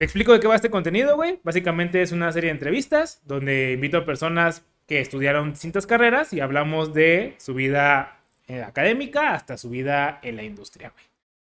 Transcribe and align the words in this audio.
Te 0.00 0.06
explico 0.06 0.32
de 0.32 0.40
qué 0.40 0.48
va 0.48 0.56
este 0.56 0.70
contenido, 0.70 1.14
güey. 1.14 1.40
Básicamente 1.42 2.00
es 2.00 2.10
una 2.10 2.32
serie 2.32 2.48
de 2.48 2.52
entrevistas 2.52 3.20
donde 3.26 3.72
invito 3.72 3.98
a 3.98 4.06
personas 4.06 4.64
que 4.86 4.98
estudiaron 4.98 5.50
distintas 5.50 5.86
carreras 5.86 6.32
y 6.32 6.40
hablamos 6.40 6.94
de 6.94 7.34
su 7.36 7.52
vida 7.52 8.16
eh, 8.46 8.62
académica 8.62 9.34
hasta 9.34 9.58
su 9.58 9.68
vida 9.68 10.18
en 10.22 10.36
la 10.36 10.42
industria, 10.42 10.94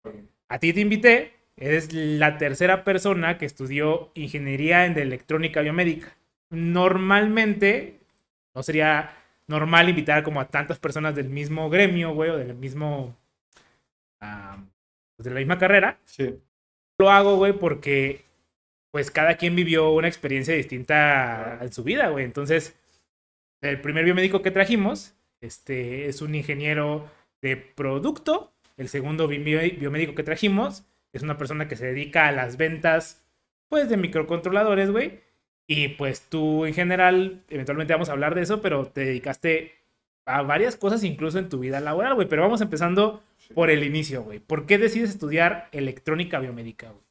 güey. 0.02 0.16
A 0.48 0.58
ti 0.58 0.72
te 0.72 0.80
invité, 0.80 1.34
eres 1.58 1.92
la 1.92 2.38
tercera 2.38 2.82
persona 2.82 3.36
que 3.36 3.44
estudió 3.44 4.10
ingeniería 4.14 4.86
en 4.86 4.98
electrónica 4.98 5.60
biomédica. 5.60 6.16
Normalmente 6.48 8.00
no 8.54 8.62
sería 8.62 9.18
normal 9.48 9.90
invitar 9.90 10.22
como 10.22 10.40
a 10.40 10.48
tantas 10.48 10.78
personas 10.78 11.14
del 11.14 11.28
mismo 11.28 11.68
gremio, 11.68 12.14
güey, 12.14 12.30
o 12.30 12.38
del 12.38 12.54
mismo 12.54 13.14
ah, 14.22 14.56
pues 15.14 15.24
de 15.24 15.30
la 15.34 15.40
misma 15.40 15.58
carrera. 15.58 15.98
Sí. 16.06 16.40
Lo 16.98 17.10
hago, 17.10 17.36
güey, 17.36 17.52
porque 17.52 18.25
pues 18.96 19.10
cada 19.10 19.36
quien 19.36 19.54
vivió 19.54 19.90
una 19.90 20.08
experiencia 20.08 20.54
distinta 20.54 21.58
en 21.60 21.70
su 21.70 21.84
vida, 21.84 22.08
güey. 22.08 22.24
Entonces, 22.24 22.80
el 23.60 23.78
primer 23.82 24.06
biomédico 24.06 24.40
que 24.40 24.50
trajimos 24.50 25.12
este, 25.42 26.08
es 26.08 26.22
un 26.22 26.34
ingeniero 26.34 27.06
de 27.42 27.58
producto. 27.58 28.54
El 28.78 28.88
segundo 28.88 29.28
biomédico 29.28 30.14
que 30.14 30.22
trajimos 30.22 30.86
es 31.12 31.22
una 31.22 31.36
persona 31.36 31.68
que 31.68 31.76
se 31.76 31.88
dedica 31.88 32.26
a 32.26 32.32
las 32.32 32.56
ventas, 32.56 33.22
pues, 33.68 33.90
de 33.90 33.98
microcontroladores, 33.98 34.90
güey. 34.90 35.20
Y 35.66 35.88
pues 35.88 36.22
tú 36.30 36.64
en 36.64 36.72
general, 36.72 37.44
eventualmente 37.50 37.92
vamos 37.92 38.08
a 38.08 38.12
hablar 38.12 38.34
de 38.34 38.40
eso, 38.44 38.62
pero 38.62 38.86
te 38.86 39.02
dedicaste 39.02 39.74
a 40.24 40.40
varias 40.40 40.76
cosas 40.76 41.04
incluso 41.04 41.38
en 41.38 41.50
tu 41.50 41.58
vida 41.58 41.80
laboral, 41.80 42.14
güey. 42.14 42.28
Pero 42.28 42.40
vamos 42.40 42.62
empezando 42.62 43.22
por 43.54 43.68
el 43.68 43.84
inicio, 43.84 44.22
güey. 44.22 44.38
¿Por 44.38 44.64
qué 44.64 44.78
decides 44.78 45.10
estudiar 45.10 45.68
electrónica 45.72 46.38
biomédica, 46.38 46.92
güey? 46.92 47.05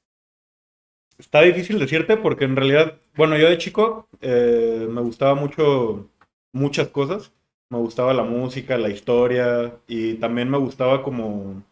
Está 1.17 1.41
difícil 1.41 1.79
decirte 1.79 2.17
porque 2.17 2.45
en 2.45 2.55
realidad, 2.55 2.99
bueno, 3.15 3.37
yo 3.37 3.49
de 3.49 3.57
chico 3.57 4.07
eh, 4.21 4.87
me 4.89 5.01
gustaba 5.01 5.35
mucho 5.35 6.09
muchas 6.51 6.89
cosas. 6.89 7.33
Me 7.69 7.77
gustaba 7.79 8.13
la 8.13 8.23
música, 8.23 8.77
la 8.77 8.89
historia 8.89 9.79
y 9.87 10.15
también 10.15 10.49
me 10.49 10.57
gustaba 10.57 11.03
como... 11.03 11.63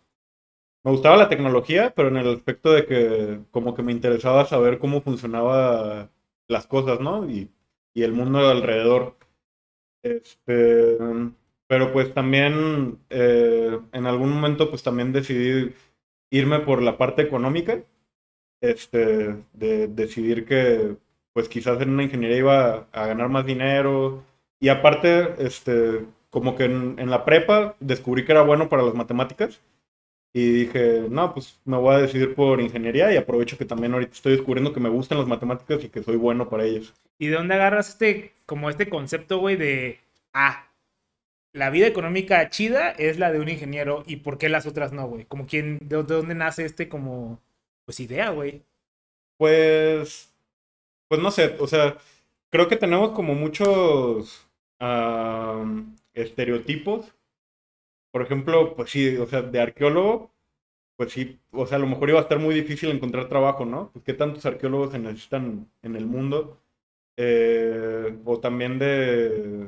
Me 0.84 0.92
gustaba 0.92 1.18
la 1.18 1.30
tecnología, 1.30 1.94
pero 1.96 2.10
en 2.10 2.18
el 2.18 2.34
aspecto 2.34 2.72
de 2.74 2.86
que 2.86 3.40
como 3.52 3.74
que 3.74 3.84
me 3.84 3.94
interesaba 3.94 4.46
saber 4.46 4.80
cómo 4.80 5.02
funcionaba 5.02 6.10
las 6.48 6.68
cosas, 6.68 7.00
¿no? 7.00 7.30
Y, 7.30 7.50
y 7.94 8.04
el 8.04 8.12
mundo 8.14 8.40
alrededor. 8.40 9.16
Este, 10.04 10.98
pero 11.68 11.94
pues 11.94 12.14
también 12.14 13.00
eh, 13.10 13.80
en 13.94 14.06
algún 14.06 14.32
momento 14.32 14.70
pues 14.70 14.84
también 14.84 15.14
decidí 15.14 15.74
irme 16.32 16.60
por 16.60 16.82
la 16.82 16.98
parte 16.98 17.22
económica 17.22 17.84
este, 18.64 19.36
de 19.52 19.88
decidir 19.90 20.46
que 20.46 20.96
pues 21.34 21.50
quizás 21.50 21.82
en 21.82 21.90
una 21.90 22.04
ingeniería 22.04 22.38
iba 22.38 22.88
a 22.92 23.06
ganar 23.08 23.28
más 23.30 23.46
dinero. 23.46 24.24
Y 24.60 24.70
aparte, 24.70 25.36
este, 25.40 26.06
como 26.30 26.56
que 26.56 26.66
en, 26.66 27.10
la 27.10 27.26
prepa 27.26 27.76
descubrí 27.80 28.24
que 28.24 28.32
era 28.32 28.42
bueno 28.42 28.70
para 28.70 28.84
las 28.84 28.94
matemáticas. 28.94 29.62
Y 30.36 30.52
dije, 30.52 31.06
no, 31.10 31.34
pues 31.34 31.60
me 31.66 31.78
voy 31.78 31.94
a 31.94 32.00
decidir 32.00 32.34
por 32.34 32.60
ingeniería 32.62 33.14
y 33.14 33.18
aprovecho 33.18 33.58
que 33.58 33.66
también 33.66 33.94
ahorita 33.94 34.14
estoy 34.14 34.32
descubriendo 34.32 34.74
que 34.74 34.80
me 34.80 34.90
gustan 34.90 35.20
las 35.20 35.28
matemáticas 35.28 35.84
y 35.84 35.90
que 35.90 36.02
soy 36.02 36.16
bueno 36.16 36.50
para 36.50 36.64
ellas. 36.64 36.94
¿Y 37.20 37.28
de 37.28 37.36
dónde 37.36 37.54
agarras 37.54 37.90
este, 37.90 38.34
como 38.48 38.70
este 38.72 38.90
concepto, 38.90 39.38
güey, 39.38 39.58
de, 39.58 40.00
ah, 40.34 40.72
la 41.52 41.70
vida 41.70 41.86
económica 41.86 42.50
chida 42.50 42.92
es 42.92 43.20
la 43.20 43.32
de 43.32 43.40
un 43.42 43.50
ingeniero 43.50 44.04
y 44.08 44.18
por 44.18 44.40
qué 44.40 44.50
las 44.50 44.66
otras 44.66 44.92
no, 44.92 45.08
güey? 45.08 45.26
Como 45.26 45.46
quién, 45.46 45.78
de, 45.82 45.98
de 45.98 46.16
dónde 46.16 46.34
nace 46.34 46.66
este 46.66 46.90
como 46.90 47.40
pues 47.86 48.00
idea, 48.00 48.30
güey. 48.32 48.64
Pues, 49.38 50.34
pues 51.10 51.22
no 51.22 51.32
sé, 51.32 51.58
o 51.60 51.68
sea, 51.68 51.98
creo 52.52 52.68
que 52.68 52.78
tenemos 52.78 53.12
como 53.12 53.36
muchos 53.36 54.48
estereotipos. 56.14 57.14
Por 58.12 58.22
ejemplo, 58.22 58.74
pues 58.76 58.92
sí, 58.92 59.18
o 59.18 59.26
sea, 59.28 59.42
de 59.42 59.60
arqueólogo, 59.60 60.32
pues 60.98 61.14
sí, 61.14 61.40
o 61.52 61.66
sea, 61.68 61.78
a 61.78 61.82
lo 61.82 61.88
mejor 61.88 62.10
iba 62.10 62.20
a 62.20 62.24
estar 62.24 62.40
muy 62.40 62.56
difícil 62.56 62.90
encontrar 62.92 63.30
trabajo, 63.30 63.66
¿no? 63.66 63.92
Pues 63.94 64.06
qué 64.06 64.14
tantos 64.14 64.46
arqueólogos 64.46 64.92
se 64.92 65.00
necesitan 65.00 65.70
en 65.84 65.96
el 65.96 66.06
mundo. 66.06 66.60
Eh, 67.18 68.18
o 68.26 68.40
también 68.40 68.80
de, 68.80 69.68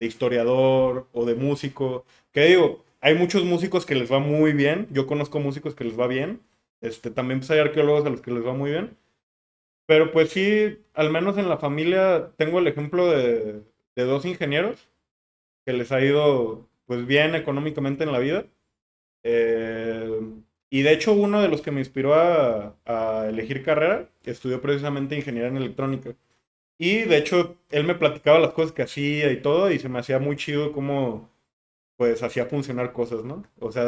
de 0.00 0.06
historiador 0.06 1.08
o 1.12 1.24
de 1.26 1.34
músico. 1.36 2.04
Que 2.32 2.46
digo, 2.46 2.84
hay 3.00 3.14
muchos 3.16 3.44
músicos 3.44 3.86
que 3.86 3.94
les 3.96 4.12
va 4.12 4.20
muy 4.20 4.52
bien. 4.52 4.88
Yo 4.90 5.06
conozco 5.06 5.40
músicos 5.40 5.74
que 5.74 5.84
les 5.84 5.98
va 5.98 6.06
bien 6.08 6.40
este, 6.80 7.10
también 7.10 7.40
pues, 7.40 7.50
hay 7.50 7.58
arqueólogos 7.60 8.06
a 8.06 8.10
los 8.10 8.20
que 8.20 8.30
les 8.32 8.46
va 8.46 8.54
muy 8.54 8.70
bien. 8.70 8.96
Pero 9.86 10.12
pues 10.12 10.30
sí, 10.30 10.78
al 10.94 11.10
menos 11.10 11.36
en 11.38 11.48
la 11.48 11.58
familia 11.58 12.32
tengo 12.36 12.60
el 12.60 12.68
ejemplo 12.68 13.08
de, 13.10 13.62
de 13.96 14.04
dos 14.04 14.24
ingenieros 14.24 14.88
que 15.66 15.72
les 15.72 15.92
ha 15.92 16.00
ido 16.00 16.68
pues 16.86 17.06
bien 17.06 17.34
económicamente 17.34 18.04
en 18.04 18.12
la 18.12 18.18
vida. 18.18 18.46
Eh, 19.24 20.20
y 20.70 20.82
de 20.82 20.92
hecho 20.92 21.12
uno 21.12 21.42
de 21.42 21.48
los 21.48 21.62
que 21.62 21.70
me 21.72 21.80
inspiró 21.80 22.14
a, 22.14 23.26
elegir 23.28 23.62
carrera 23.62 24.08
estudió 24.24 24.60
precisamente 24.62 25.16
ingeniería 25.16 25.48
en 25.50 25.56
electrónica. 25.56 26.16
Y 26.78 27.02
de 27.04 27.18
hecho 27.18 27.58
él 27.70 27.84
me 27.84 27.94
platicaba 27.94 28.40
las 28.40 28.52
cosas 28.54 28.72
que 28.72 28.82
hacía 28.82 29.30
y 29.32 29.42
todo 29.42 29.70
y 29.70 29.78
se 29.78 29.88
me 29.88 30.00
hacía 30.00 30.18
muy 30.18 30.36
chido 30.36 30.72
cómo 30.72 31.30
pues 31.96 32.22
hacía 32.22 32.46
funcionar 32.46 32.92
cosas, 32.92 33.24
¿no? 33.24 33.44
O 33.60 33.72
sea, 33.72 33.84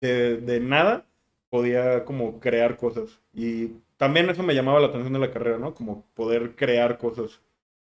de, 0.00 0.36
de 0.38 0.60
nada 0.60 1.07
podía 1.50 2.04
como 2.04 2.40
crear 2.40 2.76
cosas. 2.76 3.20
Y 3.32 3.72
también 3.96 4.28
eso 4.30 4.42
me 4.42 4.54
llamaba 4.54 4.80
la 4.80 4.88
atención 4.88 5.12
de 5.12 5.18
la 5.18 5.30
carrera, 5.30 5.58
¿no? 5.58 5.74
Como 5.74 6.04
poder 6.14 6.54
crear 6.56 6.98
cosas 6.98 7.40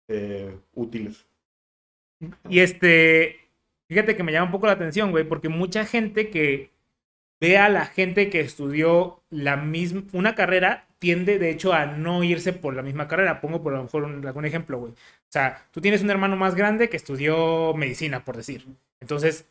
eh, 0.08 0.56
útiles. 0.74 1.26
Y 2.48 2.60
este, 2.60 3.36
fíjate 3.88 4.16
que 4.16 4.22
me 4.22 4.32
llama 4.32 4.46
un 4.46 4.52
poco 4.52 4.66
la 4.66 4.72
atención, 4.72 5.10
güey, 5.10 5.24
porque 5.24 5.48
mucha 5.48 5.84
gente 5.84 6.30
que 6.30 6.70
ve 7.40 7.58
a 7.58 7.68
la 7.68 7.86
gente 7.86 8.30
que 8.30 8.40
estudió 8.40 9.22
la 9.30 9.56
misma, 9.56 10.02
una 10.12 10.34
carrera, 10.34 10.88
tiende 10.98 11.38
de 11.38 11.50
hecho 11.50 11.72
a 11.72 11.86
no 11.86 12.24
irse 12.24 12.52
por 12.52 12.74
la 12.74 12.82
misma 12.82 13.08
carrera. 13.08 13.40
Pongo 13.40 13.62
por 13.62 13.72
lo 13.72 13.82
mejor 13.82 14.04
algún 14.04 14.44
ejemplo, 14.44 14.78
güey. 14.78 14.92
O 14.92 14.96
sea, 15.30 15.66
tú 15.70 15.80
tienes 15.80 16.02
un 16.02 16.10
hermano 16.10 16.36
más 16.36 16.54
grande 16.54 16.88
que 16.88 16.96
estudió 16.96 17.74
medicina, 17.74 18.24
por 18.24 18.36
decir. 18.36 18.66
Entonces, 19.00 19.46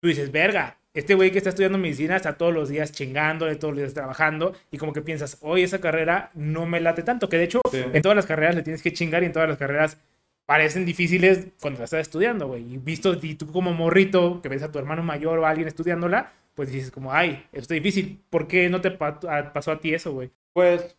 tú 0.00 0.08
dices, 0.08 0.32
verga, 0.32 0.78
este 0.96 1.14
güey 1.14 1.30
que 1.30 1.38
está 1.38 1.50
estudiando 1.50 1.76
medicina 1.76 2.16
está 2.16 2.38
todos 2.38 2.54
los 2.54 2.70
días 2.70 2.90
chingándole, 2.90 3.56
todos 3.56 3.74
los 3.74 3.82
días 3.82 3.94
trabajando, 3.94 4.54
y 4.70 4.78
como 4.78 4.94
que 4.94 5.02
piensas, 5.02 5.36
hoy 5.42 5.62
esa 5.62 5.78
carrera 5.78 6.30
no 6.34 6.64
me 6.64 6.80
late 6.80 7.02
tanto, 7.02 7.28
que 7.28 7.36
de 7.36 7.44
hecho 7.44 7.60
en 7.72 8.00
todas 8.00 8.16
las 8.16 8.24
carreras 8.24 8.54
le 8.54 8.62
tienes 8.62 8.82
que 8.82 8.94
chingar 8.94 9.22
y 9.22 9.26
en 9.26 9.32
todas 9.32 9.46
las 9.46 9.58
carreras 9.58 9.98
parecen 10.46 10.86
difíciles 10.86 11.48
cuando 11.60 11.80
la 11.80 11.84
estás 11.84 12.00
estudiando, 12.00 12.46
güey. 12.48 12.74
Y 12.74 12.78
visto, 12.78 13.12
y 13.20 13.34
tú 13.34 13.52
como 13.52 13.74
morrito, 13.74 14.40
que 14.40 14.48
ves 14.48 14.62
a 14.62 14.72
tu 14.72 14.78
hermano 14.78 15.02
mayor 15.02 15.38
o 15.38 15.44
a 15.44 15.50
alguien 15.50 15.68
estudiándola, 15.68 16.32
pues 16.54 16.72
dices 16.72 16.90
como, 16.90 17.12
ay, 17.12 17.44
esto 17.52 17.74
es 17.74 17.82
difícil. 17.82 18.22
¿Por 18.30 18.48
qué 18.48 18.70
no 18.70 18.80
te 18.80 18.90
pasó 18.90 19.72
a 19.72 19.80
ti 19.80 19.92
eso, 19.92 20.12
güey? 20.12 20.30
Pues 20.54 20.96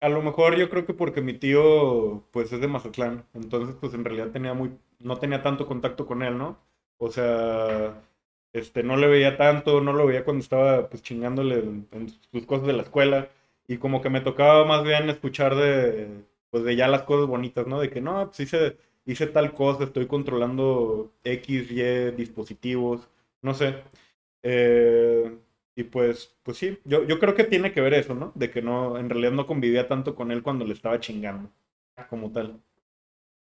a 0.00 0.08
lo 0.08 0.22
mejor 0.22 0.56
yo 0.56 0.68
creo 0.70 0.86
que 0.86 0.94
porque 0.94 1.20
mi 1.20 1.32
tío, 1.32 2.22
pues 2.30 2.52
es 2.52 2.60
de 2.60 2.68
Mazatlán, 2.68 3.24
entonces 3.34 3.74
pues 3.80 3.92
en 3.94 4.04
realidad 4.04 4.28
tenía 4.28 4.54
muy, 4.54 4.70
no 5.00 5.16
tenía 5.16 5.42
tanto 5.42 5.66
contacto 5.66 6.06
con 6.06 6.22
él, 6.22 6.38
¿no? 6.38 6.58
O 6.98 7.10
sea 7.10 8.00
este, 8.52 8.82
no 8.82 8.96
le 8.96 9.08
veía 9.08 9.36
tanto, 9.36 9.80
no 9.80 9.92
lo 9.92 10.06
veía 10.06 10.24
cuando 10.24 10.42
estaba 10.42 10.88
pues 10.88 11.02
chingándole 11.02 11.58
en, 11.92 12.08
sus 12.30 12.46
cosas 12.46 12.66
de 12.66 12.74
la 12.74 12.82
escuela 12.82 13.28
y 13.66 13.78
como 13.78 14.02
que 14.02 14.10
me 14.10 14.20
tocaba 14.20 14.64
más 14.66 14.84
bien 14.84 15.08
escuchar 15.10 15.54
de, 15.56 16.08
pues 16.50 16.64
de 16.64 16.76
ya 16.76 16.88
las 16.88 17.02
cosas 17.02 17.26
bonitas, 17.28 17.66
¿no? 17.66 17.80
De 17.80 17.90
que 17.90 18.00
no, 18.00 18.26
pues 18.26 18.40
hice, 18.40 18.76
hice 19.06 19.26
tal 19.28 19.54
cosa, 19.54 19.84
estoy 19.84 20.06
controlando 20.06 21.12
X, 21.24 21.70
Y 21.70 22.10
dispositivos, 22.16 23.08
no 23.42 23.54
sé. 23.54 23.76
Eh, 24.42 25.36
y 25.74 25.84
pues, 25.84 26.34
pues 26.42 26.58
sí, 26.58 26.78
yo, 26.84 27.04
yo 27.06 27.18
creo 27.18 27.34
que 27.34 27.44
tiene 27.44 27.72
que 27.72 27.80
ver 27.80 27.94
eso, 27.94 28.14
¿no? 28.14 28.32
De 28.34 28.50
que 28.50 28.60
no, 28.62 28.98
en 28.98 29.08
realidad 29.08 29.32
no 29.32 29.46
convivía 29.46 29.88
tanto 29.88 30.14
con 30.14 30.30
él 30.30 30.42
cuando 30.42 30.66
le 30.66 30.74
estaba 30.74 31.00
chingando, 31.00 31.50
como 32.10 32.30
tal. 32.32 32.60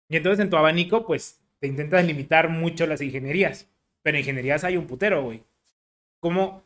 Y 0.09 0.17
entonces 0.17 0.43
en 0.45 0.51
tu 0.51 0.57
abanico, 0.57 1.07
pues 1.07 1.41
te 1.61 1.67
intentas 1.67 2.05
limitar 2.05 2.49
mucho 2.51 2.87
las 2.87 3.01
ingenierías. 3.01 3.71
Pero 4.03 4.17
en 4.17 4.21
ingenierías 4.21 4.65
hay 4.65 4.77
un 4.77 4.87
putero, 4.87 5.23
güey. 5.23 5.43
¿Cómo, 6.21 6.63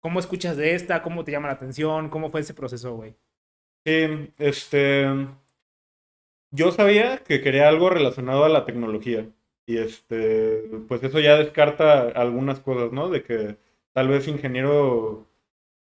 ¿Cómo 0.00 0.20
escuchas 0.20 0.56
de 0.56 0.74
esta? 0.74 1.02
¿Cómo 1.02 1.24
te 1.24 1.32
llama 1.32 1.48
la 1.48 1.54
atención? 1.54 2.08
¿Cómo 2.10 2.30
fue 2.30 2.40
ese 2.40 2.54
proceso, 2.54 2.94
güey? 2.94 3.14
Sí, 3.84 4.32
este. 4.38 5.06
Yo 6.50 6.72
sabía 6.72 7.18
que 7.18 7.40
quería 7.40 7.68
algo 7.68 7.90
relacionado 7.90 8.44
a 8.44 8.48
la 8.48 8.64
tecnología. 8.64 9.26
Y 9.66 9.78
este, 9.78 10.62
pues 10.88 11.02
eso 11.02 11.18
ya 11.18 11.36
descarta 11.36 12.02
algunas 12.10 12.60
cosas, 12.60 12.92
¿no? 12.92 13.08
De 13.10 13.22
que 13.22 13.58
tal 13.92 14.08
vez 14.08 14.28
ingeniero 14.28 15.26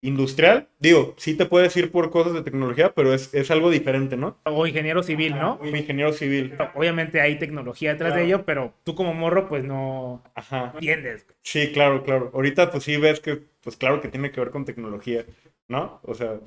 industrial, 0.05 0.69
digo, 0.79 1.15
sí 1.17 1.35
te 1.35 1.47
puedes 1.47 1.75
ir 1.77 1.91
por 1.91 2.11
cosas 2.11 2.35
de 2.35 2.43
tecnología, 2.43 2.95
pero 2.95 3.15
es, 3.15 3.33
es 3.35 3.51
algo 3.51 3.71
diferente, 3.71 4.17
¿no? 4.17 4.37
O 4.45 4.67
ingeniero 4.67 5.03
civil, 5.03 5.35
¿no? 5.35 5.55
O 5.55 5.67
ingeniero 5.67 6.13
civil. 6.13 6.55
Obviamente 6.75 7.21
hay 7.21 7.39
tecnología 7.39 7.93
detrás 7.93 8.15
de 8.15 8.25
ello, 8.25 8.45
pero 8.45 8.75
tú 8.85 8.95
como 8.95 9.15
morro, 9.15 9.49
pues 9.49 9.65
no, 9.65 10.23
Ajá. 10.35 10.73
entiendes. 10.75 11.27
Sí, 11.43 11.73
claro, 11.73 12.03
claro. 12.03 12.31
Ahorita 12.35 12.71
pues 12.71 12.85
sí 12.85 12.97
ves 12.99 13.21
que, 13.21 13.43
pues 13.63 13.77
claro 13.77 14.01
que 14.01 14.09
tiene 14.09 14.31
que 14.31 14.41
ver 14.41 14.51
con 14.51 14.67
tecnología, 14.67 15.25
¿no? 15.69 16.01
O 16.05 16.15
sea, 16.15 16.39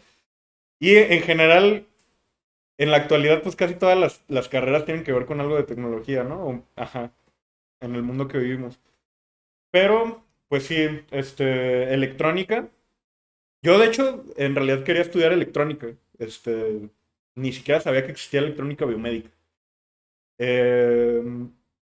y 0.79 0.95
en 0.95 1.21
general, 1.21 1.87
en 2.77 2.91
la 2.91 2.97
actualidad, 2.97 3.41
pues 3.41 3.55
casi 3.55 3.75
todas 3.75 3.97
las, 3.97 4.23
las 4.27 4.49
carreras 4.49 4.85
tienen 4.85 5.03
que 5.03 5.13
ver 5.13 5.25
con 5.25 5.41
algo 5.41 5.55
de 5.55 5.63
tecnología, 5.63 6.23
¿no? 6.23 6.63
Ajá, 6.75 7.11
en 7.81 7.95
el 7.95 8.03
mundo 8.03 8.27
que 8.27 8.37
vivimos. 8.37 8.79
Pero, 9.71 10.23
pues 10.49 10.63
sí, 10.63 10.87
este, 11.11 11.93
electrónica. 11.93 12.69
Yo, 13.61 13.77
de 13.79 13.85
hecho, 13.87 14.23
en 14.37 14.55
realidad 14.55 14.83
quería 14.83 15.01
estudiar 15.01 15.31
electrónica. 15.33 15.87
Este, 16.19 16.89
ni 17.35 17.51
siquiera 17.53 17.79
sabía 17.81 18.03
que 18.05 18.11
existía 18.11 18.39
electrónica 18.39 18.85
biomédica. 18.85 19.29
Eh, 20.37 21.23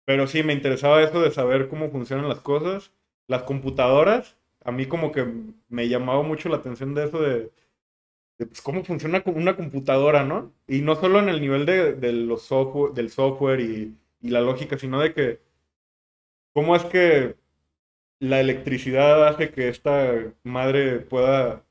pero 0.04 0.26
sí, 0.26 0.42
me 0.42 0.52
interesaba 0.52 1.02
eso 1.02 1.20
de 1.20 1.30
saber 1.30 1.68
cómo 1.68 1.90
funcionan 1.90 2.28
las 2.28 2.40
cosas. 2.40 2.92
Las 3.26 3.44
computadoras, 3.44 4.36
a 4.64 4.72
mí 4.72 4.86
como 4.86 5.12
que 5.12 5.26
me 5.68 5.88
llamaba 5.88 6.22
mucho 6.22 6.48
la 6.48 6.56
atención 6.56 6.94
de 6.94 7.04
eso 7.04 7.20
de, 7.20 7.50
pues, 8.38 8.62
cómo 8.62 8.84
funciona 8.84 9.22
una 9.26 9.56
computadora, 9.56 10.24
¿no? 10.24 10.52
Y 10.68 10.82
no 10.82 10.96
solo 10.96 11.20
en 11.20 11.28
el 11.28 11.40
nivel 11.40 11.66
de, 11.66 11.94
de 11.94 12.12
los 12.12 12.42
software, 12.44 12.92
del 12.94 13.10
software 13.10 13.60
y, 13.60 13.96
y 14.22 14.30
la 14.30 14.40
lógica, 14.42 14.78
sino 14.78 15.00
de 15.00 15.14
que 15.14 15.40
cómo 16.52 16.76
es 16.76 16.84
que 16.84 17.36
la 18.20 18.40
electricidad 18.40 19.26
hace 19.26 19.50
que 19.50 19.68
esta 19.68 20.32
madre 20.44 21.00
pueda, 21.00 21.64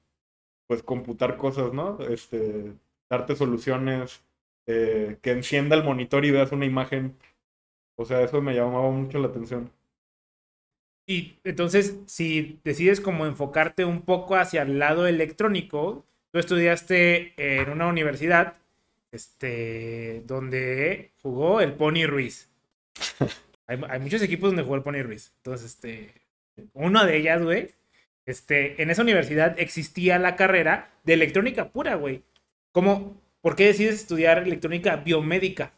pues, 0.67 0.83
computar 0.83 1.37
cosas, 1.37 1.73
¿no? 1.73 1.99
Este, 2.01 2.73
darte 3.09 3.35
soluciones, 3.35 4.23
eh, 4.67 5.17
que 5.21 5.31
encienda 5.31 5.75
el 5.75 5.83
monitor 5.83 6.25
y 6.25 6.31
veas 6.31 6.51
una 6.51 6.65
imagen. 6.65 7.17
O 7.95 8.05
sea, 8.05 8.21
eso 8.21 8.41
me 8.41 8.55
llamaba 8.55 8.89
mucho 8.91 9.19
la 9.19 9.27
atención. 9.27 9.71
Y 11.07 11.39
entonces, 11.43 11.97
si 12.05 12.59
decides 12.63 13.01
como 13.01 13.25
enfocarte 13.25 13.85
un 13.85 14.03
poco 14.03 14.35
hacia 14.35 14.61
el 14.63 14.79
lado 14.79 15.07
electrónico, 15.07 16.05
tú 16.31 16.39
estudiaste 16.39 17.33
en 17.37 17.69
una 17.71 17.87
universidad 17.87 18.57
este, 19.11 20.23
donde 20.27 21.11
jugó 21.21 21.61
el 21.61 21.73
Pony 21.73 22.05
Ruiz. 22.07 22.49
Hay, 23.67 23.79
hay 23.87 23.99
muchos 23.99 24.23
equipos 24.23 24.49
donde 24.49 24.63
jugó 24.63 24.77
el 24.77 24.81
Pony 24.81 25.03
Ruiz. 25.03 25.31
Entonces, 25.37 25.67
este, 25.67 26.11
una 26.73 27.05
de 27.05 27.17
ellas, 27.17 27.41
güey, 27.43 27.75
este, 28.25 28.81
en 28.81 28.89
esa 28.89 29.01
universidad 29.01 29.59
existía 29.59 30.19
la 30.19 30.35
carrera 30.35 30.91
de 31.03 31.13
electrónica 31.13 31.71
pura, 31.71 31.95
güey. 31.95 32.23
¿Cómo, 32.71 33.21
¿Por 33.41 33.55
qué 33.55 33.67
decides 33.67 33.95
estudiar 33.95 34.39
electrónica 34.39 34.97
biomédica? 34.97 35.73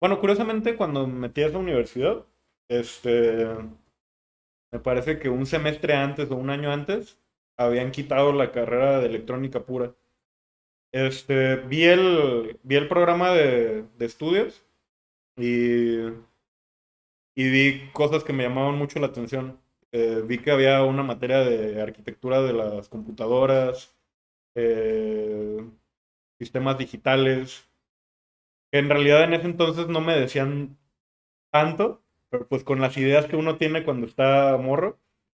Bueno, 0.00 0.18
curiosamente, 0.18 0.76
cuando 0.76 1.06
me 1.06 1.20
metí 1.20 1.42
a 1.42 1.46
esa 1.46 1.58
universidad, 1.58 2.26
este, 2.68 3.46
me 4.72 4.80
parece 4.80 5.18
que 5.18 5.28
un 5.28 5.46
semestre 5.46 5.94
antes 5.94 6.30
o 6.30 6.36
un 6.36 6.50
año 6.50 6.72
antes 6.72 7.18
habían 7.56 7.92
quitado 7.92 8.32
la 8.32 8.50
carrera 8.50 9.00
de 9.00 9.06
electrónica 9.06 9.64
pura. 9.64 9.94
Este, 10.92 11.56
vi 11.56 11.84
el, 11.84 12.58
vi 12.62 12.76
el 12.76 12.88
programa 12.88 13.30
de, 13.32 13.84
de 13.98 14.06
estudios 14.06 14.64
y, 15.36 15.96
y 17.34 17.50
vi 17.50 17.90
cosas 17.92 18.24
que 18.24 18.32
me 18.32 18.44
llamaban 18.44 18.76
mucho 18.76 18.98
la 18.98 19.06
atención. 19.08 19.61
Eh, 19.92 20.22
vi 20.26 20.38
que 20.38 20.50
había 20.50 20.82
una 20.84 21.02
materia 21.02 21.38
de 21.40 21.80
arquitectura 21.82 22.40
de 22.42 22.52
las 22.54 22.88
computadoras, 22.88 23.94
eh, 24.56 25.58
sistemas 26.38 26.78
digitales, 26.78 27.70
que 28.70 28.78
en 28.78 28.88
realidad 28.88 29.24
en 29.24 29.34
ese 29.34 29.46
entonces 29.46 29.88
no 29.88 30.00
me 30.00 30.18
decían 30.18 30.78
tanto, 31.52 32.02
pero 32.30 32.48
pues 32.48 32.64
con 32.64 32.80
las 32.80 32.96
ideas 32.96 33.26
que 33.26 33.36
uno 33.36 33.58
tiene 33.58 33.84
cuando 33.84 34.06
está 34.06 34.56
morro, 34.58 34.98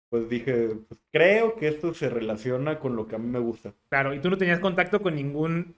pues 0.10 0.30
dije, 0.30 0.70
pues 0.88 1.00
creo 1.12 1.56
que 1.56 1.68
esto 1.70 1.94
se 1.94 2.10
relaciona 2.10 2.80
con 2.80 2.96
lo 2.96 3.08
que 3.08 3.16
a 3.16 3.20
mí 3.20 3.28
me 3.28 3.40
gusta. 3.40 3.74
Claro, 3.90 4.14
y 4.14 4.20
tú 4.22 4.30
no 4.30 4.38
tenías 4.38 4.60
contacto 4.60 5.02
con 5.02 5.16
ningún 5.16 5.76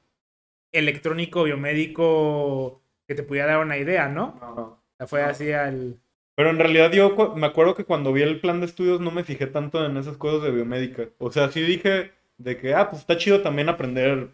electrónico 0.72 1.44
biomédico 1.44 2.82
que 3.08 3.16
te 3.16 3.24
pudiera 3.24 3.48
dar 3.54 3.60
una 3.66 3.78
idea, 3.78 4.10
¿no? 4.10 4.28
O 4.42 4.80
sea, 4.98 5.08
fue 5.08 5.22
No. 5.22 5.28
así 5.30 5.52
al... 5.52 6.00
Pero 6.36 6.50
en 6.50 6.60
realidad 6.60 6.92
yo 6.92 7.16
me 7.36 7.48
acuerdo 7.48 7.76
que 7.76 7.86
cuando 7.86 8.12
vi 8.14 8.22
el 8.22 8.42
plan 8.42 8.60
de 8.60 8.66
estudios 8.66 9.00
no 9.00 9.12
me 9.12 9.24
fijé 9.24 9.48
tanto 9.48 9.86
en 9.86 9.98
esas 9.98 10.18
cosas 10.18 10.44
de 10.44 10.52
biomédica. 10.52 11.10
O 11.18 11.32
sea, 11.32 11.50
sí 11.52 11.62
dije 11.62 12.12
de 12.38 12.58
que, 12.58 12.74
ah, 12.74 12.90
pues 12.90 13.02
está 13.02 13.18
chido 13.18 13.42
también 13.42 13.70
aprender 13.70 14.30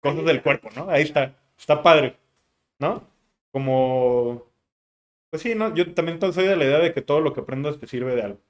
cosas 0.00 0.24
del 0.24 0.42
cuerpo, 0.42 0.68
¿no? 0.76 0.90
Ahí 0.90 1.02
está, 1.02 1.34
está 1.58 1.82
padre, 1.82 2.16
¿no? 2.78 3.08
Como, 3.52 4.46
pues 5.30 5.42
sí, 5.42 5.54
¿no? 5.54 5.74
Yo 5.74 5.94
también 5.94 6.20
soy 6.32 6.46
de 6.46 6.56
la 6.56 6.64
idea 6.64 6.78
de 6.80 6.92
que 6.94 7.02
todo 7.02 7.20
lo 7.20 7.32
que 7.34 7.40
aprendas 7.40 7.78
te 7.78 7.86
sirve 7.86 8.14
de 8.16 8.22
algo. 8.22 8.40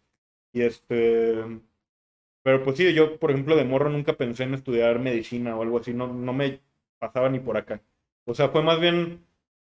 Y 0.53 0.63
este, 0.63 1.37
pero 2.43 2.63
pues 2.65 2.77
sí, 2.79 2.93
yo, 2.95 3.19
por 3.19 3.31
ejemplo, 3.31 3.57
de 3.57 3.65
morro 3.65 3.91
nunca 3.91 4.15
pensé 4.15 4.45
en 4.45 4.55
estudiar 4.55 4.99
medicina 4.99 5.57
o 5.57 5.63
algo 5.63 5.79
así, 5.79 5.93
no, 5.95 6.09
no 6.09 6.33
me 6.33 6.61
pasaba 6.99 7.29
ni 7.29 7.41
por 7.41 7.57
acá. 7.57 7.83
O 8.27 8.35
sea, 8.35 8.49
fue 8.51 8.63
más 8.63 8.81
bien, 8.81 9.25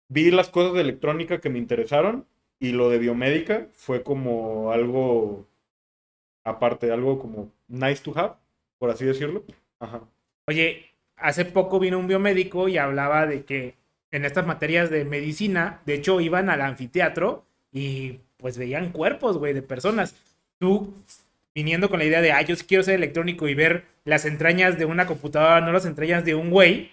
vi 0.10 0.32
las 0.32 0.50
cosas 0.50 0.74
de 0.74 0.82
electrónica 0.82 1.42
que 1.42 1.50
me 1.50 1.60
interesaron 1.60 2.28
y 2.60 2.72
lo 2.72 2.90
de 2.90 3.00
biomédica 3.00 3.68
fue 3.74 4.04
como 4.04 4.72
algo 4.72 5.48
aparte, 6.44 6.92
algo 6.92 7.20
como 7.20 7.52
nice 7.68 8.04
to 8.04 8.18
have, 8.18 8.36
por 8.78 8.90
así 8.90 9.06
decirlo. 9.06 9.44
Ajá. 9.80 10.02
Oye, 10.48 10.86
hace 11.16 11.46
poco 11.46 11.80
vino 11.80 12.00
un 12.00 12.08
biomédico 12.08 12.68
y 12.68 12.78
hablaba 12.78 13.26
de 13.26 13.46
que 13.46 13.76
en 14.12 14.26
estas 14.26 14.46
materias 14.46 14.90
de 14.90 15.06
medicina, 15.06 15.82
de 15.86 15.96
hecho, 15.96 16.20
iban 16.20 16.50
al 16.50 16.62
anfiteatro 16.62 17.46
y 17.72 18.20
pues 18.38 18.58
veían 18.58 18.92
cuerpos, 18.92 19.38
güey, 19.38 19.54
de 19.54 19.62
personas. 19.62 20.16
Tú 20.58 20.94
viniendo 21.54 21.90
con 21.90 22.00
la 22.00 22.06
idea 22.06 22.22
de, 22.22 22.32
ah, 22.32 22.42
yo 22.42 22.56
quiero 22.68 22.84
ser 22.84 22.96
electrónico 22.96 23.48
y 23.48 23.54
ver 23.54 23.86
las 24.06 24.26
entrañas 24.26 24.78
de 24.78 24.86
una 24.86 25.06
computadora, 25.06 25.62
no 25.62 25.72
las 25.72 25.86
entrañas 25.86 26.26
de 26.26 26.36
un 26.36 26.50
güey. 26.50 26.92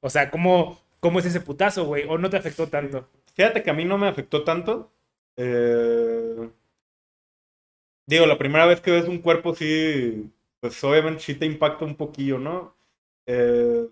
O 0.00 0.10
sea, 0.10 0.30
¿cómo, 0.30 0.80
cómo 1.00 1.18
es 1.18 1.26
ese 1.26 1.40
putazo, 1.40 1.84
güey? 1.84 2.04
¿O 2.08 2.18
no 2.18 2.30
te 2.30 2.36
afectó 2.36 2.68
tanto? 2.68 3.08
Fíjate 3.34 3.62
que 3.62 3.70
a 3.70 3.74
mí 3.74 3.84
no 3.84 3.98
me 3.98 4.08
afectó 4.08 4.44
tanto. 4.44 4.90
Eh, 5.36 6.48
Digo, 8.06 8.26
la 8.26 8.38
primera 8.38 8.66
vez 8.66 8.80
que 8.80 8.90
ves 8.90 9.08
un 9.08 9.18
cuerpo, 9.18 9.54
sí, 9.54 10.32
pues 10.60 10.82
obviamente 10.84 11.22
sí 11.22 11.34
te 11.34 11.46
impacta 11.46 11.84
un 11.84 11.96
poquillo, 11.96 12.38
¿no? 12.38 12.76
Eh, 13.26 13.88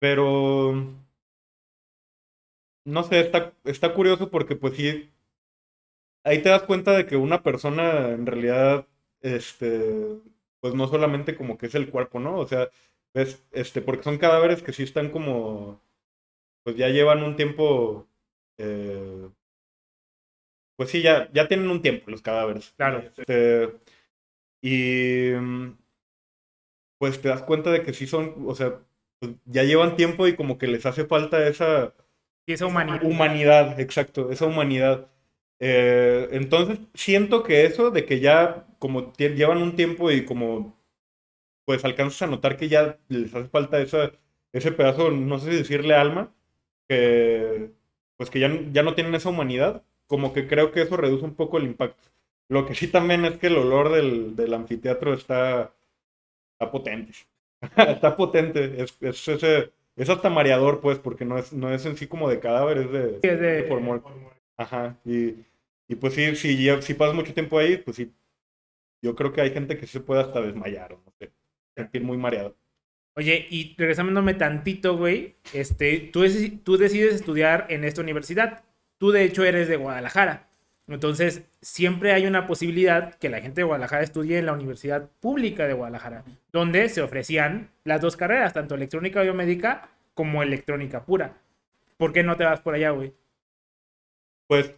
pero, 0.00 0.74
no 2.84 3.04
sé, 3.04 3.20
está, 3.20 3.52
está 3.64 3.94
curioso 3.94 4.30
porque 4.30 4.56
pues 4.56 4.74
sí, 4.76 5.10
ahí 6.24 6.42
te 6.42 6.48
das 6.48 6.62
cuenta 6.62 6.92
de 6.92 7.06
que 7.06 7.16
una 7.16 7.42
persona 7.42 8.10
en 8.10 8.26
realidad, 8.26 8.86
este, 9.20 10.20
pues 10.60 10.74
no 10.74 10.88
solamente 10.88 11.36
como 11.36 11.58
que 11.58 11.66
es 11.66 11.74
el 11.74 11.90
cuerpo, 11.90 12.20
¿no? 12.20 12.38
O 12.38 12.46
sea, 12.46 12.68
ves, 13.14 13.44
este, 13.52 13.82
porque 13.82 14.02
son 14.04 14.18
cadáveres 14.18 14.62
que 14.62 14.72
sí 14.72 14.82
están 14.82 15.10
como, 15.10 15.80
pues 16.64 16.76
ya 16.76 16.88
llevan 16.88 17.24
un 17.24 17.36
tiempo, 17.36 18.08
eh, 18.58 19.30
pues 20.78 20.90
sí, 20.90 21.02
ya, 21.02 21.30
ya 21.34 21.48
tienen 21.48 21.70
un 21.70 21.82
tiempo 21.82 22.10
los 22.10 22.22
cadáveres. 22.22 22.74
Claro. 22.78 23.00
Este, 23.00 23.74
y 24.62 25.32
mm, 25.34 25.72
pues 26.98 27.20
te 27.20 27.28
das 27.28 27.42
cuenta 27.42 27.70
de 27.70 27.82
que 27.82 27.92
sí 27.94 28.06
son, 28.06 28.34
o 28.46 28.54
sea, 28.54 28.80
pues 29.20 29.32
ya 29.44 29.62
llevan 29.64 29.96
tiempo 29.96 30.26
y 30.26 30.36
como 30.36 30.58
que 30.58 30.66
les 30.66 30.86
hace 30.86 31.04
falta 31.06 31.46
esa 31.46 31.94
Y 32.46 32.52
esa 32.52 32.66
humanidad. 32.66 33.02
humanidad, 33.04 33.80
exacto, 33.80 34.30
esa 34.32 34.46
humanidad. 34.46 35.08
Eh, 35.60 36.28
entonces 36.32 36.78
siento 36.94 37.42
que 37.42 37.64
eso 37.64 37.90
de 37.90 38.04
que 38.04 38.20
ya 38.20 38.66
como 38.78 39.12
llevan 39.14 39.58
un 39.62 39.76
tiempo 39.76 40.10
y 40.12 40.24
como 40.24 40.78
pues 41.64 41.84
alcanzas 41.84 42.22
a 42.22 42.26
notar 42.28 42.56
que 42.56 42.68
ya 42.68 42.98
les 43.08 43.34
hace 43.34 43.48
falta 43.48 43.80
esa, 43.80 44.12
ese 44.52 44.72
pedazo, 44.72 45.10
no 45.10 45.38
sé 45.38 45.50
si 45.52 45.56
decirle 45.58 45.94
alma, 45.94 46.34
que 46.88 47.72
pues 48.16 48.30
que 48.30 48.40
ya, 48.40 48.50
ya 48.72 48.82
no 48.82 48.94
tienen 48.94 49.14
esa 49.14 49.28
humanidad, 49.30 49.84
como 50.08 50.32
que 50.34 50.48
creo 50.48 50.72
que 50.72 50.82
eso 50.82 50.96
reduce 50.96 51.24
un 51.24 51.36
poco 51.36 51.58
el 51.58 51.64
impacto. 51.66 52.02
Lo 52.50 52.66
que 52.66 52.74
sí 52.74 52.88
también 52.88 53.24
es 53.26 53.38
que 53.38 53.48
el 53.48 53.58
olor 53.58 53.92
del, 53.92 54.36
del 54.36 54.54
anfiteatro 54.54 55.14
está, 55.14 55.74
está 56.54 56.70
potente. 56.72 57.12
está 57.76 58.16
potente. 58.16 58.82
Es, 58.82 58.96
es, 59.00 59.28
ese, 59.28 59.72
es 59.96 60.10
hasta 60.10 60.30
mareador, 60.30 60.80
pues, 60.80 60.98
porque 60.98 61.24
no 61.26 61.38
es, 61.38 61.52
no 61.52 61.72
es 61.72 61.86
en 61.86 61.96
sí 61.96 62.06
como 62.06 62.30
de 62.30 62.40
cadáver, 62.40 62.78
es 62.78 62.92
de, 62.92 63.10
Sí, 63.22 63.28
es 63.28 63.40
de- 63.40 63.62
de 63.62 63.64
formol. 63.64 64.02
Ajá. 64.56 64.98
Y, 65.04 65.34
y 65.88 65.94
pues 66.00 66.14
sí, 66.14 66.34
si, 66.36 66.62
ya- 66.64 66.82
si 66.82 66.94
pasas 66.94 67.14
mucho 67.14 67.34
tiempo 67.34 67.58
ahí, 67.58 67.76
pues 67.78 67.96
sí. 67.96 68.12
Yo 69.02 69.14
creo 69.14 69.32
que 69.32 69.40
hay 69.40 69.50
gente 69.52 69.76
que 69.78 69.86
sí 69.86 69.92
se 69.92 70.00
puede 70.00 70.22
hasta 70.22 70.40
desmayar 70.40 70.92
o 70.94 71.02
no 71.04 71.12
sé, 71.20 71.30
sentir 71.76 72.02
muy 72.02 72.16
mareado. 72.16 72.56
Oye, 73.16 73.46
y 73.50 73.74
regresándome 73.76 74.34
tantito, 74.34 74.96
güey, 74.96 75.36
este, 75.52 75.98
tú, 76.12 76.24
tú 76.64 76.76
decides 76.76 77.14
estudiar 77.14 77.66
en 77.68 77.84
esta 77.84 78.00
universidad. 78.00 78.64
Tú, 78.98 79.10
de 79.10 79.24
hecho, 79.24 79.44
eres 79.44 79.68
de 79.68 79.76
Guadalajara. 79.76 80.48
Entonces, 80.88 81.42
siempre 81.60 82.12
hay 82.12 82.26
una 82.26 82.46
posibilidad 82.46 83.14
que 83.14 83.28
la 83.28 83.40
gente 83.40 83.60
de 83.60 83.64
Guadalajara 83.66 84.02
estudie 84.02 84.38
en 84.38 84.46
la 84.46 84.54
Universidad 84.54 85.10
Pública 85.20 85.66
de 85.66 85.74
Guadalajara, 85.74 86.24
donde 86.52 86.88
se 86.88 87.02
ofrecían 87.02 87.70
las 87.84 88.00
dos 88.00 88.16
carreras, 88.16 88.54
tanto 88.54 88.74
electrónica 88.74 89.22
biomédica 89.22 89.90
como 90.14 90.42
electrónica 90.42 91.04
pura. 91.04 91.36
¿Por 91.98 92.12
qué 92.12 92.22
no 92.22 92.36
te 92.36 92.44
vas 92.44 92.60
por 92.60 92.74
allá, 92.74 92.90
güey? 92.90 93.12
Pues 94.46 94.74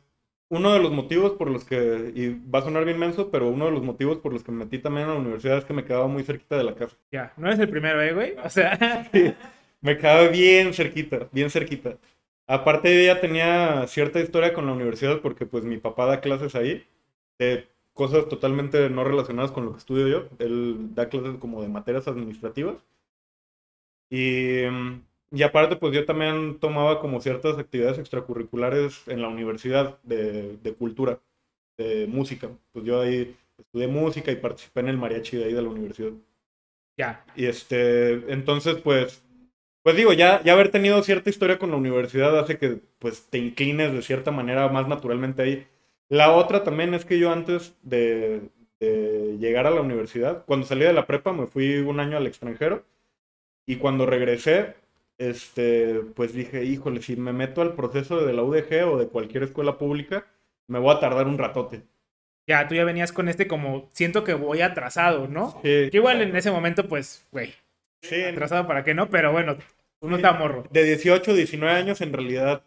uno 0.49 0.73
de 0.73 0.81
los 0.81 0.91
motivos 0.93 1.33
por 1.33 1.49
los 1.51 1.65
que, 1.65 2.13
y 2.15 2.31
va 2.51 2.59
a 2.59 2.63
sonar 2.63 2.85
bien 2.85 2.99
menso, 2.99 3.31
pero 3.31 3.49
uno 3.49 3.67
de 3.67 3.71
los 3.73 3.83
motivos 3.83 4.19
por 4.19 4.33
los 4.33 4.43
que 4.43 4.53
me 4.53 4.65
metí 4.65 4.79
también 4.81 5.09
a 5.09 5.15
la 5.15 5.21
universidad 5.21 5.59
es 5.59 5.65
que 5.65 5.73
me 5.73 5.85
quedaba 5.85 6.09
muy 6.09 6.25
cerquita 6.25 6.57
de 6.59 6.65
la 6.65 6.75
casa. 6.75 6.97
Ya, 7.13 7.33
no 7.37 7.47
eres 7.47 7.59
el 7.61 7.69
primero, 7.69 8.01
¿eh, 8.03 8.13
güey? 8.13 8.35
O 8.45 8.51
sea, 8.51 8.79
Sí, 9.13 9.35
Me 9.81 9.97
quedaba 9.97 10.29
bien 10.29 10.75
cerquita, 10.75 11.29
bien 11.33 11.51
cerquita. 11.51 11.97
Aparte, 12.51 13.05
ya 13.05 13.21
tenía 13.21 13.87
cierta 13.87 14.19
historia 14.19 14.53
con 14.53 14.67
la 14.67 14.73
universidad 14.73 15.21
porque 15.21 15.47
pues 15.47 15.63
mi 15.63 15.79
papá 15.79 16.07
da 16.07 16.21
clases 16.21 16.57
ahí 16.57 16.85
de 17.39 17.69
cosas 17.95 18.29
totalmente 18.29 18.91
no 18.91 19.05
relacionadas 19.05 19.53
con 19.53 19.67
lo 19.67 19.73
que 19.73 19.79
estudio 19.79 20.09
yo. 20.09 20.29
Él 20.41 20.93
da 20.97 21.09
clases 21.09 21.37
como 21.39 21.63
de 21.63 21.69
materias 21.69 22.09
administrativas. 22.09 22.77
Y, 24.11 24.63
y 25.31 25.43
aparte, 25.45 25.77
pues 25.77 25.95
yo 25.95 26.05
también 26.05 26.59
tomaba 26.59 26.99
como 27.01 27.21
ciertas 27.21 27.57
actividades 27.57 28.01
extracurriculares 28.01 29.07
en 29.07 29.23
la 29.23 29.29
universidad 29.29 30.01
de, 30.03 30.57
de 30.57 30.75
cultura, 30.75 31.21
de 31.79 32.09
música. 32.09 32.51
Pues 32.73 32.85
yo 32.85 33.01
ahí 33.01 33.37
estudié 33.59 33.87
música 33.87 34.33
y 34.33 34.37
participé 34.37 34.81
en 34.81 34.89
el 34.89 34.99
mariachi 34.99 35.37
de 35.37 35.45
ahí 35.45 35.53
de 35.53 35.63
la 35.63 35.69
universidad. 35.69 36.11
Ya. 36.97 37.25
Y 37.37 37.47
este, 37.47 38.33
entonces, 38.33 38.79
pues, 38.79 39.23
pues 39.83 39.97
digo, 39.97 40.13
ya, 40.13 40.43
ya 40.43 40.53
haber 40.53 40.71
tenido 40.71 41.03
cierta 41.03 41.31
historia 41.31 41.59
con 41.59 41.71
la 41.71 41.77
universidad 41.77 42.39
hace 42.39 42.59
que, 42.59 42.81
pues, 42.99 43.27
te 43.31 43.39
inclines 43.39 43.93
de 43.93 44.03
cierta 44.03 44.31
manera 44.31 44.69
más 44.69 44.89
naturalmente 44.89 45.43
ahí. 45.43 45.67
La 46.09 46.33
otra 46.33 46.65
también 46.65 46.95
es 46.95 47.05
que 47.05 47.19
yo 47.19 47.33
antes 47.33 47.75
de, 47.83 48.43
de 48.81 49.37
llegar 49.39 49.67
a 49.67 49.71
la 49.71 49.81
universidad, 49.81 50.45
cuando 50.47 50.67
salí 50.67 50.85
de 50.85 50.93
la 50.93 51.07
prepa, 51.07 51.33
me 51.33 51.47
fui 51.47 51.79
un 51.79 52.01
año 52.01 52.17
al 52.17 52.27
extranjero 52.27 52.85
y 53.67 53.77
cuando 53.77 54.07
regresé, 54.07 54.75
este, 55.19 56.01
pues 56.15 56.33
dije, 56.33 56.65
híjole, 56.65 57.03
si 57.03 57.17
me 57.17 57.33
meto 57.33 57.63
al 57.63 57.75
proceso 57.75 58.25
de 58.25 58.33
la 58.33 58.43
UDG 58.43 58.89
o 58.89 58.99
de 58.99 59.09
cualquier 59.09 59.45
escuela 59.45 59.79
pública, 59.79 60.27
me 60.67 60.79
voy 60.79 60.95
a 60.95 61.01
tardar 61.01 61.27
un 61.29 61.39
ratote. 61.39 61.83
Ya, 62.47 62.67
tú 62.67 62.75
ya 62.75 62.85
venías 62.85 63.13
con 63.13 63.29
este 63.29 63.47
como, 63.47 63.91
siento 63.93 64.25
que 64.25 64.35
voy 64.35 64.63
atrasado, 64.63 65.29
¿no? 65.29 65.53
Sí. 65.63 65.89
Que 65.91 65.91
igual 65.93 66.23
en 66.23 66.35
ese 66.35 66.51
momento, 66.51 66.89
pues, 66.89 67.27
güey, 67.31 67.53
Sí, 68.03 68.23
atrasado 68.23 68.67
para 68.67 68.85
qué 68.85 68.95
no, 68.95 69.09
pero 69.11 69.33
bueno, 69.33 69.57
uno 70.01 70.17
está 70.17 70.33
morro. 70.33 70.65
de 70.71 70.85
18, 70.85 71.35
19 71.35 71.75
años, 71.77 72.01
en 72.01 72.13
realidad, 72.13 72.63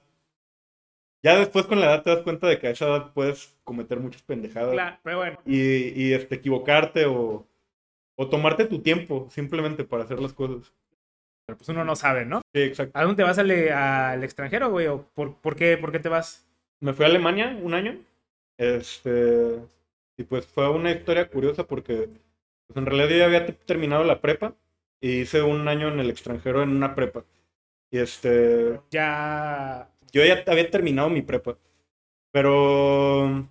ya 1.24 1.38
después 1.40 1.66
con 1.66 1.80
la 1.80 1.88
edad 1.88 2.04
te 2.04 2.10
das 2.10 2.22
cuenta 2.24 2.48
de 2.48 2.60
que 2.60 2.68
a 2.68 2.72
esa 2.72 2.86
edad 2.86 3.14
puedes 3.14 3.56
cometer 3.64 4.00
muchas 4.00 4.22
pendejadas 4.24 4.74
Claro, 4.74 4.98
pero 5.04 5.18
bueno. 5.18 5.40
y, 5.46 6.02
y 6.10 6.14
este, 6.14 6.36
equivocarte 6.36 7.06
o, 7.06 7.48
o 8.18 8.30
tomarte 8.30 8.66
tu 8.66 8.82
tiempo 8.82 9.28
simplemente 9.32 9.84
para 9.86 10.04
hacer 10.06 10.20
las 10.20 10.34
cosas. 10.34 10.74
Pero 11.46 11.58
pues 11.58 11.70
uno 11.70 11.84
no 11.84 11.96
sabe, 11.96 12.26
¿no? 12.26 12.42
Sí, 12.54 12.62
exacto. 12.62 12.98
¿A 12.98 13.04
dónde 13.04 13.18
te 13.18 13.24
vas 13.24 13.38
al, 13.38 13.52
al 13.52 14.24
extranjero, 14.24 14.70
güey? 14.70 14.88
¿O 14.88 15.04
por, 15.14 15.36
por, 15.42 15.56
qué, 15.56 15.78
por 15.78 15.92
qué 15.92 16.00
te 16.00 16.10
vas? 16.10 16.48
Me 16.82 16.94
fui 16.94 17.06
a 17.06 17.10
Alemania 17.10 17.58
un 17.62 17.74
año. 17.74 17.98
Este, 18.58 19.60
y 20.18 20.24
pues 20.24 20.46
fue 20.48 20.70
una 20.70 20.92
historia 20.92 21.30
curiosa 21.30 21.66
porque 21.66 22.10
pues 22.68 22.78
en 22.78 22.86
realidad 22.86 23.10
yo 23.10 23.18
ya 23.18 23.26
había 23.26 23.46
te- 23.46 23.54
terminado 23.54 24.04
la 24.04 24.22
prepa 24.22 24.56
y 25.04 25.22
hice 25.22 25.44
un 25.44 25.68
año 25.68 25.90
en 25.90 26.00
el 26.00 26.10
extranjero 26.10 26.64
en 26.64 26.70
una 26.72 26.96
prepa. 26.96 27.26
Y 27.92 28.00
este, 28.00 28.82
Ya. 28.92 29.90
yo 30.14 30.26
ya 30.26 30.44
había 30.48 30.72
terminado 30.72 31.10
mi 31.10 31.22
prepa. 31.22 31.58
Pero 32.32 33.50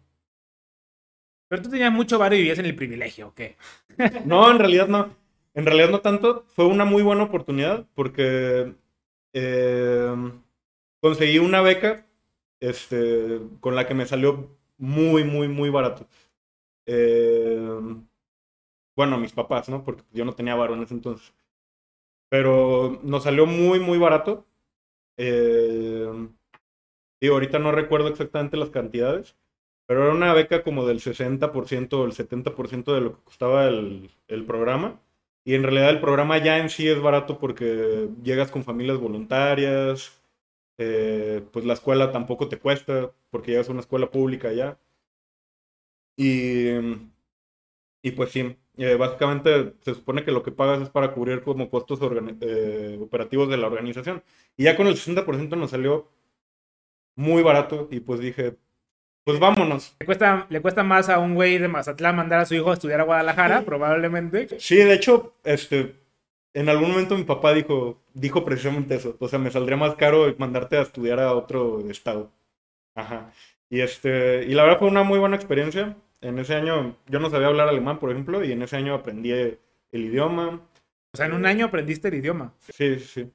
Pero 1.48 1.62
tú 1.62 1.70
tenías 1.70 1.92
mucho 1.92 2.18
barrio 2.18 2.38
y 2.38 2.42
vivías 2.42 2.58
en 2.58 2.66
el 2.66 2.76
privilegio, 2.76 3.28
¿o 3.28 3.34
qué? 3.34 3.56
no, 4.26 4.50
en 4.50 4.58
realidad 4.58 4.88
no. 4.88 5.16
En 5.54 5.66
realidad 5.66 5.90
no 5.90 6.00
tanto. 6.00 6.44
Fue 6.48 6.66
una 6.66 6.84
muy 6.84 7.02
buena 7.02 7.24
oportunidad 7.24 7.86
porque 7.94 8.74
eh, 9.34 10.14
conseguí 11.00 11.38
una 11.38 11.60
beca 11.62 12.06
este, 12.60 13.40
con 13.60 13.76
la 13.76 13.86
que 13.86 13.94
me 13.94 14.06
salió 14.06 14.56
muy, 14.78 15.24
muy, 15.24 15.48
muy 15.48 15.70
barato. 15.70 16.08
Eh, 16.86 17.60
bueno, 18.96 19.18
mis 19.18 19.32
papás, 19.32 19.68
¿no? 19.68 19.84
Porque 19.84 20.02
yo 20.12 20.24
no 20.24 20.34
tenía 20.34 20.54
varo 20.54 20.74
en 20.74 20.82
ese 20.82 20.94
entonces. 20.94 21.32
Pero 22.32 22.98
nos 23.04 23.24
salió 23.24 23.46
muy, 23.46 23.78
muy 23.80 23.98
barato. 23.98 24.46
Eh, 25.18 26.06
ahorita 27.30 27.58
no 27.58 27.72
recuerdo 27.72 28.08
exactamente 28.08 28.56
las 28.56 28.70
cantidades, 28.70 29.36
pero 29.86 30.04
era 30.04 30.12
una 30.14 30.34
beca 30.34 30.62
como 30.62 30.86
del 30.86 31.00
60% 31.00 32.00
o 32.00 32.04
el 32.06 32.12
70% 32.12 32.94
de 32.94 33.00
lo 33.00 33.16
que 33.16 33.24
costaba 33.24 33.66
el, 33.68 34.10
el 34.28 34.44
programa. 34.44 35.00
Y 35.44 35.54
en 35.54 35.62
realidad 35.64 35.90
el 35.90 36.00
programa 36.00 36.38
ya 36.38 36.58
en 36.58 36.68
sí 36.70 36.88
es 36.88 37.00
barato 37.00 37.38
porque 37.38 38.08
llegas 38.22 38.50
con 38.50 38.64
familias 38.64 38.98
voluntarias, 38.98 40.22
eh, 40.78 41.42
pues 41.52 41.64
la 41.66 41.74
escuela 41.74 42.12
tampoco 42.12 42.48
te 42.48 42.58
cuesta 42.58 43.12
porque 43.30 43.52
llegas 43.52 43.68
a 43.68 43.72
una 43.72 43.82
escuela 43.82 44.10
pública 44.10 44.52
ya. 44.52 44.78
Y, 46.16 46.70
y 48.02 48.10
pues 48.12 48.30
sí, 48.30 48.56
eh, 48.78 48.94
básicamente 48.94 49.74
se 49.80 49.94
supone 49.94 50.24
que 50.24 50.32
lo 50.32 50.42
que 50.42 50.50
pagas 50.50 50.80
es 50.80 50.88
para 50.88 51.12
cubrir 51.12 51.42
como 51.42 51.68
costos 51.68 52.00
eh, 52.40 52.98
operativos 53.00 53.48
de 53.48 53.56
la 53.58 53.66
organización. 53.66 54.22
Y 54.56 54.64
ya 54.64 54.76
con 54.76 54.86
el 54.86 54.94
60% 54.94 55.56
nos 55.56 55.70
salió 55.70 56.08
muy 57.14 57.42
barato 57.42 57.88
y 57.90 58.00
pues 58.00 58.20
dije, 58.20 58.56
pues 59.24 59.38
vámonos. 59.38 59.94
Le 60.00 60.06
cuesta, 60.06 60.46
le 60.48 60.60
cuesta 60.60 60.82
más 60.82 61.08
a 61.08 61.18
un 61.18 61.34
güey 61.34 61.58
de 61.58 61.68
Mazatlán 61.68 62.16
mandar 62.16 62.40
a 62.40 62.46
su 62.46 62.54
hijo 62.54 62.70
a 62.70 62.74
estudiar 62.74 63.00
a 63.00 63.04
Guadalajara, 63.04 63.62
probablemente. 63.62 64.58
Sí, 64.58 64.76
de 64.76 64.94
hecho, 64.94 65.34
este, 65.44 65.94
en 66.54 66.68
algún 66.68 66.90
momento 66.90 67.16
mi 67.16 67.24
papá 67.24 67.52
dijo, 67.52 68.02
dijo 68.14 68.44
precisamente 68.44 68.94
eso. 68.94 69.16
O 69.20 69.28
sea, 69.28 69.38
me 69.38 69.50
saldría 69.50 69.76
más 69.76 69.94
caro 69.96 70.34
mandarte 70.38 70.76
a 70.78 70.82
estudiar 70.82 71.20
a 71.20 71.34
otro 71.34 71.80
estado. 71.90 72.32
Ajá. 72.94 73.32
Y 73.70 73.80
este, 73.80 74.44
y 74.44 74.54
la 74.54 74.64
verdad 74.64 74.78
fue 74.78 74.88
una 74.88 75.02
muy 75.02 75.18
buena 75.18 75.36
experiencia. 75.36 75.96
En 76.22 76.38
ese 76.38 76.54
año 76.54 76.96
yo 77.08 77.18
no 77.20 77.28
sabía 77.30 77.48
hablar 77.48 77.68
alemán, 77.68 77.98
por 77.98 78.10
ejemplo, 78.10 78.44
y 78.44 78.52
en 78.52 78.62
ese 78.62 78.76
año 78.76 78.94
aprendí 78.94 79.32
el 79.32 79.58
idioma. 79.92 80.60
O 81.12 81.16
sea, 81.16 81.26
en 81.26 81.34
un 81.34 81.44
año 81.46 81.66
aprendiste 81.66 82.08
el 82.08 82.14
idioma. 82.14 82.54
Sí, 82.60 82.98
sí, 82.98 83.00
sí. 83.00 83.32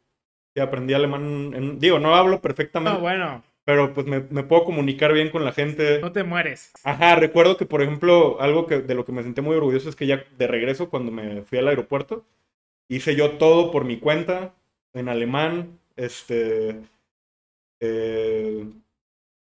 Sí, 0.56 0.62
aprendí 0.62 0.94
alemán. 0.94 1.54
en- 1.54 1.80
digo, 1.80 2.00
no 2.00 2.16
hablo 2.16 2.42
perfectamente, 2.42 2.98
No, 2.98 3.02
bueno, 3.02 3.44
pero 3.66 3.94
pues 3.94 4.08
me, 4.08 4.22
me 4.32 4.44
puedo 4.44 4.64
comunicar 4.64 5.14
bien 5.14 5.30
con 5.30 5.46
la 5.46 5.52
gente. 5.52 6.00
no 6.02 6.12
te 6.12 6.24
mueres. 6.24 6.72
Ajá, 6.84 7.16
recuerdo 7.16 7.58
que, 7.58 7.66
por 7.66 7.82
ejemplo, 7.82 8.42
algo 8.42 8.66
que, 8.66 8.80
de 8.82 8.96
lo 8.96 9.06
que 9.06 9.12
me 9.12 9.22
sentí 9.24 9.42
muy 9.42 9.56
orgulloso 9.56 9.90
es 9.90 9.96
que 9.96 10.08
ya 10.08 10.24
de 10.38 10.48
regreso, 10.48 10.90
cuando 10.90 11.12
me 11.12 11.44
fui 11.44 11.60
al 11.60 11.68
aeropuerto, 11.68 12.26
hice 12.90 13.16
yo 13.16 13.38
todo 13.38 13.72
por 13.72 13.86
mi 13.86 14.00
cuenta, 14.00 14.56
en 14.94 15.10
alemán, 15.10 15.80
este, 15.98 16.82
eh, 17.80 18.66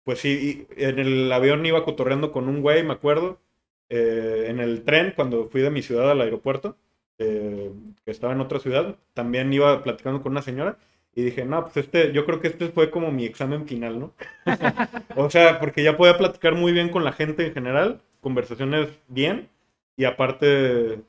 pues 0.04 0.20
sí, 0.20 0.66
en 0.76 0.98
el 0.98 1.32
avión 1.32 1.64
iba 1.66 1.84
cotorreando 1.84 2.32
con 2.32 2.48
un 2.48 2.60
güey, 2.62 2.82
me 2.82 2.94
acuerdo, 2.94 3.40
eh, 3.88 4.46
en 4.48 4.60
el 4.60 4.84
tren, 4.84 5.12
cuando 5.14 5.48
fui 5.48 5.60
de 5.60 5.70
mi 5.70 5.82
ciudad 5.82 6.10
al 6.10 6.20
aeropuerto, 6.20 6.76
eh, 7.18 7.70
que 8.04 8.10
estaba 8.10 8.32
en 8.32 8.40
otra 8.40 8.58
ciudad, 8.58 8.96
también 9.14 9.52
iba 9.52 9.82
platicando 9.82 10.22
con 10.22 10.32
una 10.32 10.42
señora, 10.42 10.78
y 11.14 11.22
dije, 11.22 11.44
no, 11.44 11.62
pues 11.64 11.76
este, 11.76 12.12
yo 12.12 12.24
creo 12.24 12.40
que 12.40 12.48
este 12.48 12.70
fue 12.70 12.90
como 12.90 13.12
mi 13.12 13.26
examen 13.26 13.66
final, 13.66 14.00
¿no? 14.00 14.14
O 15.16 15.30
sea, 15.30 15.60
porque 15.60 15.82
ya 15.82 15.96
podía 15.96 16.18
platicar 16.18 16.54
muy 16.54 16.72
bien 16.72 16.88
con 16.88 17.04
la 17.04 17.12
gente 17.12 17.46
en 17.46 17.52
general, 17.54 18.00
conversaciones 18.20 18.88
bien, 19.08 19.48
y 19.96 20.04
aparte, 20.04 21.02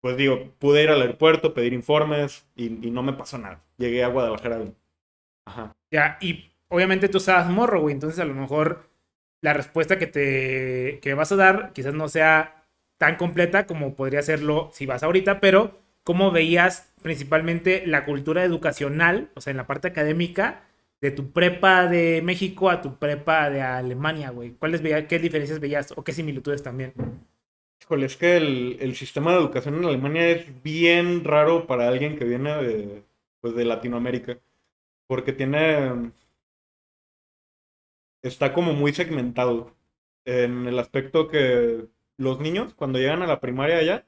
pues 0.00 0.16
digo, 0.16 0.50
pude 0.58 0.82
ir 0.84 0.90
al 0.90 1.02
aeropuerto, 1.02 1.54
pedir 1.54 1.72
informes, 1.72 2.46
y, 2.56 2.66
y 2.86 2.90
no 2.90 3.02
me 3.02 3.12
pasó 3.12 3.36
nada. 3.38 3.62
Llegué 3.78 4.04
a 4.04 4.08
Guadalajara 4.08 4.58
bien. 4.58 4.76
Ajá. 5.44 5.76
Ya, 5.90 6.18
y 6.20 6.50
obviamente 6.70 7.08
tú 7.08 7.18
estabas 7.18 7.50
morro, 7.50 7.82
güey, 7.82 7.94
entonces 7.94 8.18
a 8.20 8.24
lo 8.24 8.34
mejor 8.34 8.88
la 9.42 9.52
respuesta 9.54 9.98
que 9.98 10.06
te 10.06 11.00
que 11.02 11.14
vas 11.14 11.32
a 11.32 11.36
dar 11.36 11.72
quizás 11.74 11.94
no 11.94 12.08
sea 12.08 12.66
tan 12.98 13.16
completa 13.16 13.66
como 13.66 13.94
podría 13.96 14.22
serlo 14.22 14.70
si 14.72 14.86
vas 14.86 15.02
ahorita, 15.02 15.40
pero 15.40 15.78
¿cómo 16.04 16.30
veías 16.32 16.92
principalmente 17.02 17.86
la 17.86 18.04
cultura 18.04 18.44
educacional, 18.44 19.30
o 19.34 19.40
sea, 19.40 19.52
en 19.52 19.58
la 19.58 19.66
parte 19.66 19.88
académica, 19.88 20.64
de 21.00 21.10
tu 21.10 21.32
prepa 21.32 21.86
de 21.86 22.22
México 22.22 22.70
a 22.70 22.82
tu 22.82 22.98
prepa 22.98 23.50
de 23.50 23.62
Alemania, 23.62 24.30
güey? 24.30 24.52
¿Cuáles 24.52 24.82
veías, 24.82 25.04
qué 25.06 25.18
diferencias 25.18 25.60
veías 25.60 25.92
o 25.96 26.04
qué 26.04 26.12
similitudes 26.12 26.62
también? 26.62 26.92
Híjole, 27.82 28.06
es 28.06 28.16
que 28.16 28.36
el, 28.36 28.76
el 28.80 28.94
sistema 28.94 29.32
de 29.32 29.38
educación 29.38 29.74
en 29.76 29.84
Alemania 29.84 30.28
es 30.28 30.62
bien 30.62 31.24
raro 31.24 31.66
para 31.66 31.88
alguien 31.88 32.16
que 32.16 32.24
viene 32.24 32.54
de, 32.62 33.02
pues, 33.40 33.54
de 33.54 33.64
Latinoamérica. 33.64 34.38
Porque 35.06 35.32
tiene. 35.32 36.12
Está 38.22 38.52
como 38.52 38.72
muy 38.72 38.92
segmentado. 38.92 39.74
En 40.24 40.66
el 40.66 40.78
aspecto 40.78 41.28
que 41.28 41.86
los 42.18 42.40
niños, 42.40 42.74
cuando 42.74 42.98
llegan 42.98 43.22
a 43.22 43.26
la 43.26 43.40
primaria 43.40 43.78
allá, 43.78 44.06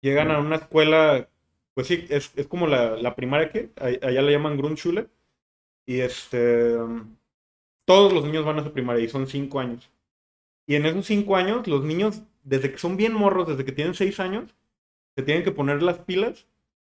llegan 0.00 0.30
a 0.30 0.38
una 0.38 0.56
escuela. 0.56 1.28
Pues 1.74 1.86
sí, 1.86 2.06
es, 2.10 2.32
es 2.36 2.46
como 2.46 2.66
la, 2.66 2.96
la 2.96 3.14
primaria 3.16 3.50
que 3.50 3.70
allá 3.76 4.22
le 4.22 4.32
llaman 4.32 4.56
Grundschule. 4.56 5.08
Y 5.86 6.00
este. 6.00 6.76
Todos 7.84 8.12
los 8.12 8.24
niños 8.24 8.44
van 8.44 8.58
a 8.58 8.64
su 8.64 8.72
primaria 8.72 9.04
y 9.04 9.08
son 9.08 9.26
cinco 9.26 9.60
años. 9.60 9.90
Y 10.66 10.74
en 10.76 10.84
esos 10.84 11.06
cinco 11.06 11.36
años, 11.36 11.66
los 11.66 11.82
niños, 11.82 12.22
desde 12.44 12.70
que 12.70 12.78
son 12.78 12.98
bien 12.98 13.14
morros, 13.14 13.48
desde 13.48 13.64
que 13.64 13.72
tienen 13.72 13.94
seis 13.94 14.20
años, 14.20 14.54
se 15.16 15.22
tienen 15.22 15.42
que 15.42 15.50
poner 15.50 15.82
las 15.82 15.98
pilas, 15.98 16.46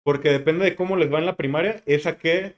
porque 0.04 0.30
depende 0.30 0.66
de 0.66 0.76
cómo 0.76 0.98
les 0.98 1.12
va 1.12 1.20
en 1.20 1.26
la 1.26 1.38
primaria, 1.38 1.82
es 1.86 2.06
a 2.06 2.18
qué 2.18 2.56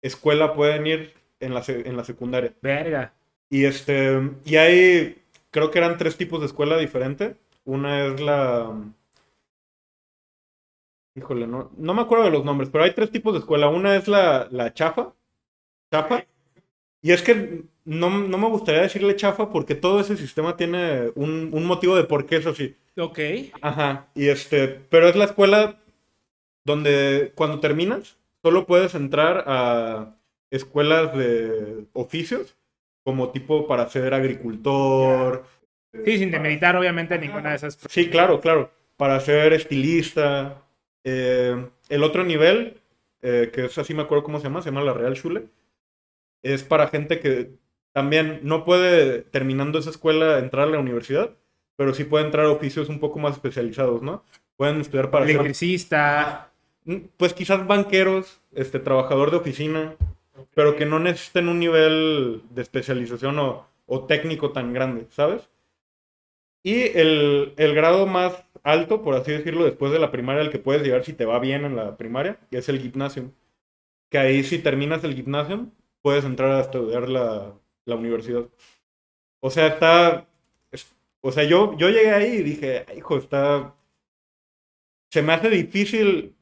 escuela 0.00 0.54
pueden 0.54 0.86
ir 0.86 1.14
en 1.44 1.54
la, 1.54 1.62
en 1.66 1.96
la 1.96 2.04
secundaria. 2.04 2.54
Verga. 2.60 3.12
Y 3.50 3.64
este, 3.64 4.30
y 4.44 4.56
hay, 4.56 5.22
creo 5.50 5.70
que 5.70 5.78
eran 5.78 5.98
tres 5.98 6.16
tipos 6.16 6.40
de 6.40 6.46
escuela 6.46 6.76
diferente. 6.78 7.36
Una 7.64 8.06
es 8.06 8.20
la, 8.20 8.74
Híjole, 11.16 11.46
no, 11.46 11.70
no 11.76 11.94
me 11.94 12.02
acuerdo 12.02 12.24
de 12.24 12.32
los 12.32 12.44
nombres, 12.44 12.70
pero 12.70 12.84
hay 12.84 12.92
tres 12.92 13.10
tipos 13.10 13.32
de 13.32 13.38
escuela. 13.38 13.68
Una 13.68 13.96
es 13.96 14.08
la, 14.08 14.48
la 14.50 14.74
chafa. 14.74 15.12
Chafa. 15.92 16.24
Y 17.02 17.12
es 17.12 17.22
que 17.22 17.62
no, 17.84 18.10
no 18.10 18.38
me 18.38 18.48
gustaría 18.48 18.82
decirle 18.82 19.14
chafa 19.14 19.50
porque 19.50 19.76
todo 19.76 20.00
ese 20.00 20.16
sistema 20.16 20.56
tiene 20.56 21.12
un, 21.14 21.50
un 21.52 21.66
motivo 21.66 21.94
de 21.94 22.04
por 22.04 22.26
qué 22.26 22.36
es 22.36 22.46
así. 22.46 22.76
Ok. 22.96 23.20
Ajá. 23.60 24.08
Y 24.14 24.28
este, 24.28 24.66
pero 24.66 25.06
es 25.08 25.14
la 25.14 25.26
escuela 25.26 25.78
donde 26.64 27.32
cuando 27.36 27.60
terminas 27.60 28.16
solo 28.42 28.66
puedes 28.66 28.94
entrar 28.94 29.44
a 29.46 30.16
escuelas 30.50 31.16
de 31.16 31.84
oficios 31.92 32.56
como 33.04 33.30
tipo 33.30 33.66
para 33.68 33.88
ser 33.88 34.14
agricultor. 34.14 35.44
Sí, 36.04 36.18
sin 36.18 36.30
demeritar 36.30 36.76
obviamente 36.76 37.18
ninguna 37.18 37.50
de 37.50 37.56
esas. 37.56 37.78
Sí, 37.88 38.08
claro, 38.08 38.40
claro. 38.40 38.70
Para 38.96 39.20
ser 39.20 39.52
estilista. 39.52 40.62
Eh, 41.04 41.68
el 41.90 42.02
otro 42.02 42.24
nivel, 42.24 42.80
eh, 43.22 43.50
que 43.52 43.66
es 43.66 43.78
así 43.78 43.94
me 43.94 44.02
acuerdo 44.02 44.24
cómo 44.24 44.38
se 44.38 44.44
llama, 44.44 44.62
se 44.62 44.70
llama 44.70 44.82
la 44.82 44.94
Real 44.94 45.14
Schule, 45.14 45.48
es 46.42 46.64
para 46.64 46.88
gente 46.88 47.20
que 47.20 47.52
también 47.92 48.40
no 48.42 48.64
puede, 48.64 49.20
terminando 49.20 49.78
esa 49.78 49.90
escuela, 49.90 50.38
entrar 50.38 50.66
a 50.66 50.70
la 50.70 50.78
universidad, 50.78 51.30
pero 51.76 51.94
sí 51.94 52.04
puede 52.04 52.24
entrar 52.24 52.46
a 52.46 52.50
oficios 52.50 52.88
un 52.88 53.00
poco 53.00 53.18
más 53.18 53.34
especializados, 53.34 54.02
¿no? 54.02 54.24
Pueden 54.56 54.80
estudiar 54.80 55.10
para 55.10 55.26
ser, 55.26 55.36
Electricista. 55.36 56.50
pues 57.16 57.34
quizás 57.34 57.66
banqueros, 57.66 58.40
este, 58.54 58.78
trabajador 58.78 59.30
de 59.30 59.36
oficina, 59.36 59.96
pero 60.54 60.76
que 60.76 60.86
no 60.86 60.98
necesiten 61.00 61.48
un 61.48 61.58
nivel 61.58 62.42
de 62.50 62.62
especialización 62.62 63.38
o, 63.38 63.66
o 63.86 64.06
técnico 64.06 64.52
tan 64.52 64.72
grande, 64.72 65.06
¿sabes? 65.10 65.48
Y 66.62 66.82
el, 66.98 67.52
el 67.56 67.74
grado 67.74 68.06
más 68.06 68.44
alto, 68.62 69.02
por 69.02 69.14
así 69.14 69.32
decirlo, 69.32 69.64
después 69.64 69.92
de 69.92 69.98
la 69.98 70.10
primaria, 70.10 70.42
al 70.42 70.50
que 70.50 70.58
puedes 70.58 70.82
llegar 70.82 71.04
si 71.04 71.12
te 71.12 71.26
va 71.26 71.38
bien 71.38 71.64
en 71.64 71.76
la 71.76 71.96
primaria, 71.96 72.38
es 72.50 72.68
el 72.68 72.80
gimnasio. 72.80 73.30
Que 74.10 74.18
ahí 74.18 74.44
si 74.44 74.60
terminas 74.60 75.04
el 75.04 75.14
gimnasio, 75.14 75.68
puedes 76.02 76.24
entrar 76.24 76.52
a 76.52 76.60
estudiar 76.62 77.08
la, 77.08 77.54
la 77.86 77.96
universidad. 77.96 78.44
O 79.40 79.50
sea, 79.50 79.68
está... 79.68 80.28
es- 80.72 80.94
o 81.22 81.32
sea, 81.32 81.44
yo, 81.44 81.76
yo 81.78 81.90
llegué 81.90 82.12
ahí 82.12 82.28
y 82.38 82.42
dije, 82.42 82.86
"Ay, 82.88 82.98
hijo, 82.98 83.18
está... 83.18 83.74
Se 85.10 85.22
me 85.22 85.32
hace 85.32 85.48
difícil 85.50 86.34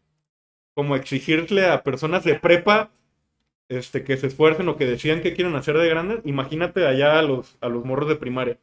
como 0.74 0.96
exigirle 0.96 1.66
a 1.66 1.82
personas 1.84 2.24
de 2.24 2.36
prepa 2.38 2.90
este, 3.72 4.04
que 4.04 4.16
se 4.16 4.26
esfuercen 4.26 4.68
o 4.68 4.76
que 4.76 4.86
decidan 4.86 5.20
qué 5.20 5.34
quieren 5.34 5.54
hacer 5.54 5.76
de 5.76 5.88
grandes. 5.88 6.20
Imagínate 6.24 6.86
allá 6.86 7.18
a 7.18 7.22
los, 7.22 7.56
a 7.60 7.68
los 7.68 7.84
morros 7.84 8.08
de 8.08 8.16
primaria. 8.16 8.58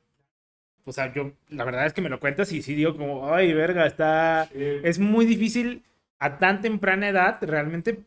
O 0.86 0.92
sea, 0.92 1.14
yo, 1.14 1.34
la 1.50 1.66
verdad 1.66 1.86
es 1.86 1.94
que 1.94 2.02
me 2.02 2.10
lo 2.10 2.20
cuentas 2.20 2.52
y 2.52 2.62
sí 2.62 2.74
digo 2.74 2.96
como, 2.96 3.34
ay, 3.34 3.54
verga, 3.54 3.86
está... 3.86 4.50
Es 4.54 5.00
muy 5.00 5.26
difícil 5.26 5.84
a 6.18 6.38
tan 6.38 6.62
temprana 6.62 7.10
edad 7.10 7.38
realmente 7.42 8.00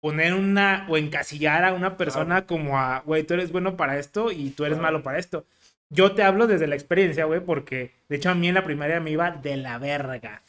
poner 0.00 0.34
una 0.34 0.86
o 0.88 0.96
encasillar 0.96 1.64
a 1.64 1.72
una 1.72 1.96
persona 1.96 2.46
como 2.46 2.78
a, 2.78 3.00
güey, 3.00 3.22
tú 3.24 3.34
eres 3.34 3.52
bueno 3.52 3.76
para 3.76 3.98
esto 3.98 4.30
y 4.30 4.50
tú 4.50 4.64
eres 4.64 4.78
malo 4.78 5.02
para 5.02 5.18
esto. 5.18 5.46
Yo 5.88 6.12
te 6.12 6.22
hablo 6.22 6.46
desde 6.46 6.66
la 6.66 6.74
experiencia, 6.74 7.24
güey, 7.24 7.40
porque 7.40 7.92
de 8.08 8.16
hecho 8.16 8.30
a 8.30 8.34
mí 8.34 8.48
en 8.48 8.54
la 8.54 8.64
primaria 8.64 9.00
me 9.00 9.12
iba 9.12 9.30
de 9.30 9.56
la 9.56 9.78
verga. 9.78 10.42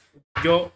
Yo, 0.43 0.73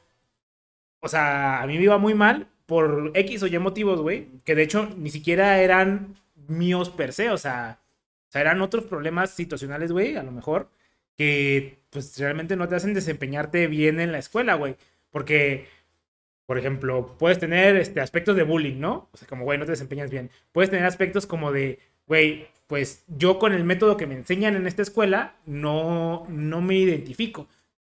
o 1.01 1.07
sea, 1.07 1.61
a 1.61 1.67
mí 1.67 1.77
me 1.77 1.83
iba 1.83 1.97
muy 1.97 2.13
mal 2.13 2.47
por 2.69 3.11
X 3.15 3.41
o 3.41 3.47
Y 3.47 3.57
motivos, 3.57 3.99
güey, 3.99 4.27
que 4.45 4.53
de 4.53 4.61
hecho 4.61 4.87
ni 4.95 5.09
siquiera 5.09 5.59
eran 5.59 6.15
míos 6.47 6.91
per 6.91 7.13
se, 7.13 7.31
o 7.31 7.37
sea, 7.37 7.79
o 8.29 8.31
sea, 8.31 8.41
eran 8.41 8.61
otros 8.61 8.85
problemas 8.85 9.31
situacionales, 9.31 9.91
güey, 9.91 10.15
a 10.17 10.23
lo 10.23 10.31
mejor, 10.31 10.69
que 11.17 11.79
pues 11.89 12.15
realmente 12.19 12.55
no 12.55 12.69
te 12.69 12.75
hacen 12.75 12.93
desempeñarte 12.93 13.65
bien 13.65 13.99
en 13.99 14.11
la 14.11 14.19
escuela, 14.19 14.53
güey. 14.53 14.75
Porque, 15.09 15.67
por 16.45 16.59
ejemplo, 16.59 17.15
puedes 17.17 17.39
tener 17.39 17.75
este, 17.75 18.01
aspectos 18.01 18.35
de 18.35 18.43
bullying, 18.43 18.79
¿no? 18.79 19.09
O 19.13 19.17
sea, 19.17 19.27
como, 19.27 19.45
güey, 19.45 19.57
no 19.57 19.65
te 19.65 19.71
desempeñas 19.71 20.11
bien. 20.11 20.29
Puedes 20.51 20.69
tener 20.69 20.85
aspectos 20.85 21.25
como 21.25 21.51
de, 21.51 21.79
güey, 22.05 22.47
pues 22.67 23.03
yo 23.07 23.39
con 23.39 23.53
el 23.53 23.63
método 23.63 23.97
que 23.97 24.05
me 24.05 24.13
enseñan 24.13 24.55
en 24.55 24.67
esta 24.67 24.83
escuela 24.83 25.37
no, 25.47 26.27
no 26.29 26.61
me 26.61 26.75
identifico. 26.75 27.47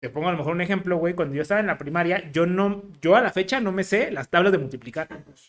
Te 0.00 0.08
pongo 0.08 0.28
a 0.28 0.32
lo 0.32 0.38
mejor 0.38 0.54
un 0.54 0.62
ejemplo, 0.62 0.96
güey, 0.96 1.14
cuando 1.14 1.34
yo 1.34 1.42
estaba 1.42 1.60
en 1.60 1.66
la 1.66 1.76
primaria, 1.76 2.30
yo 2.32 2.46
no, 2.46 2.82
yo 3.02 3.16
a 3.16 3.20
la 3.20 3.30
fecha 3.30 3.60
no 3.60 3.70
me 3.70 3.84
sé 3.84 4.10
las 4.10 4.30
tablas 4.30 4.50
de 4.52 4.58
multiplicar. 4.58 5.08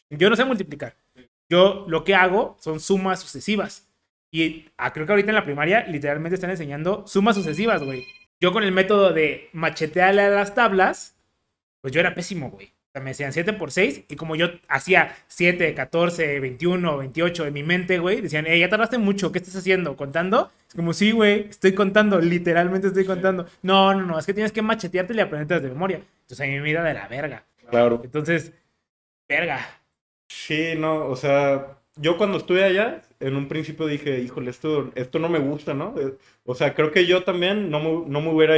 Yo 0.09 0.29
no 0.29 0.35
sé 0.35 0.43
multiplicar. 0.43 0.95
Yo 1.49 1.85
lo 1.87 2.03
que 2.03 2.15
hago 2.15 2.57
son 2.59 2.79
sumas 2.79 3.21
sucesivas. 3.21 3.89
Y 4.29 4.69
ah, 4.77 4.91
creo 4.91 5.05
que 5.05 5.13
ahorita 5.13 5.31
en 5.31 5.35
la 5.35 5.45
primaria 5.45 5.85
literalmente 5.87 6.35
están 6.35 6.49
enseñando 6.49 7.05
sumas 7.07 7.35
sucesivas, 7.35 7.83
güey. 7.83 8.03
Yo 8.41 8.51
con 8.51 8.63
el 8.63 8.71
método 8.71 9.13
de 9.13 9.49
machetearle 9.53 10.23
a 10.23 10.29
las 10.29 10.53
tablas, 10.53 11.17
pues 11.81 11.93
yo 11.93 11.99
era 11.99 12.15
pésimo, 12.15 12.49
güey. 12.49 12.73
O 12.91 12.93
sea, 12.93 13.01
me 13.01 13.11
decían 13.11 13.31
7 13.31 13.53
por 13.53 13.71
6 13.71 14.03
y 14.09 14.17
como 14.17 14.35
yo 14.35 14.47
hacía 14.67 15.15
7, 15.27 15.73
14, 15.73 16.41
21, 16.41 16.97
28 16.97 17.45
en 17.45 17.53
mi 17.53 17.63
mente, 17.63 17.99
güey, 17.99 18.19
decían, 18.19 18.45
eh, 18.47 18.59
ya 18.59 18.67
tardaste 18.67 18.97
mucho, 18.97 19.31
¿qué 19.31 19.37
estás 19.37 19.55
haciendo? 19.55 19.95
¿Contando? 19.95 20.51
Es 20.67 20.75
como, 20.75 20.91
sí, 20.91 21.11
güey, 21.11 21.47
estoy 21.49 21.73
contando, 21.73 22.19
literalmente 22.19 22.87
estoy 22.87 23.05
contando. 23.05 23.45
No, 23.61 23.93
no, 23.93 24.05
no, 24.05 24.19
es 24.19 24.25
que 24.25 24.33
tienes 24.33 24.51
que 24.51 24.61
machetearte 24.61 25.13
y 25.13 25.19
aprenderte 25.21 25.61
de 25.61 25.69
memoria. 25.73 26.01
Entonces 26.23 26.41
a 26.41 26.49
mí 26.51 26.59
me 26.59 26.69
iba 26.69 26.83
de 26.83 26.93
la 26.93 27.07
verga. 27.07 27.45
Claro. 27.69 28.01
Entonces, 28.03 28.51
verga. 29.29 29.59
Sí, 30.29 30.73
no, 30.77 31.07
o 31.07 31.15
sea, 31.15 31.77
yo 31.95 32.17
cuando 32.17 32.37
estuve 32.37 32.63
allá, 32.63 33.01
en 33.19 33.35
un 33.35 33.47
principio 33.47 33.85
dije, 33.85 34.19
híjole, 34.19 34.49
esto, 34.49 34.91
esto 34.95 35.19
no 35.19 35.29
me 35.29 35.39
gusta, 35.39 35.73
¿no? 35.73 35.95
Eh, 35.99 36.17
O 36.45 36.55
sea, 36.55 36.73
creo 36.73 36.91
que 36.91 37.05
yo 37.05 37.23
también 37.23 37.69
no 37.69 37.79
me, 37.79 38.09
no 38.09 38.21
me 38.21 38.29
hubiera, 38.29 38.55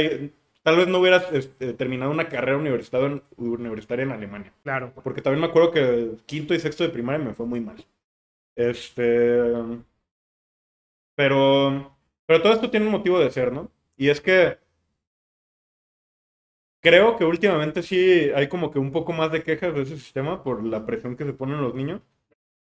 tal 0.64 0.78
vez 0.78 0.88
no 0.88 0.98
hubiera 0.98 1.18
este, 1.32 1.74
terminado 1.74 2.10
una 2.10 2.28
carrera 2.28 2.58
universitaria 2.58 3.08
en, 3.08 3.22
universitaria 3.36 4.04
en 4.04 4.12
Alemania. 4.12 4.52
Claro. 4.64 4.92
Porque 5.04 5.22
también 5.22 5.42
me 5.42 5.46
acuerdo 5.46 5.70
que 5.70 6.12
quinto 6.26 6.54
y 6.54 6.58
sexto 6.58 6.82
de 6.82 6.90
primaria 6.90 7.24
me 7.24 7.34
fue 7.34 7.46
muy 7.46 7.60
mal. 7.60 7.84
Este. 8.56 9.42
Pero. 11.14 11.96
Pero 12.26 12.42
todo 12.42 12.52
esto 12.54 12.70
tiene 12.70 12.86
un 12.86 12.92
motivo 12.92 13.18
de 13.20 13.30
ser, 13.30 13.52
¿no? 13.52 13.70
Y 13.96 14.08
es 14.08 14.20
que. 14.20 14.58
Creo 16.80 17.16
que 17.16 17.24
últimamente 17.24 17.82
sí 17.82 18.30
hay 18.34 18.48
como 18.48 18.70
que 18.70 18.78
un 18.78 18.92
poco 18.92 19.12
más 19.12 19.32
de 19.32 19.42
quejas 19.42 19.74
de 19.74 19.82
ese 19.82 19.96
sistema 19.96 20.42
por 20.42 20.62
la 20.64 20.84
presión 20.84 21.16
que 21.16 21.24
se 21.24 21.32
ponen 21.32 21.60
los 21.62 21.74
niños. 21.74 22.02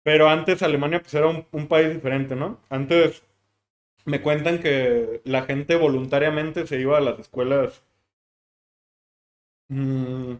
Pero 0.04 0.28
antes 0.28 0.62
Alemania 0.62 1.00
pues 1.00 1.14
era 1.14 1.28
un, 1.28 1.46
un 1.52 1.68
país 1.68 1.92
diferente, 1.94 2.36
¿no? 2.36 2.60
Antes 2.70 3.24
me 4.04 4.22
cuentan 4.22 4.60
que 4.60 5.20
la 5.24 5.42
gente 5.42 5.76
voluntariamente 5.76 6.66
se 6.66 6.80
iba 6.80 6.98
a 6.98 7.00
las 7.00 7.18
escuelas 7.18 7.82
mm, 9.68 10.36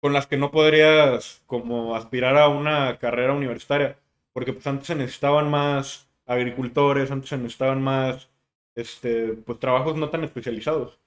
con 0.00 0.12
las 0.12 0.26
que 0.26 0.36
no 0.36 0.50
podrías 0.50 1.42
como 1.46 1.96
aspirar 1.96 2.36
a 2.36 2.48
una 2.48 2.98
carrera 2.98 3.32
universitaria, 3.32 3.98
porque 4.32 4.52
pues 4.52 4.66
antes 4.66 4.86
se 4.86 4.94
necesitaban 4.94 5.50
más 5.50 6.08
agricultores, 6.26 7.10
antes 7.10 7.30
se 7.30 7.38
necesitaban 7.38 7.82
más 7.82 8.30
este 8.74 9.32
pues 9.34 9.58
trabajos 9.58 9.96
no 9.96 10.10
tan 10.10 10.24
especializados. 10.24 11.00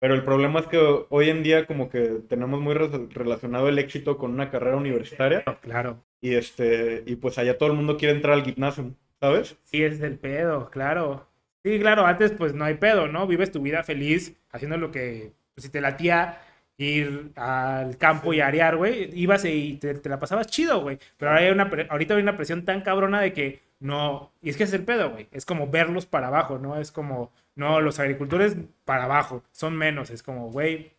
Pero 0.00 0.14
el 0.14 0.24
problema 0.24 0.60
es 0.60 0.68
que 0.68 0.78
hoy 1.10 1.30
en 1.30 1.42
día 1.44 1.66
como 1.66 1.90
que 1.90 2.22
tenemos 2.28 2.60
muy 2.60 2.74
re- 2.74 3.08
relacionado 3.10 3.68
el 3.68 3.78
éxito 3.80 4.18
con 4.18 4.32
una 4.32 4.50
carrera 4.50 4.76
universitaria 4.76 5.44
Claro. 5.60 6.04
y 6.20 6.34
este 6.34 7.04
y 7.06 7.16
pues 7.16 7.38
allá 7.38 7.58
todo 7.58 7.70
el 7.70 7.76
mundo 7.76 7.96
quiere 7.98 8.14
entrar 8.14 8.34
al 8.34 8.44
gimnasio, 8.44 8.94
¿sabes? 9.20 9.56
Sí, 9.64 9.82
es 9.82 10.00
el 10.00 10.18
pedo, 10.18 10.70
claro. 10.70 11.26
Sí, 11.64 11.78
claro, 11.80 12.06
antes 12.06 12.32
pues 12.32 12.54
no 12.54 12.64
hay 12.64 12.74
pedo, 12.74 13.08
¿no? 13.08 13.26
Vives 13.26 13.52
tu 13.52 13.60
vida 13.60 13.82
feliz 13.82 14.36
haciendo 14.50 14.76
lo 14.76 14.90
que, 14.90 15.32
pues 15.54 15.64
si 15.64 15.70
te 15.70 15.80
latía 15.80 16.40
ir 16.78 17.32
al 17.36 17.98
campo 17.98 18.32
y 18.32 18.40
arear, 18.40 18.76
güey, 18.76 19.10
ibas 19.18 19.44
y 19.44 19.74
te, 19.78 19.94
te 19.94 20.08
la 20.08 20.18
pasabas 20.18 20.46
chido, 20.46 20.80
güey. 20.80 20.98
Pero 21.16 21.32
ahora 21.32 21.42
hay 21.42 21.50
una, 21.50 21.70
ahorita 21.90 22.14
hay 22.14 22.22
una 22.22 22.36
presión 22.36 22.64
tan 22.64 22.82
cabrona 22.82 23.20
de 23.20 23.32
que 23.32 23.60
no, 23.80 24.32
y 24.42 24.50
es 24.50 24.56
que 24.56 24.64
es 24.64 24.72
el 24.72 24.84
pedo, 24.84 25.10
güey. 25.10 25.28
Es 25.32 25.44
como 25.44 25.68
verlos 25.68 26.06
para 26.06 26.28
abajo, 26.28 26.58
¿no? 26.58 26.78
Es 26.78 26.92
como, 26.92 27.32
no, 27.54 27.80
los 27.80 27.98
agricultores 27.98 28.56
para 28.84 29.04
abajo, 29.04 29.44
son 29.52 29.76
menos. 29.76 30.10
Es 30.10 30.22
como, 30.22 30.50
güey, 30.50 30.92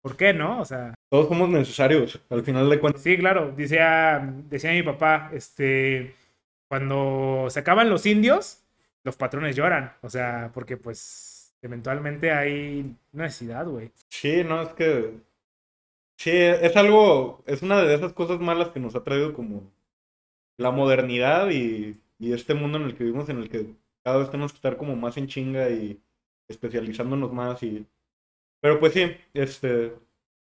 ¿por 0.00 0.16
qué 0.16 0.32
no? 0.32 0.60
O 0.60 0.64
sea, 0.64 0.94
Todos 1.10 1.28
somos 1.28 1.48
necesarios, 1.48 2.20
al 2.30 2.42
final 2.42 2.70
de 2.70 2.80
cuentas. 2.80 3.02
Sí, 3.02 3.16
claro, 3.18 3.52
decía, 3.56 4.20
decía 4.48 4.72
mi 4.72 4.82
papá, 4.82 5.30
este, 5.32 6.14
cuando 6.68 7.46
se 7.50 7.60
acaban 7.60 7.90
los 7.90 8.06
indios, 8.06 8.64
los 9.04 9.16
patrones 9.16 9.56
lloran, 9.56 9.94
o 10.02 10.10
sea, 10.10 10.50
porque 10.54 10.76
pues 10.76 11.54
eventualmente 11.62 12.32
hay 12.32 12.96
necesidad, 13.12 13.66
güey. 13.66 13.92
Sí, 14.10 14.42
no, 14.44 14.62
es 14.62 14.70
que 14.70 15.14
sí, 16.16 16.30
es 16.32 16.76
algo, 16.76 17.42
es 17.46 17.62
una 17.62 17.82
de 17.82 17.94
esas 17.94 18.12
cosas 18.12 18.40
malas 18.40 18.70
que 18.70 18.80
nos 18.80 18.94
ha 18.96 19.04
traído 19.04 19.32
como 19.32 19.72
la 20.58 20.70
modernidad 20.70 21.50
y, 21.50 22.00
y 22.18 22.32
este 22.32 22.54
mundo 22.54 22.78
en 22.78 22.84
el 22.84 22.96
que 22.96 23.04
vivimos, 23.04 23.28
en 23.28 23.38
el 23.38 23.48
que 23.48 23.74
cada 24.02 24.18
vez 24.18 24.30
tenemos 24.30 24.52
que 24.52 24.56
estar 24.56 24.76
como 24.76 24.96
más 24.96 25.16
en 25.16 25.26
chinga 25.28 25.70
y 25.70 26.00
especializándonos 26.48 27.32
más 27.32 27.62
y... 27.62 27.86
Pero 28.60 28.80
pues 28.80 28.94
sí, 28.94 29.16
este, 29.34 29.94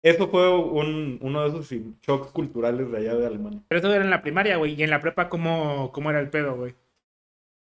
eso 0.03 0.27
fue 0.29 0.55
un, 0.57 1.17
uno 1.21 1.41
de 1.41 1.49
esos 1.49 1.69
shocks 2.01 2.31
culturales 2.31 2.89
de 2.91 2.97
allá 2.97 3.15
de 3.15 3.25
Alemania. 3.27 3.62
Pero 3.67 3.79
eso 3.79 3.93
era 3.93 4.03
en 4.03 4.09
la 4.09 4.21
primaria, 4.21 4.57
güey, 4.57 4.73
y 4.73 4.83
en 4.83 4.89
la 4.89 5.01
prepa, 5.01 5.29
¿cómo, 5.29 5.91
cómo 5.91 6.09
era 6.09 6.19
el 6.19 6.29
pedo, 6.29 6.55
güey? 6.55 6.75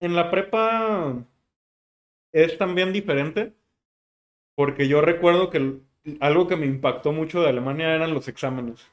En 0.00 0.14
la 0.16 0.30
prepa 0.30 1.16
es 2.32 2.58
también 2.58 2.92
diferente, 2.92 3.52
porque 4.56 4.88
yo 4.88 5.00
recuerdo 5.00 5.50
que 5.50 5.78
algo 6.20 6.48
que 6.48 6.56
me 6.56 6.66
impactó 6.66 7.12
mucho 7.12 7.42
de 7.42 7.48
Alemania 7.48 7.94
eran 7.94 8.12
los 8.14 8.26
exámenes. 8.28 8.84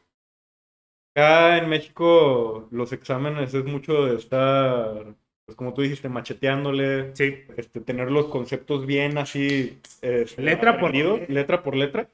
Acá 1.16 1.58
en 1.58 1.70
México 1.70 2.68
los 2.72 2.94
exámenes 2.94 3.54
es 3.54 3.66
mucho 3.66 4.06
de 4.06 4.16
estar, 4.16 5.16
pues 5.46 5.56
como 5.56 5.74
tú 5.74 5.82
dijiste, 5.82 6.08
macheteándole, 6.08 7.16
Sí. 7.16 7.36
este, 7.58 7.82
tener 7.82 8.12
los 8.12 8.28
conceptos 8.28 8.86
bien 8.86 9.18
así, 9.18 9.80
este, 10.02 10.42
Letra 10.42 10.80
por- 10.80 10.94
letra 10.94 11.64
por 11.64 11.76
letra. 11.76 12.08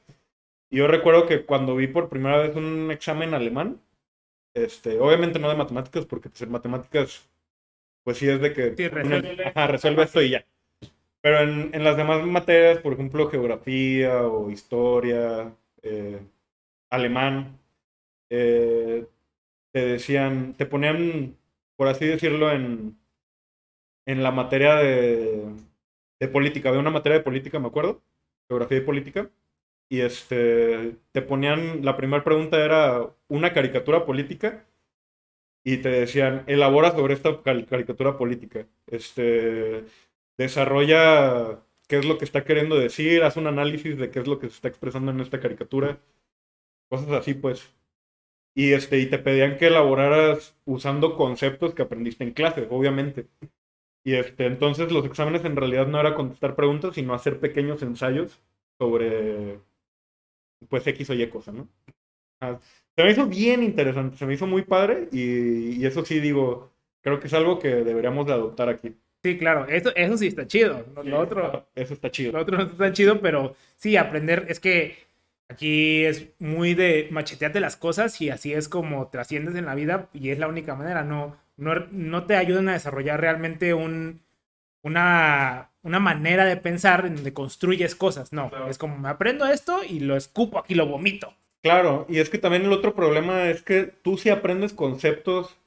Yo 0.71 0.87
recuerdo 0.87 1.25
que 1.27 1.45
cuando 1.45 1.75
vi 1.75 1.87
por 1.87 2.09
primera 2.09 2.37
vez 2.39 2.55
un 2.55 2.91
examen 2.91 3.33
alemán, 3.33 3.81
este, 4.53 4.99
obviamente 4.99 5.39
no 5.39 5.49
de 5.49 5.55
matemáticas, 5.55 6.05
porque 6.05 6.29
pues, 6.29 6.41
en 6.43 6.51
matemáticas, 6.51 7.29
pues 8.03 8.17
sí 8.19 8.29
es 8.29 8.41
de 8.41 8.53
que 8.53 8.75
Sí, 8.75 8.87
resuelve. 8.87 9.47
Ajá, 9.47 9.67
resuelve 9.67 10.03
esto 10.03 10.21
y 10.21 10.31
ya. 10.31 10.45
Pero 11.21 11.39
en, 11.39 11.73
en 11.73 11.83
las 11.83 11.97
demás 11.97 12.25
materias, 12.25 12.79
por 12.79 12.93
ejemplo, 12.93 13.29
geografía 13.29 14.23
o 14.27 14.51
historia, 14.51 15.53
eh, 15.81 16.19
alemán, 16.91 17.59
eh, 18.29 19.07
te 19.73 19.85
decían, 19.85 20.55
te 20.55 20.65
ponían, 20.65 21.37
por 21.77 21.87
así 21.89 22.05
decirlo, 22.07 22.51
en, 22.51 22.97
en 24.05 24.23
la 24.23 24.31
materia 24.31 24.75
de, 24.75 25.45
de 26.19 26.27
política. 26.27 26.69
Había 26.69 26.81
una 26.81 26.91
materia 26.91 27.17
de 27.19 27.23
política, 27.23 27.59
me 27.59 27.67
acuerdo, 27.67 28.01
geografía 28.47 28.77
y 28.79 28.81
política. 28.81 29.29
Y 29.89 30.01
este, 30.01 30.97
te 31.11 31.21
ponían, 31.21 31.85
la 31.85 31.95
primera 31.97 32.23
pregunta 32.23 32.63
era 32.63 33.07
una 33.27 33.53
caricatura 33.53 34.05
política 34.05 34.65
y 35.63 35.77
te 35.77 35.89
decían, 35.89 36.43
elabora 36.47 36.91
sobre 36.91 37.13
esta 37.15 37.41
cari- 37.43 37.65
caricatura 37.65 38.17
política. 38.17 38.67
Este, 38.87 39.83
desarrolla 40.37 41.61
qué 41.87 41.97
es 41.99 42.05
lo 42.05 42.17
que 42.17 42.25
está 42.25 42.43
queriendo 42.45 42.77
decir, 42.77 43.23
haz 43.23 43.37
un 43.37 43.47
análisis 43.47 43.97
de 43.97 44.11
qué 44.11 44.19
es 44.19 44.27
lo 44.27 44.39
que 44.39 44.47
se 44.49 44.55
está 44.55 44.67
expresando 44.67 45.11
en 45.11 45.21
esta 45.21 45.39
caricatura. 45.39 45.99
Cosas 46.89 47.11
así, 47.11 47.33
pues. 47.35 47.73
Y, 48.55 48.73
este, 48.73 48.99
y 48.99 49.07
te 49.07 49.19
pedían 49.19 49.57
que 49.57 49.67
elaboraras 49.67 50.57
usando 50.65 51.15
conceptos 51.15 51.73
que 51.75 51.83
aprendiste 51.83 52.23
en 52.23 52.33
clase, 52.33 52.67
obviamente. 52.69 53.27
Y 54.03 54.15
este, 54.15 54.45
entonces 54.47 54.91
los 54.91 55.05
exámenes 55.05 55.45
en 55.45 55.55
realidad 55.57 55.87
no 55.87 55.99
era 55.99 56.15
contestar 56.15 56.55
preguntas, 56.55 56.95
sino 56.95 57.13
hacer 57.13 57.39
pequeños 57.39 57.81
ensayos 57.83 58.41
sobre, 58.79 59.59
pues, 60.69 60.85
X 60.87 61.09
o 61.09 61.13
Y 61.13 61.27
cosa, 61.29 61.51
¿no? 61.51 61.67
Ah, 62.41 62.59
Se 62.95 63.03
me 63.03 63.11
hizo 63.11 63.27
bien 63.27 63.63
interesante, 63.63 64.17
se 64.17 64.25
me 64.25 64.33
hizo 64.35 64.47
muy 64.47 64.63
padre 64.63 65.09
y, 65.11 65.81
y 65.81 65.85
eso 65.85 66.05
sí 66.05 66.19
digo, 66.19 66.71
creo 67.01 67.19
que 67.19 67.27
es 67.27 67.33
algo 67.33 67.59
que 67.59 67.69
deberíamos 67.69 68.27
de 68.27 68.33
adoptar 68.33 68.69
aquí. 68.69 68.95
Sí, 69.23 69.37
claro. 69.37 69.67
Eso, 69.67 69.91
eso 69.95 70.17
sí 70.17 70.27
está 70.27 70.45
chido. 70.47 70.85
Lo, 70.95 71.03
lo 71.03 71.19
otro, 71.19 71.67
Eso 71.73 71.93
está 71.93 72.11
chido. 72.11 72.31
lo 72.33 72.41
otro 72.41 72.57
no 72.57 72.63
está 72.65 72.77
tan 72.77 72.93
chido, 72.93 73.21
pero 73.21 73.55
sí, 73.75 73.97
aprender 73.97 74.45
es 74.49 74.59
que 74.59 74.97
aquí 75.49 76.05
es 76.05 76.29
muy 76.39 76.75
de 76.75 77.07
machetearte 77.11 77.59
las 77.59 77.75
cosas 77.75 78.21
y 78.21 78.29
así 78.29 78.53
es 78.53 78.69
como 78.69 79.07
trasciendes 79.09 79.55
en 79.55 79.65
la 79.65 79.75
vida 79.75 80.09
y 80.13 80.29
es 80.29 80.37
la 80.39 80.47
única 80.47 80.75
manera. 80.75 81.03
No, 81.03 81.37
no, 81.57 81.73
no 81.91 82.25
te 82.27 82.35
ayudan 82.35 82.69
a 82.69 82.73
desarrollar 82.73 83.19
realmente 83.19 83.73
un, 83.73 84.21
una, 84.85 85.71
una 85.83 85.99
manera 85.99 86.45
de 86.45 86.57
pensar 86.57 87.05
en 87.05 87.15
donde 87.15 87.33
construyes 87.33 87.95
cosas. 87.95 88.31
No, 88.33 88.49
Claro. 88.49 88.69
es 88.69 88.77
como 88.77 88.97
me 88.97 89.09
aprendo 89.09 89.45
esto 89.47 89.83
y 89.83 89.99
lo 89.99 90.15
escupo 90.15 90.59
aquí, 90.59 90.75
lo 90.75 90.87
vomito. 90.87 91.33
Claro, 91.61 92.05
y 92.07 92.19
es 92.19 92.29
que 92.29 92.37
también 92.37 92.63
el 92.63 92.71
otro 92.71 92.95
problema 92.95 93.49
es 93.49 93.61
que 93.61 93.83
tú 94.03 94.17
si 94.17 94.29
aprendes 94.29 94.73
conceptos 94.73 95.57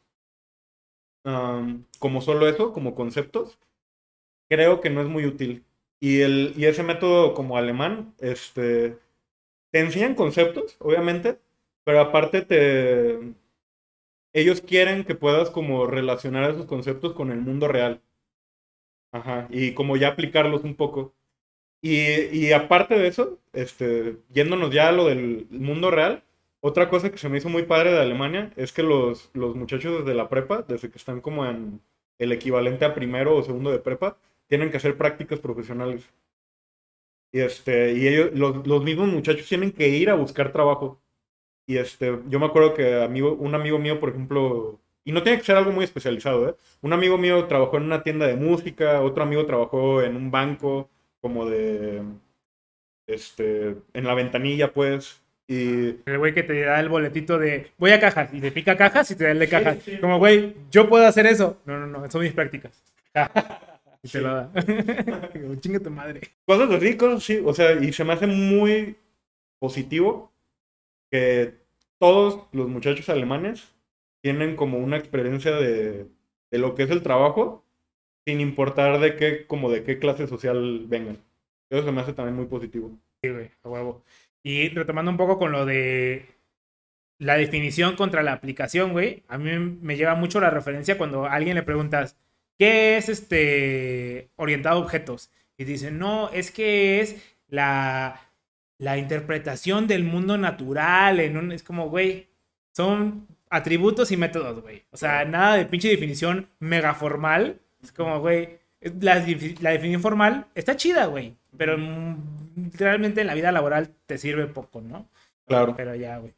como 1.99 2.21
solo 2.21 2.49
eso, 2.49 2.73
como 2.73 2.95
conceptos, 2.95 3.59
creo 4.49 4.81
que 4.81 4.91
no 4.91 5.03
es 5.03 5.09
muy 5.09 5.27
útil. 5.27 5.65
Y, 6.01 6.21
el, 6.23 6.55
y 6.57 6.67
ese 6.67 6.83
método 6.85 7.35
como 7.35 7.59
alemán, 7.59 8.15
este, 8.21 8.99
te 9.73 9.81
enseñan 9.81 10.15
conceptos, 10.17 10.77
obviamente, 10.81 11.41
pero 11.85 12.01
aparte 12.01 12.43
te... 12.43 13.35
Ellos 14.33 14.63
quieren 14.63 15.05
que 15.05 15.15
puedas 15.15 15.51
como 15.51 15.87
relacionar 15.87 16.51
esos 16.51 16.65
conceptos 16.65 17.13
con 17.13 17.31
el 17.31 17.41
mundo 17.43 17.69
real. 17.69 18.01
Ajá, 19.13 19.49
y 19.51 19.73
como 19.75 19.97
ya 19.97 20.09
aplicarlos 20.09 20.65
un 20.65 20.75
poco. 20.75 21.15
Y, 21.83 21.97
y 22.37 22.53
aparte 22.53 22.97
de 22.99 23.09
eso, 23.09 23.39
este, 23.53 24.19
yéndonos 24.33 24.73
ya 24.73 24.89
a 24.91 24.93
lo 24.93 25.07
del 25.07 25.49
mundo 25.51 25.91
real, 25.91 26.25
otra 26.61 26.89
cosa 26.91 27.11
que 27.13 27.19
se 27.19 27.29
me 27.29 27.39
hizo 27.39 27.49
muy 27.51 27.65
padre 27.65 27.93
de 27.93 28.01
Alemania 28.01 28.53
es 28.57 28.73
que 28.73 28.83
los, 28.85 29.31
los 29.35 29.57
muchachos 29.57 30.01
desde 30.05 30.17
la 30.17 30.29
prepa, 30.29 30.63
desde 30.69 30.91
que 30.91 30.99
están 30.99 31.21
como 31.23 31.47
en 31.47 31.83
el 32.19 32.33
equivalente 32.33 32.85
a 32.87 32.95
primero 32.95 33.37
o 33.37 33.43
segundo 33.45 33.71
de 33.73 33.81
prepa, 33.81 34.19
tienen 34.49 34.71
que 34.71 34.79
hacer 34.79 34.99
prácticas 34.99 35.41
profesionales. 35.41 36.11
Y 37.33 37.41
este, 37.41 37.93
y 37.93 38.09
ellos, 38.09 38.31
los, 38.35 38.67
los 38.67 38.83
mismos 38.83 39.09
muchachos 39.09 39.47
tienen 39.49 39.73
que 39.73 39.89
ir 39.89 40.11
a 40.11 40.15
buscar 40.15 40.53
trabajo. 40.53 41.01
Y 41.67 41.79
este, 41.79 42.21
yo 42.29 42.41
me 42.41 42.47
acuerdo 42.47 42.75
que 42.75 43.03
amigo, 43.03 43.35
un 43.35 43.55
amigo 43.55 43.79
mío, 43.79 44.01
por 44.01 44.11
ejemplo, 44.11 44.81
y 45.05 45.13
no 45.13 45.23
tiene 45.23 45.39
que 45.39 45.45
ser 45.45 45.57
algo 45.57 45.73
muy 45.73 45.85
especializado, 45.85 46.49
¿eh? 46.49 46.55
Un 46.83 46.93
amigo 46.93 47.17
mío 47.19 47.47
trabajó 47.47 47.79
en 47.79 47.85
una 47.85 48.03
tienda 48.03 48.27
de 48.27 48.37
música, 48.37 49.01
otro 49.01 49.23
amigo 49.23 49.47
trabajó 49.47 50.03
en 50.03 50.17
un 50.17 50.31
banco, 50.31 50.91
como 51.21 51.47
de, 51.47 52.03
este, 53.07 53.77
en 53.95 54.05
la 54.05 54.15
ventanilla, 54.15 54.73
pues. 54.73 55.23
Y 55.47 55.97
El 56.05 56.19
güey 56.19 56.35
que 56.35 56.43
te 56.43 56.61
da 56.61 56.79
el 56.79 56.91
boletito 56.91 57.39
de 57.39 57.73
voy 57.79 57.91
a 57.93 58.01
cajas 58.01 58.29
y 58.35 58.41
te 58.41 58.53
pica 58.53 58.77
cajas 58.77 59.11
y 59.11 59.17
te 59.17 59.25
da 59.25 59.31
el 59.31 59.39
de 59.39 59.49
cajas. 59.49 59.79
Como, 60.01 60.19
güey, 60.19 60.55
yo 60.71 60.89
puedo 60.89 61.07
hacer 61.07 61.27
eso. 61.27 61.59
No, 61.65 61.79
no, 61.79 61.87
no, 61.87 62.11
son 62.11 62.23
mis 62.23 62.35
prácticas. 62.35 62.85
y 64.03 64.09
te 64.09 64.21
lo 64.21 64.35
da. 64.35 64.53
Chinga 65.61 65.81
tu 65.81 65.91
madre. 65.91 66.21
cosas 66.45 66.71
así, 66.71 66.97
cosas 66.99 67.23
así. 67.23 67.43
O 67.43 67.55
sea, 67.55 67.73
y 67.73 67.93
se 67.95 68.05
me 68.05 68.13
hace 68.13 68.27
muy 68.27 68.99
positivo 69.59 70.31
que 71.11 71.55
todos 71.99 72.47
los 72.53 72.69
muchachos 72.69 73.09
alemanes 73.09 73.75
tienen 74.23 74.57
como 74.57 74.79
una 74.79 74.97
experiencia 74.97 75.53
de, 75.53 76.07
de 76.51 76.59
lo 76.59 76.75
que 76.75 76.85
es 76.85 76.91
el 76.91 77.03
trabajo, 77.03 77.65
sin 78.27 78.41
importar 78.41 79.01
de 79.01 79.17
qué, 79.17 79.47
como 79.47 79.71
de 79.71 79.85
qué 79.85 79.99
clase 79.99 80.27
social 80.27 80.85
vengan. 80.87 81.19
Eso 81.71 81.85
se 81.85 81.93
me 81.93 82.01
hace 82.01 82.13
también 82.13 82.37
muy 82.37 82.47
positivo. 82.47 82.99
Sí, 83.23 83.31
güey, 83.31 83.51
a 83.63 83.69
huevo. 83.69 84.05
Y 84.43 84.69
retomando 84.69 85.11
un 85.11 85.17
poco 85.17 85.39
con 85.39 85.53
lo 85.53 85.67
de 85.67 86.27
la 87.19 87.37
definición 87.37 87.97
contra 87.97 88.23
la 88.23 88.33
aplicación, 88.33 88.93
güey, 88.93 89.25
a 89.29 89.39
mí 89.39 89.51
me 89.59 89.97
lleva 89.97 90.15
mucho 90.15 90.41
la 90.41 90.51
referencia 90.51 90.97
cuando 90.97 91.27
a 91.27 91.33
alguien 91.33 91.57
le 91.57 91.63
preguntas, 91.63 92.17
¿qué 92.59 92.97
es 92.97 93.09
este 93.09 94.31
orientado 94.37 94.79
a 94.79 94.83
objetos? 94.83 95.31
Y 95.57 95.65
dicen, 95.65 95.99
no, 95.99 96.31
es 96.31 96.53
que 96.53 97.01
es 97.01 97.37
la, 97.49 98.21
la 98.79 98.97
interpretación 98.99 99.89
del 99.89 100.05
mundo 100.05 100.39
natural. 100.39 101.19
Es 101.21 101.65
como, 101.65 101.91
güey, 101.91 102.29
son 102.73 103.27
atributos 103.51 104.11
y 104.13 104.17
métodos, 104.17 104.63
güey. 104.63 104.85
O 104.91 104.97
sea, 104.97 105.25
nada 105.25 105.57
de 105.57 105.67
pinche 105.67 105.89
definición 105.89 106.49
mega 106.59 106.95
formal. 106.95 107.61
Es 107.83 107.93
como, 107.93 108.21
güey, 108.21 108.59
la, 108.81 109.15
la 109.61 109.71
definición 109.71 110.03
formal 110.03 110.47
está 110.55 110.77
chida, 110.77 111.07
güey. 111.07 111.35
Pero 111.57 111.77
mm, 111.79 112.71
realmente 112.75 113.21
en 113.21 113.27
la 113.27 113.35
vida 113.35 113.53
laboral 113.53 113.91
te 114.07 114.19
sirve 114.19 114.47
poco, 114.47 114.81
¿no? 114.81 115.09
Claro. 115.47 115.75
Pero 115.77 115.95
ya, 115.95 116.19
güey. 116.19 116.35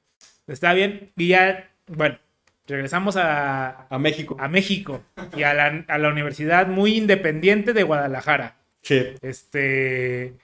Está 0.47 0.73
bien. 0.73 1.11
Y 1.17 1.29
ya, 1.29 1.71
bueno, 1.87 2.19
regresamos 2.67 3.17
a, 3.17 3.87
A 3.89 3.99
México. 3.99 4.37
a 4.39 4.49
México 4.49 5.03
y 5.37 5.43
a 5.43 5.55
la, 5.55 5.85
a 5.89 5.99
la 5.99 6.09
Universidad 6.09 6.67
muy 6.67 6.97
independiente 6.97 7.73
de 7.73 7.83
Guadalajara. 7.83 8.57
Sí. 8.83 9.03
Este. 9.23 10.35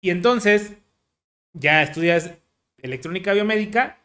Y 0.00 0.10
entonces, 0.10 0.72
ya 1.52 1.82
estudias 1.82 2.32
electrónica 2.78 3.32
biomédica, 3.32 3.98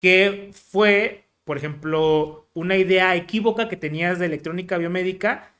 que 0.00 0.50
fue, 0.52 1.24
por 1.48 1.56
ejemplo, 1.56 2.46
una 2.52 2.76
idea 2.76 3.16
equívoca 3.16 3.70
que 3.70 3.78
tenías 3.78 4.18
de 4.18 4.26
electrónica 4.26 4.76
biomédica 4.76 5.54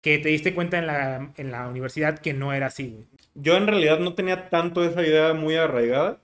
que 0.00 0.18
te 0.18 0.30
diste 0.30 0.54
cuenta 0.54 0.78
en 0.78 0.86
la, 0.86 1.34
en 1.36 1.50
la 1.50 1.68
universidad 1.68 2.18
que 2.18 2.32
no 2.32 2.54
era 2.54 2.68
así. 2.68 3.04
Yo 3.34 3.54
en 3.58 3.66
realidad 3.66 3.98
no 3.98 4.14
tenía 4.14 4.48
tanto 4.48 4.82
esa 4.82 5.02
idea 5.02 5.34
muy 5.34 5.56
arraigada, 5.56 6.22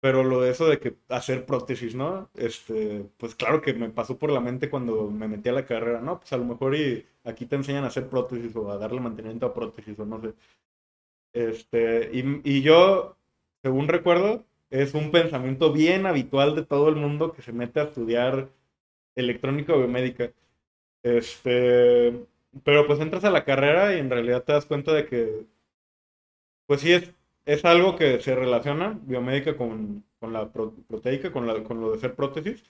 pero 0.00 0.22
lo 0.22 0.42
de 0.42 0.52
eso 0.52 0.68
de 0.68 0.78
que 0.78 0.94
hacer 1.08 1.44
prótesis, 1.44 1.96
¿no? 1.96 2.30
Este, 2.36 3.04
pues 3.16 3.34
claro 3.34 3.60
que 3.60 3.74
me 3.74 3.90
pasó 3.90 4.16
por 4.16 4.30
la 4.30 4.38
mente 4.38 4.70
cuando 4.70 5.10
me 5.10 5.26
metí 5.26 5.48
a 5.48 5.52
la 5.52 5.66
carrera, 5.66 6.00
¿no? 6.00 6.20
Pues 6.20 6.32
a 6.32 6.36
lo 6.36 6.44
mejor 6.44 6.76
y 6.76 7.04
aquí 7.24 7.46
te 7.46 7.56
enseñan 7.56 7.82
a 7.82 7.88
hacer 7.88 8.08
prótesis 8.08 8.54
o 8.54 8.70
a 8.70 8.78
darle 8.78 9.00
mantenimiento 9.00 9.46
a 9.46 9.54
prótesis 9.54 9.98
o 9.98 10.06
no 10.06 10.20
sé. 10.20 10.34
Este, 11.32 12.10
y, 12.12 12.42
y 12.44 12.62
yo, 12.62 13.16
según 13.60 13.88
recuerdo, 13.88 14.44
es 14.70 14.94
un 14.94 15.10
pensamiento 15.10 15.72
bien 15.72 16.06
habitual 16.06 16.56
de 16.56 16.64
todo 16.64 16.88
el 16.88 16.96
mundo 16.96 17.32
que 17.32 17.42
se 17.42 17.52
mete 17.52 17.80
a 17.80 17.84
estudiar 17.84 18.50
electrónica 19.16 19.74
o 19.74 19.78
biomédica. 19.78 20.32
Este, 21.02 22.26
pero 22.64 22.86
pues 22.86 23.00
entras 23.00 23.24
a 23.24 23.30
la 23.30 23.44
carrera 23.44 23.94
y 23.96 24.00
en 24.00 24.10
realidad 24.10 24.44
te 24.44 24.52
das 24.52 24.66
cuenta 24.66 24.92
de 24.94 25.06
que 25.06 25.46
pues 26.66 26.80
sí, 26.80 26.92
es, 26.92 27.12
es 27.44 27.64
algo 27.64 27.96
que 27.96 28.20
se 28.20 28.34
relaciona 28.34 28.98
biomédica 29.02 29.56
con, 29.56 30.04
con 30.20 30.32
la 30.32 30.52
pro- 30.52 30.74
proteica, 30.88 31.32
con, 31.32 31.46
la, 31.46 31.62
con 31.64 31.80
lo 31.80 31.92
de 31.92 31.98
ser 31.98 32.14
prótesis, 32.14 32.62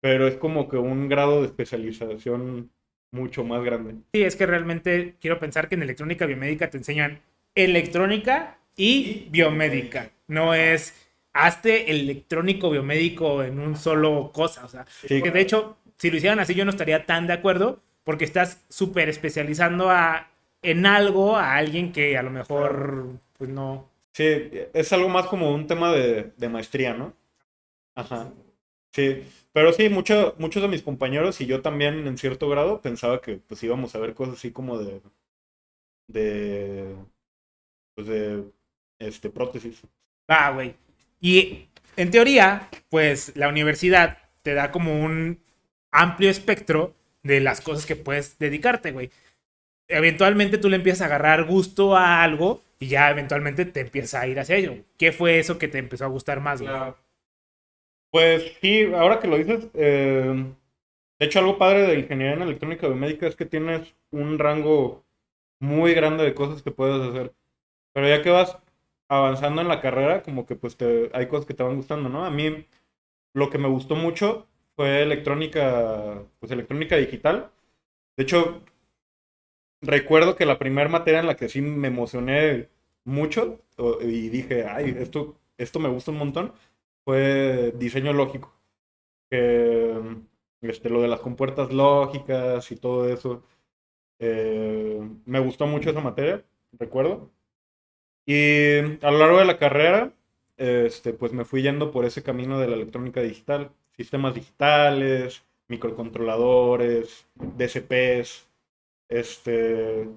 pero 0.00 0.26
es 0.26 0.36
como 0.36 0.68
que 0.68 0.76
un 0.76 1.08
grado 1.08 1.40
de 1.40 1.46
especialización 1.46 2.70
mucho 3.10 3.44
más 3.44 3.64
grande. 3.64 3.96
Sí, 4.14 4.22
es 4.22 4.36
que 4.36 4.46
realmente 4.46 5.16
quiero 5.20 5.38
pensar 5.38 5.68
que 5.68 5.74
en 5.74 5.82
electrónica 5.82 6.26
biomédica 6.26 6.70
te 6.70 6.78
enseñan 6.78 7.20
electrónica 7.54 8.58
y 8.76 9.28
biomédica. 9.30 10.10
No 10.28 10.54
es 10.54 10.94
hazte 11.32 11.90
electrónico 11.90 12.70
biomédico 12.70 13.42
en 13.42 13.58
un 13.58 13.76
solo 13.76 14.30
cosa. 14.32 14.64
O 14.64 14.68
sea, 14.68 14.86
que 15.06 15.30
de 15.30 15.40
hecho, 15.40 15.76
si 15.98 16.10
lo 16.10 16.16
hicieran 16.16 16.40
así, 16.40 16.54
yo 16.54 16.64
no 16.64 16.70
estaría 16.70 17.06
tan 17.06 17.26
de 17.26 17.34
acuerdo 17.34 17.80
porque 18.04 18.24
estás 18.24 18.64
súper 18.68 19.08
especializando 19.08 19.90
a, 19.90 20.28
en 20.62 20.86
algo 20.86 21.36
a 21.36 21.56
alguien 21.56 21.92
que 21.92 22.18
a 22.18 22.22
lo 22.22 22.30
mejor, 22.30 23.06
pues 23.38 23.50
no. 23.50 23.88
Sí, 24.12 24.50
es 24.74 24.92
algo 24.92 25.08
más 25.08 25.26
como 25.26 25.54
un 25.54 25.66
tema 25.66 25.90
de, 25.92 26.32
de 26.36 26.48
maestría, 26.48 26.92
¿no? 26.94 27.14
Ajá. 27.94 28.32
Sí, 28.92 29.24
pero 29.52 29.72
sí, 29.72 29.88
mucho, 29.88 30.34
muchos 30.38 30.62
de 30.62 30.68
mis 30.68 30.82
compañeros 30.82 31.40
y 31.40 31.46
yo 31.46 31.62
también 31.62 32.06
en 32.06 32.18
cierto 32.18 32.48
grado 32.48 32.82
pensaba 32.82 33.20
que 33.22 33.36
pues 33.36 33.62
íbamos 33.62 33.94
a 33.94 33.98
ver 33.98 34.14
cosas 34.14 34.34
así 34.34 34.52
como 34.52 34.78
de, 34.78 35.00
de, 36.08 36.96
pues 37.94 38.06
de, 38.06 38.52
este, 39.06 39.30
prótesis. 39.30 39.82
Ah, 40.28 40.50
güey. 40.52 40.74
Y 41.20 41.68
en 41.96 42.10
teoría, 42.10 42.68
pues 42.88 43.32
la 43.36 43.48
universidad 43.48 44.18
te 44.42 44.54
da 44.54 44.70
como 44.70 45.02
un 45.02 45.40
amplio 45.90 46.30
espectro 46.30 46.94
de 47.22 47.40
las 47.40 47.60
cosas 47.60 47.86
que 47.86 47.96
puedes 47.96 48.38
dedicarte, 48.38 48.92
güey. 48.92 49.10
Eventualmente 49.88 50.58
tú 50.58 50.68
le 50.68 50.76
empiezas 50.76 51.02
a 51.02 51.06
agarrar 51.06 51.44
gusto 51.44 51.96
a 51.96 52.22
algo 52.22 52.62
y 52.78 52.88
ya 52.88 53.10
eventualmente 53.10 53.64
te 53.64 53.80
empieza 53.80 54.20
a 54.20 54.26
ir 54.26 54.40
hacia 54.40 54.56
ello. 54.56 54.76
¿Qué 54.98 55.12
fue 55.12 55.38
eso 55.38 55.58
que 55.58 55.68
te 55.68 55.78
empezó 55.78 56.04
a 56.04 56.08
gustar 56.08 56.40
más, 56.40 56.62
güey? 56.62 56.74
Pues 58.10 58.56
sí, 58.60 58.84
ahora 58.94 59.20
que 59.20 59.28
lo 59.28 59.38
dices, 59.38 59.68
eh, 59.74 60.44
de 61.18 61.26
hecho 61.26 61.38
algo 61.38 61.58
padre 61.58 61.82
de 61.82 62.00
ingeniería 62.00 62.34
en 62.34 62.42
electrónica 62.42 62.86
biomédica 62.86 63.26
es 63.26 63.36
que 63.36 63.46
tienes 63.46 63.94
un 64.10 64.38
rango 64.38 65.04
muy 65.60 65.94
grande 65.94 66.24
de 66.24 66.34
cosas 66.34 66.62
que 66.62 66.70
puedes 66.70 67.00
hacer. 67.00 67.32
Pero 67.92 68.08
ya 68.08 68.22
que 68.22 68.30
vas 68.30 68.58
avanzando 69.16 69.62
en 69.62 69.68
la 69.68 69.80
carrera, 69.80 70.22
como 70.22 70.46
que 70.46 70.56
pues 70.56 70.76
te, 70.76 71.10
hay 71.14 71.28
cosas 71.28 71.46
que 71.46 71.54
te 71.54 71.62
van 71.62 71.76
gustando, 71.76 72.08
¿no? 72.08 72.24
A 72.24 72.30
mí 72.30 72.66
lo 73.34 73.50
que 73.50 73.58
me 73.58 73.68
gustó 73.68 73.96
mucho 73.96 74.48
fue 74.76 75.02
electrónica, 75.02 76.24
pues 76.40 76.52
electrónica 76.52 76.96
digital. 76.96 77.52
De 78.16 78.24
hecho, 78.24 78.62
recuerdo 79.80 80.36
que 80.36 80.46
la 80.46 80.58
primera 80.58 80.88
materia 80.88 81.20
en 81.20 81.26
la 81.26 81.36
que 81.36 81.48
sí 81.48 81.60
me 81.60 81.88
emocioné 81.88 82.68
mucho 83.04 83.60
y 84.00 84.28
dije, 84.28 84.64
ay, 84.66 84.94
esto, 84.98 85.36
esto 85.58 85.80
me 85.80 85.88
gusta 85.88 86.10
un 86.12 86.18
montón, 86.18 86.52
fue 87.04 87.72
diseño 87.76 88.12
lógico. 88.12 88.54
este, 90.60 90.88
lo 90.90 91.02
de 91.02 91.08
las 91.08 91.20
compuertas 91.20 91.72
lógicas 91.72 92.70
y 92.72 92.76
todo 92.76 93.08
eso. 93.08 93.42
Eh, 94.20 95.00
me 95.26 95.40
gustó 95.40 95.66
mucho 95.66 95.90
esa 95.90 96.00
materia, 96.00 96.44
recuerdo. 96.78 97.30
Y 98.26 98.78
a 99.04 99.10
lo 99.10 99.18
largo 99.18 99.38
de 99.38 99.44
la 99.46 99.58
carrera, 99.58 100.12
este, 100.56 101.12
pues 101.12 101.32
me 101.32 101.44
fui 101.44 101.62
yendo 101.62 101.90
por 101.90 102.04
ese 102.04 102.22
camino 102.22 102.58
de 102.58 102.68
la 102.68 102.76
electrónica 102.76 103.20
digital. 103.20 103.72
Sistemas 103.96 104.34
digitales, 104.34 105.44
microcontroladores, 105.68 107.26
DCPs. 107.34 108.48
Este, 109.08 110.08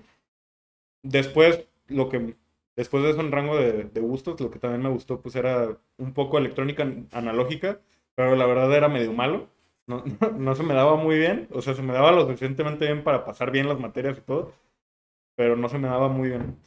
después, 1.03 1.67
lo 1.87 2.09
que 2.09 2.35
Después 2.75 3.03
de 3.03 3.11
eso, 3.11 3.21
en 3.21 3.31
rango 3.31 3.55
de, 3.57 3.99
gustos, 4.01 4.39
lo 4.41 4.51
que 4.51 4.59
también 4.59 4.83
me 4.83 4.89
gustó, 4.89 5.21
pues 5.21 5.35
era 5.35 5.77
un 5.97 6.13
poco 6.13 6.37
electrónica 6.37 6.85
analógica, 7.11 7.79
pero 8.15 8.35
la 8.35 8.45
verdad 8.45 8.73
era 8.75 8.89
medio 8.89 9.13
malo. 9.13 9.47
No, 9.87 10.03
no, 10.37 10.55
se 10.55 10.63
me 10.63 10.73
daba 10.73 10.95
muy 10.97 11.17
bien, 11.17 11.47
o 11.51 11.61
sea, 11.61 11.73
se 11.73 11.81
me 11.83 11.93
daba 11.93 12.11
lo 12.11 12.25
suficientemente 12.25 12.85
bien 12.85 13.03
para 13.03 13.23
pasar 13.23 13.51
bien 13.51 13.69
las 13.69 13.79
materias 13.79 14.17
y 14.17 14.21
todo, 14.21 14.53
pero 15.35 15.55
no 15.57 15.69
se 15.69 15.79
me 15.79 15.87
daba 15.87 16.09
muy 16.09 16.29
bien. 16.29 16.57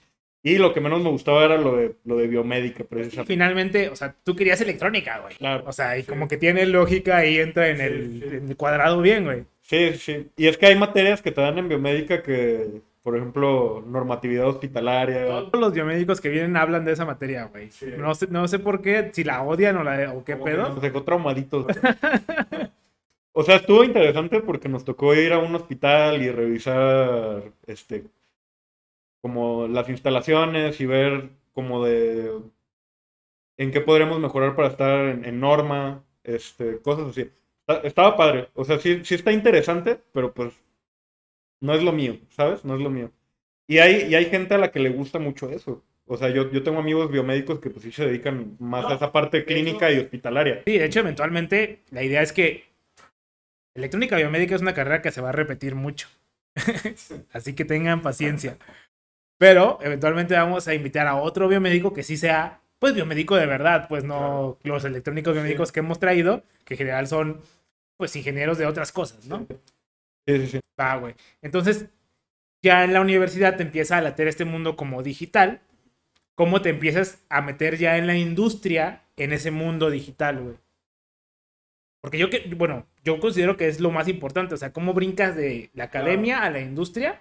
Y 0.43 0.59
lo 0.59 0.73
que 0.73 0.81
menos 0.81 1.03
me 1.03 1.11
gustaba 1.11 1.45
era 1.45 1.59
lo 1.59 1.77
de, 1.77 1.97
lo 2.05 2.17
de 2.17 2.29
biomédica, 2.29 2.85
precisamente. 2.85 3.33
Finalmente, 3.33 3.89
o 3.89 3.97
sea, 3.97 4.15
tú 4.25 4.37
querías 4.37 4.61
electrónica, 4.61 5.19
güey. 5.19 5.35
Claro. 5.37 5.65
O 5.67 5.73
sea, 5.73 5.99
y 5.99 6.05
como 6.05 6.29
que 6.29 6.37
tiene 6.37 6.65
lógica 6.67 7.27
y 7.27 7.39
entra 7.39 7.69
en, 7.69 7.81
el, 7.81 8.23
en 8.23 8.49
el 8.49 8.57
cuadrado 8.57 9.01
bien, 9.03 9.25
güey. 9.25 9.45
Sí, 9.63 9.95
sí. 9.95 10.29
Y 10.37 10.47
es 10.47 10.57
que 10.57 10.67
hay 10.67 10.77
materias 10.77 11.21
que 11.21 11.33
te 11.33 11.41
dan 11.41 11.59
en 11.59 11.69
biomédica 11.69 12.23
que 12.23 12.81
por 13.09 13.17
ejemplo, 13.17 13.83
normatividad 13.87 14.49
hospitalaria. 14.49 15.27
Todos 15.27 15.59
los 15.59 15.73
biomédicos 15.73 16.21
que 16.21 16.29
vienen 16.29 16.59
hablan 16.59 16.85
de 16.85 16.93
esa 16.93 17.07
materia, 17.07 17.47
güey. 17.47 17.71
No, 17.97 18.15
sé, 18.15 18.27
no 18.29 18.47
sé 18.49 18.59
por 18.59 18.83
qué, 18.83 19.09
si 19.15 19.25
la 19.25 19.43
odian 19.43 19.79
o, 19.79 19.83
la, 19.83 20.13
o 20.13 20.25
qué 20.25 20.37
pedo. 20.37 20.69
Nos 20.69 20.83
dejó 20.83 21.05
traumaditos. 21.05 21.65
o 23.33 23.43
sea, 23.45 23.57
estuvo 23.57 23.83
interesante 23.83 24.41
porque 24.41 24.69
nos 24.69 24.85
tocó 24.85 25.15
ir 25.15 25.33
a 25.33 25.39
un 25.39 25.55
hospital 25.55 26.21
y 26.21 26.31
revisar, 26.31 27.45
este, 27.67 28.05
como 29.21 29.69
las 29.69 29.89
instalaciones 29.89 30.81
y 30.81 30.87
ver 30.87 31.31
como 31.53 31.85
de 31.85 32.41
en 33.57 33.73
qué 33.73 33.81
podríamos 33.81 34.21
mejorar 34.21 34.55
para 34.55 34.69
estar 34.69 35.07
en, 35.09 35.41
norma, 35.41 36.05
este, 36.23 36.81
cosas 36.81 37.09
así. 37.09 37.31
Estaba 37.83 38.17
padre. 38.17 38.49
O 38.55 38.65
sea, 38.65 38.79
sí, 38.79 39.01
sí 39.05 39.17
está 39.17 39.33
interesante, 39.33 40.01
pero 40.13 40.33
pues 40.33 40.55
no 41.61 41.75
es 41.75 41.83
lo 41.83 41.93
mío, 41.93 42.19
¿sabes? 42.31 42.65
No 42.65 42.77
es 42.77 42.81
lo 42.81 42.91
mío. 42.91 43.11
Y 43.67 43.79
hay, 43.79 44.09
y 44.09 44.15
hay 44.15 44.27
gente 44.27 44.55
a 44.55 44.59
la 44.59 44.71
que 44.71 44.81
le 44.81 44.91
gusta 44.91 45.19
mucho 45.19 45.51
eso. 45.51 45.85
O 46.07 46.17
sea, 46.17 46.31
yo, 46.31 46.51
yo 46.51 46.63
tengo 46.63 46.79
amigos 46.79 47.11
biomédicos 47.11 47.59
que 47.59 47.69
pues 47.69 47.85
sí 47.85 47.93
se 47.93 48.07
dedican 48.07 48.57
más 48.59 48.87
a 48.87 48.95
esa 48.95 49.13
parte 49.13 49.45
clínica 49.45 49.93
y 49.93 49.99
hospitalaria. 49.99 50.63
Sí, 50.65 50.79
de 50.79 50.87
hecho, 50.87 51.01
eventualmente 51.01 51.83
la 51.91 52.03
idea 52.03 52.23
es 52.23 52.33
que 52.33 52.65
electrónica 53.75 54.17
biomédica 54.17 54.55
es 54.55 54.63
una 54.63 54.73
carrera 54.73 55.03
que 55.03 55.11
se 55.11 55.21
va 55.21 55.29
a 55.29 55.33
repetir 55.33 55.75
mucho. 55.75 56.09
Así 57.33 57.55
que 57.55 57.67
tengan 57.67 58.01
paciencia. 58.01 58.57
Pero 59.39 59.79
eventualmente 59.83 60.35
vamos 60.35 60.69
a 60.69 60.75
invitar 60.75 61.07
a 61.07 61.17
otro 61.17 61.49
biomédico 61.49 61.95
que 61.95 62.03
sí 62.03 62.17
sea, 62.17 62.61
pues, 62.79 62.95
biomédico 62.95 63.37
de 63.37 63.47
verdad, 63.47 63.87
pues 63.89 64.05
no 64.05 64.59
los 64.65 64.85
electrónicos 64.85 65.33
biomédicos 65.33 65.73
que 65.73 65.81
hemos 65.81 65.99
traído, 66.01 66.43
que 66.65 66.75
en 66.75 66.79
general 66.79 67.07
son, 67.07 67.41
pues, 67.97 68.15
ingenieros 68.17 68.59
de 68.59 68.67
otras 68.67 68.93
cosas, 68.93 69.27
¿no? 69.27 69.47
Sí, 70.27 70.39
sí, 70.41 70.47
sí. 70.49 70.61
Va, 70.79 70.97
güey. 70.97 71.15
Entonces, 71.41 71.87
ya 72.63 72.85
en 72.85 72.93
la 72.93 73.01
universidad 73.01 73.57
te 73.57 73.63
empieza 73.63 73.97
a 73.97 74.03
later 74.03 74.29
este 74.29 74.45
mundo 74.45 74.77
como 74.77 75.03
digital. 75.03 75.61
¿Cómo 76.35 76.61
te 76.63 76.71
empiezas 76.71 77.25
a 77.29 77.41
meter 77.43 77.79
ya 77.79 77.97
en 77.97 78.07
la 78.07 78.17
industria, 78.17 79.03
en 79.17 79.33
ese 79.33 79.51
mundo 79.51 79.91
digital, 79.91 80.41
güey? 80.41 80.57
Porque 82.01 82.19
yo, 82.19 82.31
que, 82.31 82.49
bueno, 82.57 82.87
yo 83.03 83.19
considero 83.19 83.57
que 83.57 83.69
es 83.69 83.81
lo 83.81 83.91
más 83.91 84.09
importante. 84.09 84.55
O 84.55 84.59
sea, 84.59 84.73
cómo 84.73 84.95
brincas 84.95 85.35
de 85.37 85.71
la 85.75 85.85
academia 85.85 86.43
a 86.43 86.51
la 86.51 86.61
industria, 86.61 87.21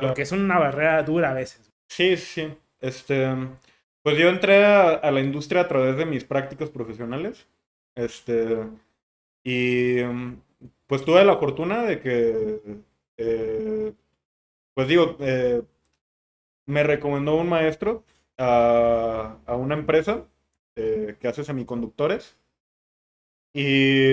porque 0.00 0.22
es 0.22 0.32
una 0.32 0.58
barrera 0.58 1.02
dura 1.02 1.30
a 1.30 1.34
veces. 1.34 1.72
Sí, 1.88 2.16
sí. 2.16 2.52
Este, 2.80 3.28
pues 4.02 4.18
yo 4.18 4.28
entré 4.28 4.64
a, 4.64 4.90
a 4.90 5.10
la 5.10 5.20
industria 5.20 5.62
a 5.62 5.68
través 5.68 5.96
de 5.96 6.06
mis 6.06 6.24
prácticas 6.24 6.70
profesionales. 6.70 7.46
Este, 7.94 8.58
y 9.44 10.02
pues 10.86 11.04
tuve 11.04 11.24
la 11.24 11.36
fortuna 11.36 11.82
de 11.84 12.00
que, 12.00 12.60
eh, 13.16 13.92
pues 14.74 14.88
digo, 14.88 15.16
eh, 15.20 15.62
me 16.66 16.82
recomendó 16.82 17.36
un 17.36 17.48
maestro 17.48 18.04
a, 18.38 19.38
una 19.48 19.74
empresa 19.74 20.26
eh, 20.76 21.16
que 21.20 21.28
hace 21.28 21.44
semiconductores 21.44 22.36
y, 23.52 24.12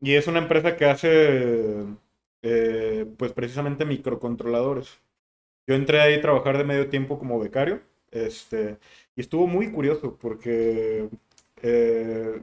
y, 0.00 0.14
es 0.14 0.26
una 0.28 0.38
empresa 0.40 0.76
que 0.76 0.86
hace, 0.86 1.84
pues 3.18 3.32
precisamente 3.32 3.84
microcontroladores. 3.84 5.00
Yo 5.68 5.76
entré 5.76 6.00
ahí 6.00 6.14
a 6.14 6.20
trabajar 6.22 6.58
de 6.58 6.64
medio 6.64 6.88
tiempo 6.90 7.18
como 7.18 7.38
becario 7.38 7.80
este, 8.10 8.78
y 9.14 9.20
estuvo 9.20 9.46
muy 9.46 9.70
curioso 9.70 10.16
porque 10.20 11.08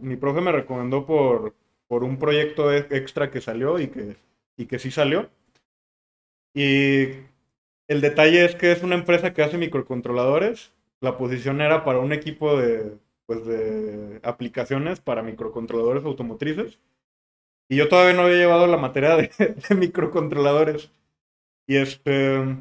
mi 0.02 0.16
profe 0.18 0.42
me 0.42 0.52
recomendó 0.52 1.06
por 1.06 1.54
por 1.88 2.04
un 2.04 2.18
proyecto 2.18 2.72
e-, 2.74 2.88
extra 2.92 3.32
que 3.32 3.42
salió 3.42 3.80
y 3.80 3.88
que, 3.88 4.18
y 4.58 4.66
que 4.66 4.80
sí 4.80 4.92
salió. 4.92 5.30
Y 6.54 7.10
el 7.88 8.02
detalle 8.02 8.46
es 8.46 8.56
que 8.56 8.72
es 8.72 8.84
una 8.84 8.96
empresa 8.96 9.34
que 9.34 9.44
hace 9.44 9.58
microcontroladores. 9.58 10.72
La 11.02 11.18
posición 11.18 11.62
era 11.62 11.84
para 11.84 12.00
un 12.00 12.14
equipo 12.14 12.58
de, 12.58 12.98
pues 13.26 13.46
de 13.46 14.20
aplicaciones 14.24 15.02
para 15.02 15.24
microcontroladores 15.24 16.06
automotrices. 16.06 16.80
Y 17.70 17.78
yo 17.78 17.90
todavía 17.90 18.14
no 18.14 18.24
había 18.24 18.38
llevado 18.38 18.68
la 18.68 18.78
materia 18.78 19.16
de, 19.18 19.32
de 19.70 19.76
microcontroladores. 19.76 20.92
Y 21.68 21.78
este... 21.78 22.58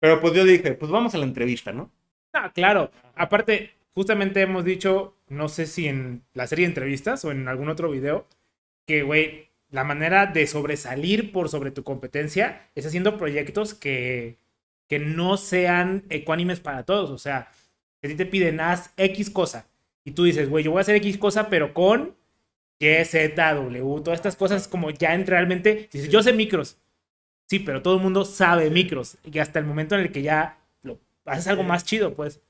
Pero 0.00 0.20
pues 0.20 0.34
yo 0.34 0.44
dije, 0.44 0.74
pues 0.74 0.90
vamos 0.90 1.14
a 1.14 1.18
la 1.18 1.24
entrevista, 1.24 1.72
¿no? 1.72 1.90
Ah, 2.32 2.52
claro. 2.52 2.90
Aparte, 3.14 3.72
justamente 3.94 4.42
hemos 4.42 4.64
dicho, 4.64 5.16
no 5.28 5.48
sé 5.48 5.66
si 5.66 5.86
en 5.88 6.22
la 6.34 6.46
serie 6.46 6.64
de 6.66 6.70
entrevistas 6.70 7.24
o 7.24 7.30
en 7.30 7.48
algún 7.48 7.68
otro 7.68 7.90
video, 7.90 8.26
que, 8.86 9.02
güey, 9.02 9.50
la 9.70 9.84
manera 9.84 10.26
de 10.26 10.46
sobresalir 10.46 11.32
por 11.32 11.48
sobre 11.48 11.70
tu 11.70 11.82
competencia 11.82 12.68
es 12.74 12.86
haciendo 12.86 13.18
proyectos 13.18 13.74
que, 13.74 14.38
que 14.88 14.98
no 14.98 15.36
sean 15.36 16.04
ecuánimes 16.10 16.60
para 16.60 16.84
todos. 16.84 17.10
O 17.10 17.18
sea, 17.18 17.48
que 18.00 18.08
ti 18.08 18.14
te 18.14 18.26
piden, 18.26 18.60
haz 18.60 18.92
X 18.96 19.30
cosa. 19.30 19.68
Y 20.04 20.12
tú 20.12 20.24
dices, 20.24 20.48
güey, 20.48 20.64
yo 20.64 20.70
voy 20.70 20.78
a 20.78 20.82
hacer 20.82 20.96
X 20.96 21.18
cosa, 21.18 21.48
pero 21.48 21.74
con 21.74 22.16
Y, 22.78 23.04
Z, 23.04 23.54
W, 23.54 24.02
todas 24.02 24.18
estas 24.18 24.36
cosas 24.36 24.68
como 24.68 24.90
ya 24.90 25.14
en 25.14 25.26
realmente, 25.26 25.88
dices, 25.92 26.10
yo 26.10 26.22
sé 26.22 26.32
micros. 26.32 26.78
Sí, 27.48 27.60
pero 27.60 27.82
todo 27.82 27.96
el 27.96 28.02
mundo 28.02 28.24
sabe 28.24 28.70
micros. 28.70 29.18
Y 29.24 29.38
hasta 29.38 29.58
el 29.58 29.66
momento 29.66 29.94
en 29.94 30.02
el 30.02 30.12
que 30.12 30.22
ya 30.22 30.58
lo, 30.82 30.98
haces 31.24 31.46
algo 31.48 31.62
más 31.62 31.84
chido, 31.84 32.14
pues. 32.14 32.40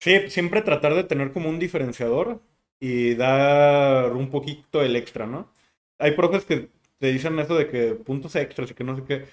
Sí, 0.00 0.28
siempre 0.28 0.62
tratar 0.62 0.94
de 0.94 1.04
tener 1.04 1.32
como 1.32 1.48
un 1.48 1.58
diferenciador 1.58 2.40
y 2.80 3.14
dar 3.14 4.12
un 4.12 4.30
poquito 4.30 4.82
el 4.82 4.96
extra, 4.96 5.26
¿no? 5.26 5.50
Hay 5.98 6.12
profes 6.12 6.44
que 6.44 6.68
te 6.98 7.12
dicen 7.12 7.38
eso 7.38 7.56
de 7.56 7.68
que 7.68 7.94
puntos 7.94 8.36
extras 8.36 8.70
y 8.70 8.74
que 8.74 8.84
no 8.84 8.96
sé 8.96 9.04
qué, 9.04 9.26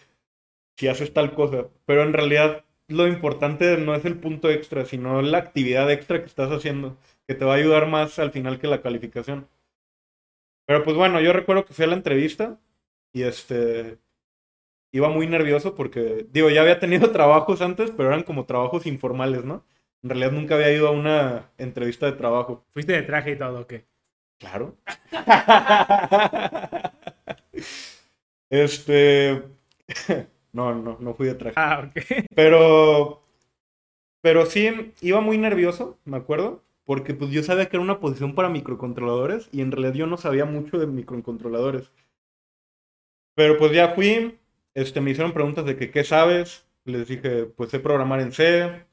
si 0.78 0.88
haces 0.88 1.14
tal 1.14 1.34
cosa, 1.34 1.68
pero 1.86 2.04
en 2.04 2.14
realidad 2.14 2.64
lo 2.88 3.08
importante 3.08 3.78
no 3.78 3.96
es 3.96 4.06
el 4.06 4.20
punto 4.20 4.50
extra, 4.50 4.86
sino 4.86 5.22
la 5.22 5.38
actividad 5.40 5.92
extra 5.92 6.20
que 6.20 6.26
estás 6.28 6.52
haciendo, 6.52 6.98
que 7.28 7.36
te 7.36 7.46
va 7.46 7.54
a 7.54 7.58
ayudar 7.58 7.88
más 7.88 8.20
al 8.20 8.32
final 8.32 8.60
que 8.60 8.68
la 8.68 8.82
calificación. 8.82 9.48
Pero 10.66 10.84
pues 10.84 10.96
bueno, 10.96 11.20
yo 11.22 11.34
recuerdo 11.34 11.66
que 11.66 11.74
fui 11.74 11.86
a 11.86 11.88
la 11.88 11.96
entrevista 11.96 12.60
y 13.14 13.24
este 13.24 13.98
iba 14.92 15.10
muy 15.10 15.28
nervioso 15.28 15.76
porque, 15.76 16.28
digo, 16.32 16.50
ya 16.50 16.62
había 16.62 16.80
tenido 16.80 17.12
trabajos 17.14 17.62
antes, 17.62 17.92
pero 17.92 18.10
eran 18.10 18.24
como 18.24 18.46
trabajos 18.46 18.86
informales, 18.86 19.46
¿no? 19.46 19.66
En 20.04 20.10
realidad 20.10 20.32
nunca 20.32 20.56
había 20.56 20.72
ido 20.74 20.88
a 20.88 20.92
una 20.92 21.52
entrevista 21.58 22.06
de 22.08 22.14
trabajo. 22.14 22.66
¿Fuiste 22.74 22.94
de 22.94 23.04
traje 23.04 23.32
y 23.32 23.38
todo 23.38 23.62
o 23.62 23.68
qué? 23.68 23.86
Claro. 24.40 24.78
este. 28.50 29.44
No, 30.54 30.76
no, 30.76 30.98
no 31.00 31.14
fui 31.14 31.28
de 31.28 31.36
traje. 31.36 31.54
Ah, 31.58 31.88
ok. 31.88 32.26
Pero. 32.36 33.24
Pero 34.22 34.46
sí, 34.48 34.94
iba 35.02 35.22
muy 35.22 35.38
nervioso, 35.38 36.00
me 36.06 36.18
acuerdo. 36.18 36.64
Porque 36.86 37.14
pues 37.14 37.32
yo 37.32 37.44
sabía 37.44 37.70
que 37.70 37.78
era 37.78 37.84
una 37.84 38.00
posición 38.00 38.36
para 38.36 38.50
microcontroladores. 38.50 39.50
Y 39.52 39.62
en 39.62 39.72
realidad 39.72 39.94
yo 39.94 40.08
no 40.08 40.18
sabía 40.18 40.46
mucho 40.46 40.78
de 40.80 40.88
microcontroladores. 40.88 41.92
Pero 43.36 43.58
pues 43.58 43.72
ya 43.74 43.90
fui. 43.90 44.40
Este, 44.74 45.02
me 45.02 45.12
hicieron 45.12 45.34
preguntas 45.34 45.66
de 45.66 45.78
que 45.78 45.92
qué 45.92 46.04
sabes. 46.04 46.66
Les 46.86 47.08
dije, 47.08 47.46
pues 47.46 47.72
sé 47.72 47.80
programar 47.80 48.22
en 48.22 48.32
C. 48.32 48.86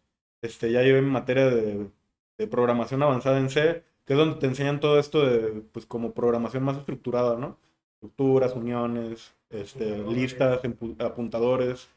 Este, 0.43 0.73
ya 0.73 0.83
llevé 0.83 1.03
materia 1.03 1.47
de, 1.51 1.91
de 2.39 2.47
programación 2.47 3.03
avanzada 3.03 3.39
en 3.39 3.51
C 3.51 3.85
que 4.09 4.15
es 4.15 4.19
donde 4.19 4.41
te 4.41 4.47
enseñan 4.47 4.81
todo 4.81 4.99
esto 4.99 5.27
de, 5.27 5.61
pues, 5.73 5.85
como 5.85 6.15
programación 6.15 6.65
más 6.65 6.79
estructurada, 6.79 7.37
¿no? 7.37 7.59
Estructuras, 7.97 8.55
uniones, 8.55 9.35
este, 9.51 9.99
listas, 9.99 10.61
apuntadores, 10.99 11.91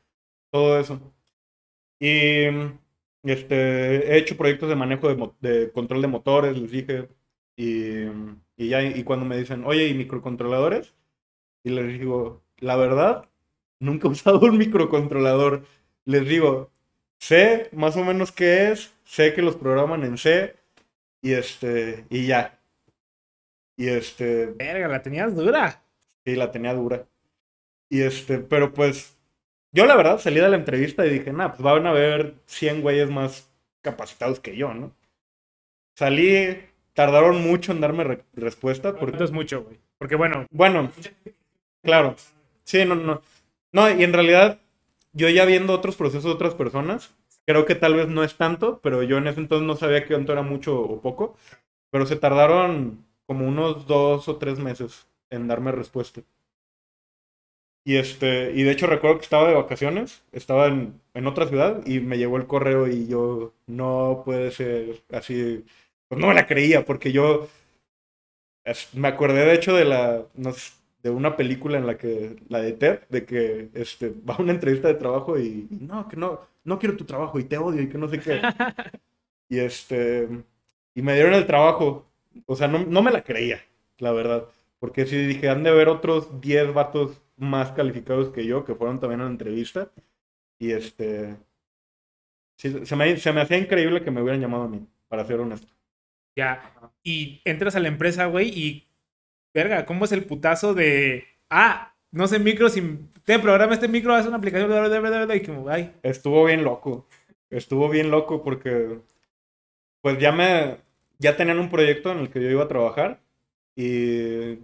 todo 0.52 0.78
eso. 0.78 1.00
Y 2.00 2.48
este, 3.24 4.14
he 4.14 4.18
hecho 4.18 4.36
proyectos 4.36 4.68
de 4.68 4.76
manejo 4.76 5.08
de, 5.40 5.72
control 5.72 6.02
de 6.02 6.08
motores, 6.10 6.58
les 6.58 6.72
dije, 6.72 7.08
y, 7.56 8.08
y, 8.58 8.70
ya, 8.70 8.84
y 8.84 9.04
cuando 9.06 9.26
me 9.26 9.38
dicen, 9.38 9.64
oye, 9.66 9.88
¿y 9.88 9.94
microcontroladores? 9.94 10.94
Y 11.64 11.72
les 11.72 12.00
digo, 12.00 12.44
la 12.60 12.76
verdad, 12.78 13.30
nunca 13.82 14.08
he 14.08 14.12
usado 14.12 14.40
un 14.40 14.58
microcontrolador. 14.58 15.66
Les 16.06 16.26
digo, 16.28 16.72
sé 17.20 17.70
más 17.74 17.98
o 17.98 18.06
menos 18.06 18.32
qué 18.32 18.72
es, 18.72 18.94
sé 19.04 19.34
que 19.34 19.42
los 19.42 19.58
programan 19.58 20.04
en 20.06 20.18
C, 20.18 20.56
y 21.22 21.34
este, 21.34 22.06
y 22.10 22.26
ya. 22.28 22.60
Y 23.78 23.88
este. 23.90 24.48
Verga, 24.48 24.88
la 24.88 25.02
tenías 25.02 25.36
dura. 25.36 25.84
Sí, 26.26 26.36
la 26.36 26.52
tenía 26.52 26.74
dura. 26.74 27.08
Y 27.90 28.02
este, 28.02 28.40
pero 28.40 28.74
pues. 28.74 29.18
Yo 29.74 29.86
la 29.86 29.96
verdad 29.96 30.20
salí 30.20 30.42
de 30.42 30.50
la 30.50 30.58
entrevista 30.58 31.06
y 31.06 31.10
dije, 31.10 31.32
nah, 31.32 31.50
pues 31.50 31.62
van 31.62 31.88
a 31.88 31.92
haber 31.92 32.36
100 32.46 32.82
güeyes 32.82 33.10
más 33.10 33.50
capacitados 33.82 34.42
que 34.42 34.58
yo, 34.58 34.74
¿no? 34.74 34.94
Salí, 35.96 36.60
tardaron 36.94 37.42
mucho 37.42 37.72
en 37.72 37.80
darme 37.80 38.22
respuesta. 38.34 38.94
Porque... 38.96 39.24
es 39.24 39.32
mucho, 39.32 39.64
güey. 39.64 39.80
Porque 39.98 40.16
bueno. 40.16 40.46
Bueno, 40.52 40.92
claro. 41.82 42.16
Sí, 42.66 42.84
no, 42.84 42.96
no. 42.96 43.22
No, 43.72 43.90
y 43.90 44.04
en 44.04 44.14
realidad, 44.14 44.60
yo 45.14 45.30
ya 45.30 45.46
viendo 45.46 45.74
otros 45.74 45.96
procesos 45.96 46.26
de 46.26 46.32
otras 46.32 46.56
personas, 46.56 47.12
Creo 47.46 47.66
que 47.66 47.76
tal 47.76 47.96
vez 47.96 48.08
no 48.08 48.24
es 48.24 48.36
tanto, 48.38 48.80
pero 48.82 49.04
yo 49.04 49.18
en 49.18 49.28
ese 49.28 49.40
entonces 49.40 49.68
no 49.68 49.76
sabía 49.76 50.06
que 50.06 50.14
tanto 50.14 50.32
era 50.32 50.42
mucho 50.44 50.80
o 50.80 51.02
poco. 51.02 51.36
Pero 51.92 52.06
se 52.06 52.16
tardaron 52.16 53.06
como 53.26 53.48
unos 53.48 53.88
dos 53.88 54.28
o 54.30 54.38
tres 54.38 54.60
meses 54.60 55.08
en 55.30 55.48
darme 55.48 55.72
respuesta. 55.72 56.22
Y 57.84 57.98
este, 57.98 58.52
y 58.54 58.64
de 58.64 58.72
hecho 58.72 58.86
recuerdo 58.88 59.18
que 59.18 59.24
estaba 59.24 59.48
de 59.48 59.56
vacaciones, 59.56 60.24
estaba 60.32 60.68
en, 60.68 61.02
otra 61.28 61.48
ciudad 61.48 61.86
y 61.86 62.00
me 62.00 62.18
llegó 62.18 62.38
el 62.38 62.46
correo 62.48 62.88
y 62.88 63.08
yo 63.08 63.54
no 63.66 64.22
puede 64.24 64.52
ser 64.52 65.02
así, 65.12 65.66
pues 66.08 66.22
no 66.22 66.28
me 66.28 66.36
la 66.36 66.48
creía 66.48 66.86
porque 66.86 67.12
yo 67.12 67.48
me 68.94 69.08
acordé 69.08 69.46
de 69.46 69.54
hecho 69.56 69.76
de 69.76 69.86
la, 69.86 70.26
no 70.36 70.54
sé, 70.54 70.72
de 71.04 71.10
una 71.10 71.36
película 71.36 71.78
en 71.78 71.88
la 71.88 71.98
que, 71.98 72.38
la 72.50 72.62
de 72.62 72.74
Ted, 72.74 73.02
de 73.10 73.26
que 73.26 73.70
este, 73.74 74.10
va 74.10 74.36
a 74.36 74.42
una 74.42 74.52
entrevista 74.52 74.88
de 74.88 74.96
trabajo 74.96 75.40
y, 75.40 75.68
no, 75.70 76.08
que 76.08 76.16
no, 76.16 76.42
no 76.64 76.80
quiero 76.80 76.98
tu 76.98 77.06
trabajo 77.06 77.40
y 77.40 77.46
te 77.46 77.58
odio 77.58 77.82
y 77.82 77.90
que 77.90 77.98
no 77.98 78.08
sé 78.08 78.20
qué. 78.20 78.42
y 79.50 79.60
este, 79.60 80.28
y 80.94 81.02
me 81.02 81.14
dieron 81.14 81.34
el 81.34 81.48
trabajo. 81.48 82.08
O 82.46 82.56
sea, 82.56 82.68
no, 82.68 82.80
no 82.80 83.02
me 83.02 83.12
la 83.12 83.24
creía, 83.24 83.62
la 83.98 84.12
verdad. 84.12 84.46
Porque 84.80 85.06
si 85.06 85.18
dije, 85.18 85.50
han 85.50 85.64
de 85.64 85.70
haber 85.70 85.90
otros 85.90 86.42
10 86.42 86.74
vatos 86.74 87.22
más 87.38 87.72
calificados 87.72 88.30
que 88.30 88.46
yo 88.46 88.64
que 88.66 88.76
fueron 88.76 89.00
también 89.00 89.22
a 89.22 89.26
la 89.26 89.32
entrevista. 89.32 89.92
Y 90.60 90.72
este, 90.72 91.38
se, 92.56 92.96
me, 92.96 93.18
se 93.18 93.34
me 93.34 93.42
hacía 93.42 93.58
increíble 93.58 94.04
que 94.04 94.12
me 94.12 94.22
hubieran 94.22 94.42
llamado 94.42 94.64
a 94.64 94.68
mí, 94.68 94.86
para 95.08 95.26
ser 95.26 95.40
honesto. 95.40 95.68
Ya, 96.36 96.74
y 97.04 97.42
entras 97.44 97.76
a 97.76 97.80
la 97.80 97.88
empresa, 97.88 98.28
güey, 98.28 98.48
y 98.50 98.88
verga, 99.54 99.86
¿cómo 99.86 100.06
es 100.06 100.12
el 100.12 100.26
putazo 100.26 100.74
de, 100.74 101.26
ah, 101.50 101.94
no 102.12 102.28
sé 102.28 102.40
micro, 102.40 102.70
si 102.70 102.82
te 103.26 103.40
programa 103.40 103.74
este 103.74 103.88
micro, 103.88 104.14
hace 104.14 104.28
una 104.28 104.38
aplicación, 104.38 104.70
de 104.70 105.36
y 105.38 105.42
como, 105.46 105.70
ay. 105.70 105.94
Estuvo 106.04 106.46
bien 106.46 106.64
loco, 106.64 107.08
estuvo 107.50 107.90
bien 107.90 108.12
loco 108.12 108.44
porque, 108.44 109.00
pues 110.02 110.18
ya 110.20 110.32
me, 110.32 110.78
ya 111.20 111.38
tenían 111.38 111.60
un 111.60 111.70
proyecto 111.70 112.12
en 112.12 112.20
el 112.20 112.30
que 112.30 112.42
yo 112.42 112.50
iba 112.50 112.64
a 112.64 112.68
trabajar 112.68 113.22
y 113.76 114.60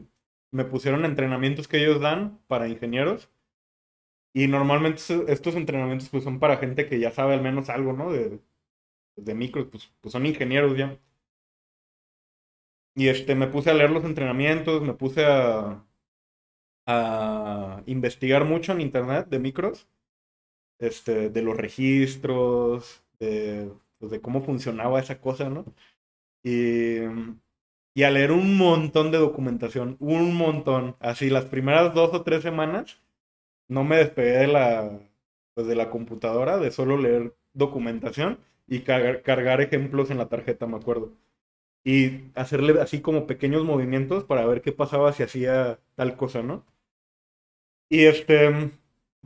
me 0.51 0.65
pusieron 0.65 1.05
entrenamientos 1.05 1.67
que 1.67 1.79
ellos 1.79 2.01
dan 2.01 2.39
para 2.47 2.67
ingenieros. 2.67 3.29
Y 4.33 4.47
normalmente 4.47 5.01
estos 5.27 5.55
entrenamientos 5.55 6.09
pues 6.09 6.23
son 6.23 6.39
para 6.39 6.57
gente 6.57 6.87
que 6.87 6.99
ya 6.99 7.11
sabe 7.11 7.33
al 7.33 7.41
menos 7.41 7.69
algo, 7.69 7.93
¿no? 7.93 8.11
De, 8.11 8.39
de 9.17 9.35
micros, 9.35 9.67
pues, 9.71 9.91
pues 10.01 10.13
son 10.13 10.25
ingenieros 10.25 10.77
ya. 10.77 10.97
Y 12.97 13.09
este, 13.09 13.35
me 13.35 13.45
puse 13.47 13.69
a 13.69 13.75
leer 13.75 13.91
los 13.91 14.03
entrenamientos, 14.05 14.81
me 14.81 14.93
puse 14.95 15.23
a, 15.23 15.83
investigar 17.85 18.45
mucho 18.45 18.71
en 18.71 18.81
internet 18.81 19.27
de 19.29 19.39
micros, 19.39 19.87
este, 20.79 21.29
de 21.29 21.41
los 21.43 21.57
registros, 21.57 23.03
de, 23.19 23.71
pues, 23.99 24.11
de 24.11 24.21
cómo 24.21 24.41
funcionaba 24.41 24.99
esa 24.99 25.21
cosa, 25.21 25.49
¿no? 25.49 25.65
Y, 26.43 26.99
y 27.93 28.03
a 28.03 28.11
leer 28.11 28.31
un 28.31 28.57
montón 28.57 29.11
de 29.11 29.19
documentación, 29.19 29.97
un 29.99 30.35
montón. 30.35 30.95
Así, 30.99 31.29
las 31.29 31.45
primeras 31.45 31.93
dos 31.93 32.13
o 32.13 32.23
tres 32.23 32.43
semanas 32.43 33.01
no 33.69 33.83
me 33.83 33.97
despegué 33.97 34.39
de 34.39 34.47
la, 34.47 34.99
pues, 35.55 35.67
de 35.67 35.75
la 35.75 35.89
computadora, 35.91 36.57
de 36.59 36.71
solo 36.71 36.97
leer 36.97 37.35
documentación 37.53 38.39
y 38.67 38.81
cargar 38.81 39.61
ejemplos 39.61 40.11
en 40.11 40.19
la 40.19 40.29
tarjeta, 40.29 40.67
me 40.67 40.77
acuerdo 40.77 41.13
y 41.87 42.31
hacerle 42.35 42.81
así 42.81 42.99
como 42.99 43.27
pequeños 43.27 43.63
movimientos 43.63 44.25
para 44.25 44.45
ver 44.45 44.61
qué 44.61 44.73
pasaba 44.73 45.13
si 45.13 45.23
hacía 45.23 45.79
tal 45.95 46.17
cosa, 46.17 46.43
¿no? 46.43 46.65
Y 47.89 48.07
este, 48.07 48.71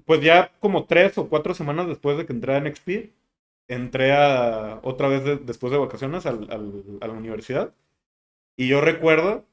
pues 0.05 0.21
ya 0.21 0.51
como 0.59 0.85
tres 0.85 1.17
o 1.17 1.27
cuatro 1.27 1.55
semanas 1.55 1.87
después 1.87 2.19
de 2.19 2.27
que 2.27 2.33
entré 2.33 2.55
en 2.57 2.75
XP, 2.75 2.89
entré 3.67 4.11
a, 4.13 4.79
otra 4.83 5.07
vez 5.07 5.23
después 5.43 5.71
de 5.71 5.79
vacaciones 5.79 6.27
al, 6.27 6.47
a 7.01 7.07
la 7.07 7.13
universidad. 7.13 7.73
Y 8.55 8.67
yo 8.67 8.79
recuerdo 8.79 9.43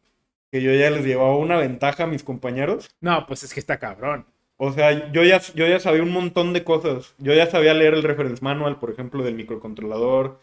que 0.52 0.60
yo 0.60 0.74
ya 0.74 0.90
les 0.90 1.06
llevaba 1.06 1.38
una 1.38 1.56
ventaja 1.56 2.04
a 2.04 2.08
mis 2.08 2.22
compañeros. 2.22 2.90
No, 3.00 3.24
pues 3.26 3.42
es 3.42 3.54
que 3.54 3.60
está 3.60 3.78
cabrón. 3.78 4.26
O 4.58 4.70
sea, 4.72 5.10
yo 5.12 5.24
ya, 5.24 5.40
yo 5.54 5.66
ya 5.66 5.80
sabía 5.80 6.02
un 6.02 6.12
montón 6.12 6.52
de 6.52 6.62
cosas. 6.62 7.14
Yo 7.16 7.32
ya 7.32 7.46
sabía 7.46 7.72
leer 7.72 7.94
el 7.94 8.02
reference 8.02 8.44
manual, 8.44 8.78
por 8.78 8.90
ejemplo, 8.90 9.24
del 9.24 9.34
microcontrolador. 9.34 10.38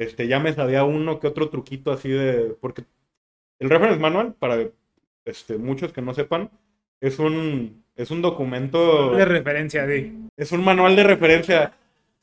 Este, 0.00 0.26
ya 0.28 0.40
me 0.40 0.54
sabía 0.54 0.84
uno 0.84 1.20
que 1.20 1.26
otro 1.26 1.50
truquito 1.50 1.92
así 1.92 2.08
de. 2.08 2.56
Porque 2.58 2.84
el 3.58 3.68
reference 3.68 4.00
manual, 4.00 4.32
para 4.32 4.70
este, 5.26 5.58
muchos 5.58 5.92
que 5.92 6.00
no 6.00 6.14
sepan, 6.14 6.50
es 7.02 7.18
un, 7.18 7.84
es 7.96 8.10
un 8.10 8.22
documento. 8.22 9.14
De 9.14 9.26
referencia, 9.26 9.86
sí. 9.86 10.26
Es 10.38 10.52
un 10.52 10.64
manual 10.64 10.96
de 10.96 11.02
referencia. 11.02 11.74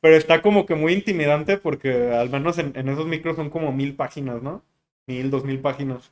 Pero 0.02 0.16
está 0.16 0.42
como 0.42 0.66
que 0.66 0.74
muy 0.74 0.94
intimidante 0.94 1.58
porque 1.58 2.12
al 2.14 2.32
menos 2.32 2.58
en, 2.58 2.76
esos 2.90 3.06
micros 3.06 3.36
son 3.36 3.52
como 3.52 3.72
mil 3.72 3.96
páginas, 3.96 4.42
¿no? 4.42 4.64
Mil, 5.06 5.30
dos 5.30 5.46
mil 5.46 5.60
páginas. 5.60 6.12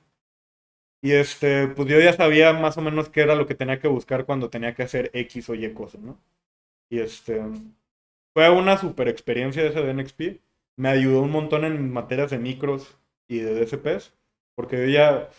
Y 1.01 1.13
este, 1.13 1.67
pues 1.69 1.87
yo 1.87 1.99
ya 1.99 2.13
sabía 2.13 2.53
más 2.53 2.77
o 2.77 2.81
menos 2.81 3.09
qué 3.09 3.21
era 3.21 3.33
lo 3.33 3.47
que 3.47 3.55
tenía 3.55 3.79
que 3.79 3.87
buscar 3.87 4.25
cuando 4.25 4.51
tenía 4.51 4.75
que 4.75 4.83
hacer 4.83 5.09
X 5.13 5.49
o 5.49 5.55
Y 5.55 5.73
cosas, 5.73 6.01
¿no? 6.01 6.19
Y 6.89 6.99
este, 6.99 7.41
fue 8.35 8.49
una 8.51 8.77
super 8.77 9.07
experiencia 9.07 9.65
esa 9.65 9.81
de 9.81 9.93
NXP 9.95 10.45
me 10.77 10.89
ayudó 10.89 11.21
un 11.21 11.31
montón 11.31 11.65
en 11.65 11.91
materias 11.91 12.31
de 12.31 12.37
micros 12.37 12.97
y 13.27 13.39
de 13.39 13.65
DSPs, 13.65 14.13
porque 14.55 14.91
ya 14.91 15.29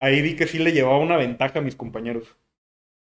ahí 0.00 0.22
vi 0.22 0.36
que 0.36 0.46
sí 0.46 0.58
le 0.58 0.72
llevaba 0.72 0.98
una 0.98 1.16
ventaja 1.16 1.58
a 1.58 1.62
mis 1.62 1.76
compañeros. 1.76 2.36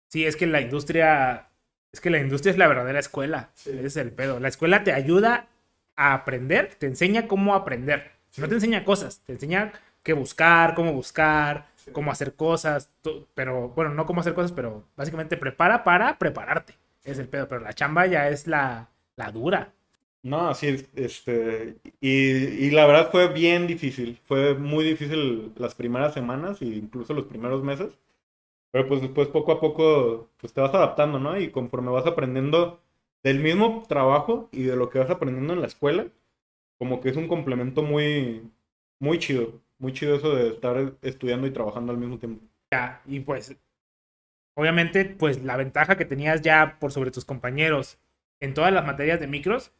Sí, 0.10 0.26
es 0.26 0.36
que 0.36 0.46
la 0.46 0.62
industria, 0.62 1.50
es 1.92 2.02
que 2.02 2.10
la 2.10 2.20
industria 2.20 2.52
es 2.52 2.58
la 2.58 2.68
verdadera 2.68 3.00
escuela, 3.00 3.52
ese 3.56 3.86
es 3.86 3.98
el 3.98 4.12
pedo. 4.12 4.40
La 4.40 4.48
escuela 4.48 4.84
te 4.84 4.94
ayuda 4.94 5.48
a 5.96 6.14
aprender, 6.14 6.76
te 6.76 6.88
enseña 6.88 7.28
cómo 7.28 7.56
aprender. 7.56 8.12
No 8.38 8.48
te 8.48 8.56
enseña 8.56 8.84
cosas, 8.84 9.22
te 9.26 9.34
enseña 9.34 9.74
qué 10.02 10.14
buscar, 10.14 10.76
cómo 10.76 10.92
buscar, 10.94 11.68
cómo 11.92 12.12
hacer 12.12 12.36
cosas, 12.36 12.92
pero 13.34 13.70
bueno, 13.70 13.94
no 13.94 14.06
cómo 14.06 14.22
hacer 14.22 14.34
cosas, 14.34 14.52
pero 14.52 14.86
básicamente 14.96 15.38
prepara 15.38 15.84
para 15.84 16.18
prepararte. 16.18 16.76
Es 17.04 17.20
el 17.20 17.28
pedo, 17.28 17.48
pero 17.48 17.62
la 17.62 17.74
chamba 17.74 18.06
ya 18.06 18.30
es 18.30 18.48
la, 18.48 18.90
la 19.16 19.32
dura. 19.32 19.74
No, 20.24 20.48
así 20.48 20.88
este, 20.96 21.76
y, 22.00 22.10
y, 22.68 22.72
la 22.72 22.86
verdad 22.88 23.12
fue 23.12 23.28
bien 23.34 23.68
difícil, 23.68 24.22
fue 24.24 24.54
muy 24.54 24.86
difícil 24.86 25.52
las 25.58 25.76
primeras 25.76 26.14
semanas 26.14 26.62
e 26.62 26.66
incluso 26.66 27.14
los 27.14 27.26
primeros 27.26 27.62
meses, 27.62 28.00
pero 28.72 28.88
pues 28.88 29.02
después 29.02 29.28
poco 29.30 29.52
a 29.54 29.60
poco 29.62 30.30
pues 30.38 30.54
te 30.54 30.62
vas 30.62 30.74
adaptando, 30.74 31.20
¿no? 31.20 31.40
Y 31.40 31.52
conforme 31.52 31.92
vas 31.92 32.08
aprendiendo 32.08 32.82
del 33.24 33.40
mismo 33.40 33.84
trabajo 33.88 34.50
y 34.52 34.64
de 34.64 34.76
lo 34.78 34.90
que 34.90 35.00
vas 35.00 35.10
aprendiendo 35.10 35.54
en 35.54 35.62
la 35.62 35.68
escuela, 35.68 36.08
como 36.80 37.02
que 37.02 37.10
es 37.10 37.18
un 37.18 37.28
complemento 37.28 37.84
muy, 37.84 38.50
muy 39.00 39.20
chido, 39.20 39.62
muy 39.78 39.94
chido 39.94 40.16
eso 40.16 40.36
de 40.36 40.50
estar 40.50 40.96
estudiando 41.02 41.48
y 41.48 41.52
trabajando 41.52 41.92
al 41.92 41.98
mismo 42.00 42.20
tiempo. 42.20 42.46
Ya, 42.72 43.02
y 43.06 43.20
pues, 43.22 43.56
obviamente, 44.56 45.06
pues 45.06 45.44
la 45.44 45.58
ventaja 45.58 45.98
que 45.98 46.06
tenías 46.06 46.42
ya 46.42 46.78
por 46.80 46.92
sobre 46.92 47.12
tus 47.12 47.26
compañeros 47.26 48.00
en 48.40 48.54
todas 48.54 48.74
las 48.74 48.86
materias 48.86 49.20
de 49.20 49.28
micros, 49.28 49.72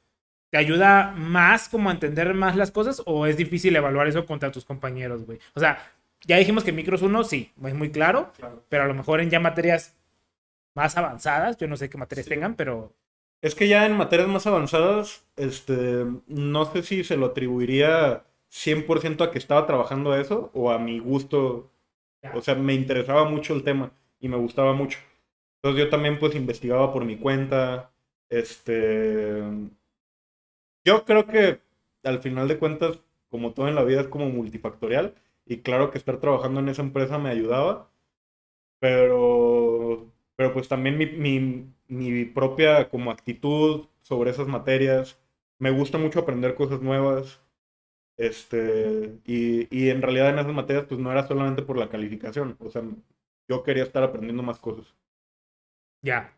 ¿Te 0.54 0.60
ayuda 0.60 1.16
más 1.18 1.68
como 1.68 1.90
a 1.90 1.94
entender 1.94 2.36
más 2.36 2.56
las 2.56 2.70
cosas 2.70 3.02
o 3.08 3.26
es 3.26 3.38
difícil 3.38 3.76
evaluar 3.76 4.08
eso 4.08 4.28
contra 4.28 4.52
tus 4.52 4.66
compañeros, 4.66 5.26
güey? 5.26 5.40
O 5.56 5.60
sea, 5.60 5.80
ya 6.28 6.38
dijimos 6.38 6.64
que 6.64 6.72
Micros 6.72 7.02
1 7.02 7.24
sí, 7.24 7.52
es 7.66 7.74
muy 7.74 7.90
claro, 7.90 8.32
pero 8.70 8.84
a 8.84 8.86
lo 8.86 8.94
mejor 8.94 9.20
en 9.20 9.32
ya 9.32 9.40
materias 9.40 9.98
más 10.76 10.96
avanzadas, 10.96 11.58
yo 11.58 11.68
no 11.68 11.76
sé 11.76 11.90
qué 11.90 11.98
materias 11.98 12.28
tengan, 12.28 12.54
pero... 12.54 12.94
Es 13.42 13.56
que 13.56 13.68
ya 13.68 13.88
en 13.88 13.98
materias 13.98 14.28
más 14.28 14.46
avanzadas, 14.46 15.26
este, 15.38 16.06
no 16.28 16.66
sé 16.66 16.84
si 16.84 17.04
se 17.04 17.18
lo 17.18 17.26
atribuiría 17.26 18.24
100% 18.52 19.24
a 19.24 19.32
que 19.32 19.40
estaba 19.40 19.66
trabajando 19.66 20.16
eso 20.16 20.52
o 20.54 20.70
a 20.70 20.78
mi 20.78 21.00
gusto. 21.00 21.72
O 22.36 22.42
sea, 22.42 22.54
me 22.54 22.76
interesaba 22.76 23.28
mucho 23.28 23.56
el 23.56 23.64
tema 23.64 23.92
y 24.20 24.28
me 24.28 24.38
gustaba 24.38 24.74
mucho. 24.74 25.00
Entonces 25.64 25.86
yo 25.86 25.90
también 25.90 26.20
pues 26.20 26.36
investigaba 26.36 26.94
por 26.94 27.06
mi 27.06 27.18
cuenta, 27.18 27.92
este 28.30 29.42
yo 30.86 31.06
creo 31.06 31.28
que 31.28 31.62
al 32.04 32.20
final 32.22 32.48
de 32.48 32.60
cuentas, 32.60 33.00
como 33.30 33.54
todo 33.54 33.68
en 33.68 33.76
la 33.76 33.84
vida, 33.84 34.02
es 34.02 34.08
como 34.08 34.30
multifactorial. 34.30 35.16
Y 35.46 35.58
claro 35.60 35.92
que 35.92 35.98
estar 35.98 36.20
trabajando 36.20 36.60
en 36.62 36.70
esa 36.70 36.82
empresa 36.82 37.18
me 37.18 37.30
ayudaba. 37.30 37.90
Pero, 38.80 40.12
pero 40.36 40.54
pues 40.54 40.68
también 40.68 40.98
mi, 40.98 41.08
mi, 41.08 41.68
mi 41.88 42.26
propia 42.26 42.90
como 42.90 43.12
actitud 43.12 43.88
sobre 44.02 44.32
esas 44.32 44.48
materias. 44.48 45.20
Me 45.60 45.72
gusta 45.72 45.98
mucho 45.98 46.20
aprender 46.22 46.56
cosas 46.56 46.82
nuevas. 46.82 47.42
Este, 48.18 49.20
y, 49.26 49.68
y 49.76 49.90
en 49.90 50.02
realidad 50.02 50.30
en 50.32 50.40
esas 50.40 50.54
materias 50.54 50.86
pues 50.88 51.00
no 51.02 51.12
era 51.12 51.28
solamente 51.28 51.64
por 51.64 51.78
la 51.78 51.90
calificación. 51.90 52.58
O 52.60 52.70
sea, 52.72 52.84
yo 53.50 53.64
quería 53.64 53.84
estar 53.84 54.04
aprendiendo 54.04 54.44
más 54.44 54.60
cosas. 54.60 54.94
Ya. 56.02 56.34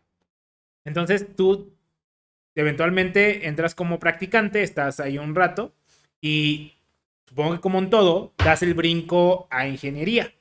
Entonces 0.84 1.36
tú 1.36 1.75
eventualmente 2.56 3.46
entras 3.46 3.74
como 3.74 4.00
practicante, 4.00 4.62
estás 4.62 4.98
ahí 4.98 5.18
un 5.18 5.34
rato 5.34 5.72
y 6.20 6.72
supongo 7.26 7.54
que 7.54 7.60
como 7.60 7.78
en 7.78 7.90
todo, 7.90 8.32
das 8.38 8.62
el 8.62 8.74
brinco 8.74 9.46
a 9.50 9.68
ingeniería. 9.68 10.32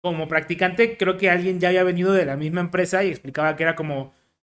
Como 0.00 0.26
practicante, 0.26 0.96
creo 0.96 1.16
que 1.16 1.30
alguien 1.30 1.60
ya 1.60 1.68
había 1.68 1.84
venido 1.84 2.12
de 2.12 2.24
la 2.24 2.36
misma 2.36 2.60
empresa 2.60 3.04
y 3.04 3.10
explicaba 3.10 3.56
que 3.56 3.62
era 3.62 3.76
como, 3.76 4.12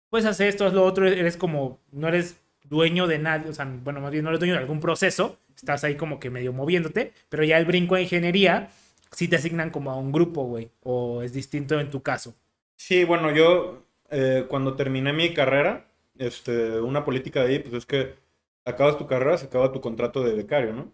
pues 0.09 0.25
hacer 0.25 0.49
esto, 0.49 0.65
haz 0.65 0.73
lo 0.73 0.83
otro, 0.83 1.07
eres 1.07 1.37
como, 1.37 1.79
no 1.91 2.07
eres 2.07 2.39
dueño 2.63 3.07
de 3.07 3.19
nadie, 3.19 3.49
o 3.49 3.53
sea, 3.53 3.65
bueno, 3.65 4.01
más 4.01 4.11
bien 4.11 4.23
no 4.23 4.29
eres 4.29 4.39
dueño 4.39 4.55
de 4.55 4.59
algún 4.59 4.79
proceso, 4.79 5.39
estás 5.55 5.83
ahí 5.83 5.95
como 5.95 6.19
que 6.19 6.29
medio 6.29 6.51
moviéndote, 6.51 7.13
pero 7.29 7.43
ya 7.43 7.57
el 7.57 7.65
brinco 7.65 7.95
a 7.95 8.01
ingeniería 8.01 8.69
sí 9.11 9.27
te 9.27 9.37
asignan 9.37 9.69
como 9.69 9.91
a 9.91 9.97
un 9.97 10.11
grupo, 10.11 10.43
güey, 10.45 10.71
o 10.81 11.21
es 11.21 11.31
distinto 11.31 11.79
en 11.79 11.89
tu 11.89 12.01
caso. 12.01 12.35
Sí, 12.75 13.03
bueno, 13.03 13.31
yo 13.31 13.85
eh, 14.09 14.45
cuando 14.47 14.75
terminé 14.75 15.13
mi 15.13 15.33
carrera, 15.33 15.84
este, 16.17 16.79
una 16.81 17.05
política 17.05 17.43
de 17.43 17.49
ahí, 17.55 17.59
pues 17.59 17.73
es 17.75 17.85
que 17.85 18.15
acabas 18.65 18.97
tu 18.97 19.07
carrera, 19.07 19.37
se 19.37 19.47
acaba 19.47 19.71
tu 19.71 19.81
contrato 19.81 20.23
de 20.23 20.33
becario, 20.35 20.73
¿no? 20.73 20.93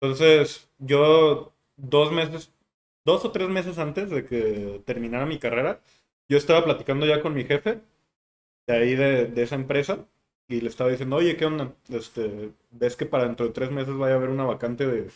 Entonces, 0.00 0.70
yo 0.78 1.52
dos 1.76 2.12
meses, 2.12 2.52
dos 3.04 3.24
o 3.24 3.32
tres 3.32 3.48
meses 3.48 3.78
antes 3.78 4.10
de 4.10 4.24
que 4.24 4.82
terminara 4.84 5.26
mi 5.26 5.38
carrera, 5.38 5.80
yo 6.28 6.36
estaba 6.38 6.64
platicando 6.64 7.06
ya 7.06 7.20
con 7.22 7.34
mi 7.34 7.44
jefe 7.44 7.80
de 8.68 8.74
ahí 8.74 8.94
de, 8.96 9.26
de 9.26 9.42
esa 9.42 9.56
empresa 9.56 10.06
y 10.48 10.60
le 10.60 10.68
estaba 10.68 10.90
diciendo, 10.90 11.16
oye, 11.16 11.36
¿qué 11.36 11.46
onda? 11.46 11.74
Este, 11.90 12.52
¿ves 12.70 12.96
que 12.96 13.06
para 13.06 13.26
dentro 13.26 13.46
de 13.46 13.52
tres 13.52 13.70
meses 13.70 13.96
vaya 13.96 14.14
a 14.14 14.18
haber 14.18 14.30
una 14.30 14.44
vacante 14.44 14.86
de... 14.86 15.10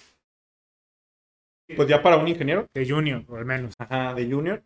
Pues 1.77 1.89
ya 1.89 2.03
para 2.03 2.17
un 2.17 2.27
ingeniero. 2.29 2.67
De 2.75 2.89
junior, 2.89 3.25
o 3.29 3.37
al 3.37 3.45
menos. 3.45 3.75
Ajá, 3.79 4.15
de 4.15 4.31
junior. 4.31 4.63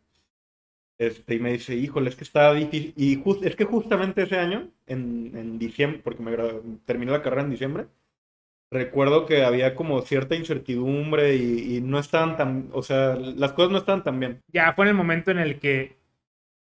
Este, 1.07 1.35
y 1.35 1.41
me 1.41 1.53
dice, 1.53 1.75
híjole, 1.75 2.11
es 2.11 2.17
que 2.17 2.25
está 2.25 2.53
difícil. 2.55 2.95
Y 2.97 3.23
es 3.45 3.57
que 3.57 3.65
justamente 3.65 4.23
ese 4.23 4.39
año, 4.39 4.71
en, 4.87 5.33
en 5.37 5.59
diciembre, 5.59 6.01
porque 6.03 6.23
me 6.23 6.37
terminé 6.85 7.13
la 7.13 7.23
carrera 7.23 7.43
en 7.43 7.51
diciembre, 7.51 7.87
recuerdo 8.71 9.27
que 9.27 9.45
había 9.45 9.75
como 9.75 10.01
cierta 10.03 10.35
incertidumbre 10.35 11.35
y, 11.37 11.77
y, 11.77 11.81
no 11.81 11.99
estaban 11.99 12.37
tan, 12.37 12.69
o 12.73 12.83
sea, 12.83 13.17
las 13.17 13.53
cosas 13.53 13.73
no 13.73 13.79
estaban 13.79 14.05
tan 14.05 14.21
bien. 14.21 14.41
Ya 14.53 14.73
fue 14.75 14.85
en 14.85 14.91
el 14.91 14.95
momento 14.95 15.31
en 15.31 15.39
el 15.39 15.59
que 15.59 15.97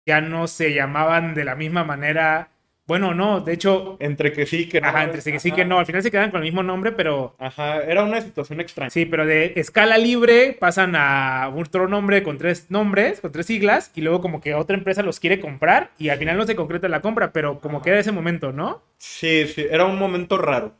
ya 0.06 0.20
no 0.20 0.46
se 0.48 0.74
llamaban 0.74 1.34
de 1.34 1.44
la 1.44 1.54
misma 1.54 1.84
manera 1.84 2.49
bueno, 2.90 3.14
no, 3.14 3.38
de 3.38 3.52
hecho. 3.52 3.96
Entre 4.00 4.32
que 4.32 4.46
sí, 4.46 4.68
que 4.68 4.80
no. 4.80 4.88
Ajá, 4.88 5.04
entre 5.04 5.22
que 5.22 5.38
sí, 5.38 5.52
que 5.52 5.64
no. 5.64 5.78
Al 5.78 5.86
final 5.86 6.02
se 6.02 6.10
quedan 6.10 6.32
con 6.32 6.38
el 6.38 6.46
mismo 6.46 6.64
nombre, 6.64 6.90
pero. 6.90 7.36
Ajá, 7.38 7.84
era 7.84 8.02
una 8.02 8.20
situación 8.20 8.60
extraña. 8.60 8.90
Sí, 8.90 9.06
pero 9.06 9.26
de 9.26 9.52
escala 9.54 9.96
libre 9.96 10.56
pasan 10.58 10.96
a 10.96 11.54
otro 11.56 11.86
nombre 11.86 12.24
con 12.24 12.36
tres 12.36 12.68
nombres, 12.68 13.20
con 13.20 13.30
tres 13.30 13.46
siglas, 13.46 13.92
y 13.94 14.00
luego 14.00 14.20
como 14.20 14.40
que 14.40 14.54
otra 14.54 14.76
empresa 14.76 15.04
los 15.04 15.20
quiere 15.20 15.38
comprar 15.38 15.92
y 15.98 16.08
al 16.08 16.18
final 16.18 16.36
no 16.36 16.44
se 16.46 16.56
concreta 16.56 16.88
la 16.88 17.00
compra, 17.00 17.32
pero 17.32 17.60
como 17.60 17.80
que 17.80 17.90
era 17.90 18.00
ese 18.00 18.10
momento, 18.10 18.50
¿no? 18.50 18.82
Sí, 18.98 19.46
sí, 19.46 19.64
era 19.70 19.84
un 19.84 19.96
momento 19.96 20.36
raro. 20.36 20.74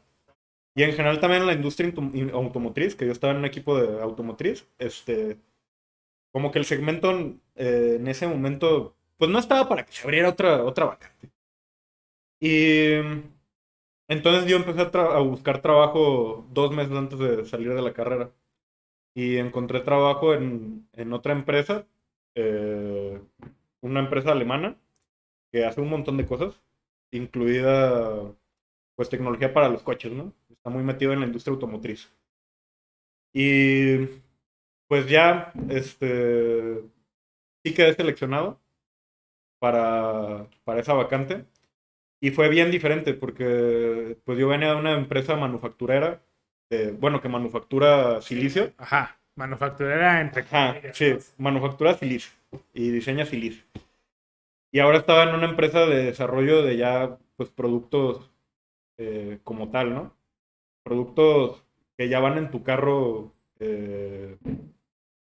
Y 0.74 0.82
en 0.82 0.90
general 0.94 1.20
también 1.20 1.42
en 1.42 1.46
la 1.46 1.54
industria 1.54 1.92
automotriz, 2.32 2.96
que 2.96 3.06
yo 3.06 3.12
estaba 3.12 3.34
en 3.34 3.38
un 3.38 3.44
equipo 3.44 3.80
de 3.80 4.02
automotriz, 4.02 4.66
este. 4.80 5.36
Como 6.32 6.50
que 6.50 6.58
el 6.58 6.64
segmento 6.64 7.36
eh, 7.54 7.98
en 8.00 8.08
ese 8.08 8.26
momento, 8.26 8.96
pues 9.16 9.30
no 9.30 9.38
estaba 9.38 9.68
para 9.68 9.86
que 9.86 9.92
se 9.92 10.02
abriera 10.02 10.28
otra, 10.28 10.64
otra 10.64 10.86
vacante. 10.86 11.30
Y 12.40 12.94
entonces 14.08 14.46
yo 14.50 14.56
empecé 14.56 14.80
a, 14.82 15.18
buscar 15.20 15.62
trabajo 15.62 16.46
dos 16.50 16.72
meses 16.74 16.92
antes 16.96 17.18
de 17.18 17.44
salir 17.44 17.74
de 17.74 17.82
la 17.82 17.92
carrera. 17.92 18.32
Y 19.14 19.36
encontré 19.38 19.80
trabajo 19.80 20.34
en, 20.34 20.88
en 20.94 21.12
otra 21.12 21.32
empresa, 21.32 21.86
eh, 22.34 23.20
una 23.82 24.00
empresa 24.00 24.32
alemana, 24.32 24.76
que 25.52 25.64
hace 25.64 25.80
un 25.80 25.90
montón 25.90 26.16
de 26.16 26.26
cosas, 26.26 26.60
incluida 27.12 28.32
pues 28.96 29.08
tecnología 29.10 29.52
para 29.54 29.68
los 29.68 29.82
coches, 29.82 30.12
¿no? 30.12 30.32
Está 30.50 30.70
muy 30.70 30.82
metido 30.84 31.12
en 31.12 31.20
la 31.20 31.26
industria 31.26 31.54
automotriz. 31.54 32.12
Y 33.32 34.06
pues 34.88 35.08
ya, 35.08 35.52
este, 35.70 36.82
sí 37.64 37.74
quedé 37.74 37.94
seleccionado 37.94 38.60
para, 39.58 40.48
para 40.64 40.80
esa 40.80 40.94
vacante. 40.94 41.44
Y 42.20 42.30
fue 42.30 42.48
bien 42.48 42.70
diferente 42.70 43.14
porque 43.14 44.16
pues 44.24 44.38
yo 44.38 44.48
venía 44.48 44.70
de 44.70 44.76
una 44.76 44.92
empresa 44.92 45.36
manufacturera, 45.36 46.20
bueno, 46.98 47.20
que 47.20 47.28
manufactura 47.28 48.20
silicio. 48.20 48.72
Ajá, 48.76 49.18
manufacturera 49.36 50.20
entre... 50.20 50.42
Ajá, 50.42 50.76
sí, 50.92 51.16
manufactura 51.38 51.94
silicio 51.94 52.32
y 52.74 52.90
diseña 52.90 53.24
silicio. 53.24 53.64
Y 54.72 54.78
ahora 54.78 54.98
estaba 54.98 55.24
en 55.24 55.34
una 55.34 55.46
empresa 55.48 55.86
de 55.86 56.04
desarrollo 56.04 56.62
de 56.62 56.76
ya 56.76 57.18
pues 57.36 57.50
productos 57.50 58.30
eh, 58.98 59.38
como 59.44 59.70
tal, 59.70 59.94
¿no? 59.94 60.14
Productos 60.84 61.64
que 61.96 62.08
ya 62.08 62.20
van 62.20 62.38
en 62.38 62.50
tu 62.50 62.62
carro 62.62 63.32
eh, 63.58 64.36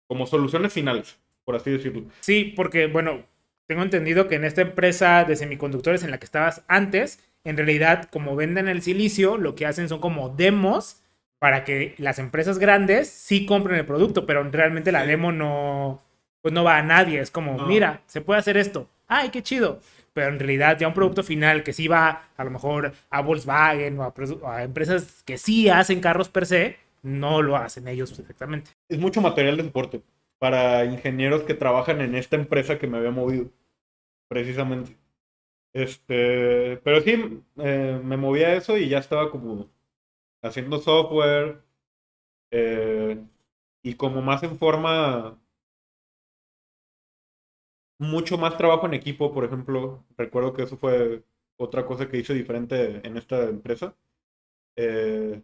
como 0.06 0.26
soluciones 0.26 0.72
finales, 0.72 1.18
por 1.44 1.56
así 1.56 1.70
decirlo. 1.70 2.04
Sí, 2.20 2.52
porque 2.54 2.86
bueno, 2.86 3.24
tengo 3.66 3.82
entendido 3.82 4.28
que 4.28 4.34
en 4.34 4.44
esta 4.44 4.62
empresa 4.62 5.24
de 5.24 5.36
semiconductores 5.36 6.02
en 6.02 6.10
la 6.10 6.18
que 6.18 6.26
estabas 6.26 6.62
antes, 6.68 7.20
en 7.44 7.56
realidad, 7.56 8.08
como 8.10 8.36
venden 8.36 8.68
el 8.68 8.82
silicio, 8.82 9.36
lo 9.36 9.54
que 9.54 9.66
hacen 9.66 9.88
son 9.88 10.00
como 10.00 10.28
demos 10.30 11.02
para 11.38 11.64
que 11.64 11.94
las 11.98 12.18
empresas 12.18 12.58
grandes 12.58 13.08
sí 13.08 13.44
compren 13.44 13.78
el 13.78 13.86
producto, 13.86 14.26
pero 14.26 14.42
realmente 14.50 14.92
la 14.92 15.04
demo 15.04 15.30
no, 15.30 16.02
pues 16.40 16.54
no 16.54 16.64
va 16.64 16.78
a 16.78 16.82
nadie. 16.82 17.20
Es 17.20 17.30
como, 17.30 17.66
mira, 17.66 18.02
se 18.06 18.20
puede 18.20 18.40
hacer 18.40 18.56
esto. 18.56 18.88
¡Ay, 19.06 19.30
qué 19.30 19.42
chido! 19.42 19.80
Pero 20.14 20.28
en 20.28 20.38
realidad 20.38 20.78
ya 20.78 20.88
un 20.88 20.94
producto 20.94 21.22
final 21.22 21.62
que 21.62 21.72
sí 21.72 21.88
va 21.88 22.28
a 22.36 22.44
lo 22.44 22.50
mejor 22.50 22.92
a 23.10 23.20
Volkswagen 23.20 23.98
o 23.98 24.04
a, 24.04 24.14
a 24.54 24.62
empresas 24.62 25.22
que 25.24 25.38
sí 25.38 25.68
hacen 25.68 26.00
carros 26.00 26.28
per 26.28 26.46
se, 26.46 26.76
no 27.02 27.42
lo 27.42 27.56
hacen 27.56 27.88
ellos 27.88 28.12
perfectamente. 28.12 28.70
Es 28.88 28.98
mucho 28.98 29.20
material 29.20 29.56
de 29.56 29.64
soporte 29.64 30.02
para 30.44 30.84
ingenieros 30.84 31.42
que 31.44 31.54
trabajan 31.54 32.02
en 32.02 32.14
esta 32.14 32.36
empresa 32.36 32.78
que 32.78 32.86
me 32.86 32.98
había 32.98 33.10
movido, 33.10 33.50
precisamente. 34.28 34.98
Este, 35.72 36.78
pero 36.84 37.00
sí, 37.02 37.42
eh, 37.58 38.00
me 38.04 38.18
movía 38.18 38.48
a 38.48 38.54
eso 38.56 38.76
y 38.78 38.90
ya 38.90 38.98
estaba 38.98 39.30
como 39.30 39.70
haciendo 40.42 40.78
software 40.80 41.62
eh, 42.52 43.24
y 43.82 43.94
como 43.96 44.22
más 44.22 44.42
en 44.44 44.58
forma, 44.58 45.38
mucho 47.98 48.38
más 48.38 48.56
trabajo 48.56 48.86
en 48.86 48.94
equipo, 48.94 49.32
por 49.32 49.44
ejemplo. 49.44 50.04
Recuerdo 50.16 50.52
que 50.54 50.62
eso 50.64 50.76
fue 50.76 51.24
otra 51.56 51.86
cosa 51.86 52.08
que 52.08 52.18
hice 52.18 52.34
diferente 52.34 53.06
en 53.06 53.16
esta 53.16 53.44
empresa. 53.48 53.96
Eh, 54.76 55.42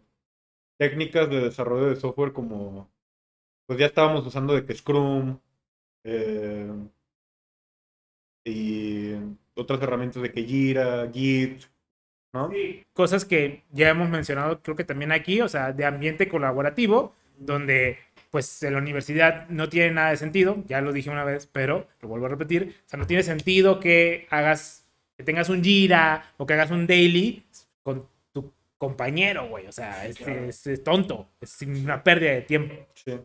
técnicas 0.77 1.29
de 1.29 1.41
desarrollo 1.41 1.87
de 1.87 1.97
software 1.97 2.33
como, 2.33 2.91
pues 3.71 3.79
ya 3.79 3.85
estábamos 3.85 4.27
usando 4.27 4.53
de 4.53 4.65
que 4.65 4.75
Scrum 4.75 5.39
eh, 6.03 6.69
y 8.43 9.13
otras 9.55 9.81
herramientas 9.81 10.21
de 10.21 10.29
que 10.29 10.43
Jira, 10.43 11.09
Git, 11.13 11.63
¿no? 12.33 12.51
Cosas 12.91 13.23
que 13.23 13.63
ya 13.71 13.87
hemos 13.87 14.09
mencionado, 14.09 14.61
creo 14.61 14.75
que 14.75 14.83
también 14.83 15.13
aquí, 15.13 15.39
o 15.39 15.47
sea, 15.47 15.71
de 15.71 15.85
ambiente 15.85 16.27
colaborativo, 16.27 17.15
donde 17.37 17.97
pues 18.29 18.61
en 18.63 18.73
la 18.73 18.79
universidad 18.79 19.47
no 19.47 19.69
tiene 19.69 19.91
nada 19.91 20.09
de 20.09 20.17
sentido, 20.17 20.61
ya 20.67 20.81
lo 20.81 20.91
dije 20.91 21.09
una 21.09 21.23
vez, 21.23 21.47
pero 21.47 21.87
lo 22.01 22.09
vuelvo 22.09 22.25
a 22.25 22.29
repetir, 22.29 22.75
o 22.85 22.89
sea, 22.89 22.99
no 22.99 23.07
tiene 23.07 23.23
sentido 23.23 23.79
que 23.79 24.27
hagas, 24.31 24.85
que 25.15 25.23
tengas 25.23 25.47
un 25.47 25.63
Jira 25.63 26.33
o 26.35 26.45
que 26.45 26.55
hagas 26.55 26.71
un 26.71 26.87
daily 26.87 27.45
con 27.83 28.05
tu 28.33 28.51
compañero, 28.77 29.47
güey, 29.47 29.65
o 29.65 29.71
sea, 29.71 30.05
es, 30.05 30.19
es, 30.67 30.83
tonto, 30.83 31.29
es 31.39 31.61
una 31.61 32.03
pérdida 32.03 32.31
de 32.31 32.41
tiempo. 32.41 32.75
Sí. 32.95 33.17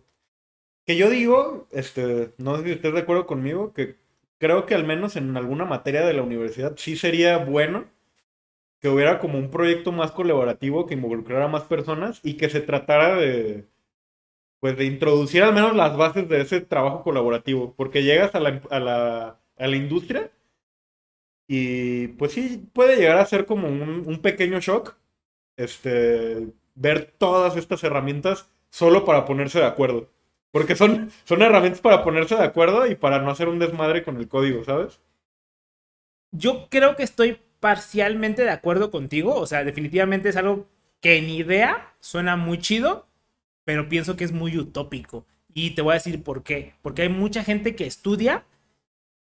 Que 0.86 0.96
yo 0.96 1.10
digo, 1.10 1.66
este, 1.72 2.32
no 2.38 2.56
sé 2.56 2.64
si 2.64 2.70
estés 2.72 2.92
de 2.94 3.00
acuerdo 3.00 3.26
conmigo, 3.26 3.72
que 3.72 3.96
creo 4.38 4.66
que 4.66 4.74
al 4.74 4.84
menos 4.84 5.16
en 5.16 5.36
alguna 5.36 5.64
materia 5.64 6.06
de 6.06 6.12
la 6.14 6.22
universidad 6.22 6.74
sí 6.76 6.96
sería 6.96 7.38
bueno 7.38 7.86
que 8.80 8.88
hubiera 8.88 9.18
como 9.20 9.38
un 9.38 9.50
proyecto 9.50 9.92
más 9.92 10.12
colaborativo 10.12 10.86
que 10.86 10.94
involucrara 10.94 11.46
a 11.46 11.48
más 11.48 11.64
personas 11.64 12.20
y 12.24 12.34
que 12.36 12.50
se 12.50 12.60
tratara 12.60 13.16
de, 13.16 13.66
pues 14.60 14.76
de 14.78 14.86
introducir 14.86 15.42
al 15.44 15.54
menos 15.54 15.76
las 15.76 15.96
bases 15.96 16.28
de 16.28 16.42
ese 16.42 16.60
trabajo 16.62 17.02
colaborativo, 17.04 17.74
porque 17.76 18.04
llegas 18.04 18.34
a 18.34 18.40
la, 18.40 18.62
a 18.70 18.80
la, 18.80 19.40
a 19.58 19.66
la 19.68 19.76
industria 19.76 20.30
y 21.48 22.08
pues 22.08 22.32
sí 22.32 22.68
puede 22.72 22.96
llegar 22.96 23.18
a 23.18 23.26
ser 23.26 23.46
como 23.46 23.68
un, 23.68 24.04
un 24.06 24.22
pequeño 24.22 24.60
shock, 24.60 24.96
este, 25.56 26.48
ver 26.74 27.14
todas 27.18 27.56
estas 27.56 27.84
herramientas 27.84 28.50
solo 28.70 29.04
para 29.04 29.24
ponerse 29.26 29.60
de 29.60 29.66
acuerdo. 29.66 30.10
Porque 30.56 30.74
son, 30.74 31.12
son 31.24 31.42
herramientas 31.42 31.82
para 31.82 32.02
ponerse 32.02 32.34
de 32.34 32.42
acuerdo 32.42 32.86
y 32.86 32.94
para 32.94 33.18
no 33.18 33.30
hacer 33.30 33.46
un 33.46 33.58
desmadre 33.58 34.02
con 34.02 34.16
el 34.16 34.26
código, 34.26 34.64
¿sabes? 34.64 35.02
Yo 36.32 36.70
creo 36.70 36.96
que 36.96 37.02
estoy 37.02 37.38
parcialmente 37.60 38.42
de 38.42 38.48
acuerdo 38.48 38.90
contigo. 38.90 39.34
O 39.34 39.46
sea, 39.46 39.64
definitivamente 39.64 40.30
es 40.30 40.36
algo 40.36 40.66
que 41.02 41.18
en 41.18 41.28
idea 41.28 41.92
suena 42.00 42.36
muy 42.36 42.56
chido, 42.56 43.06
pero 43.64 43.90
pienso 43.90 44.16
que 44.16 44.24
es 44.24 44.32
muy 44.32 44.56
utópico. 44.56 45.26
Y 45.52 45.72
te 45.72 45.82
voy 45.82 45.90
a 45.90 46.00
decir 46.00 46.22
por 46.22 46.42
qué. 46.42 46.72
Porque 46.80 47.02
hay 47.02 47.10
mucha 47.10 47.44
gente 47.44 47.76
que 47.76 47.86
estudia 47.86 48.46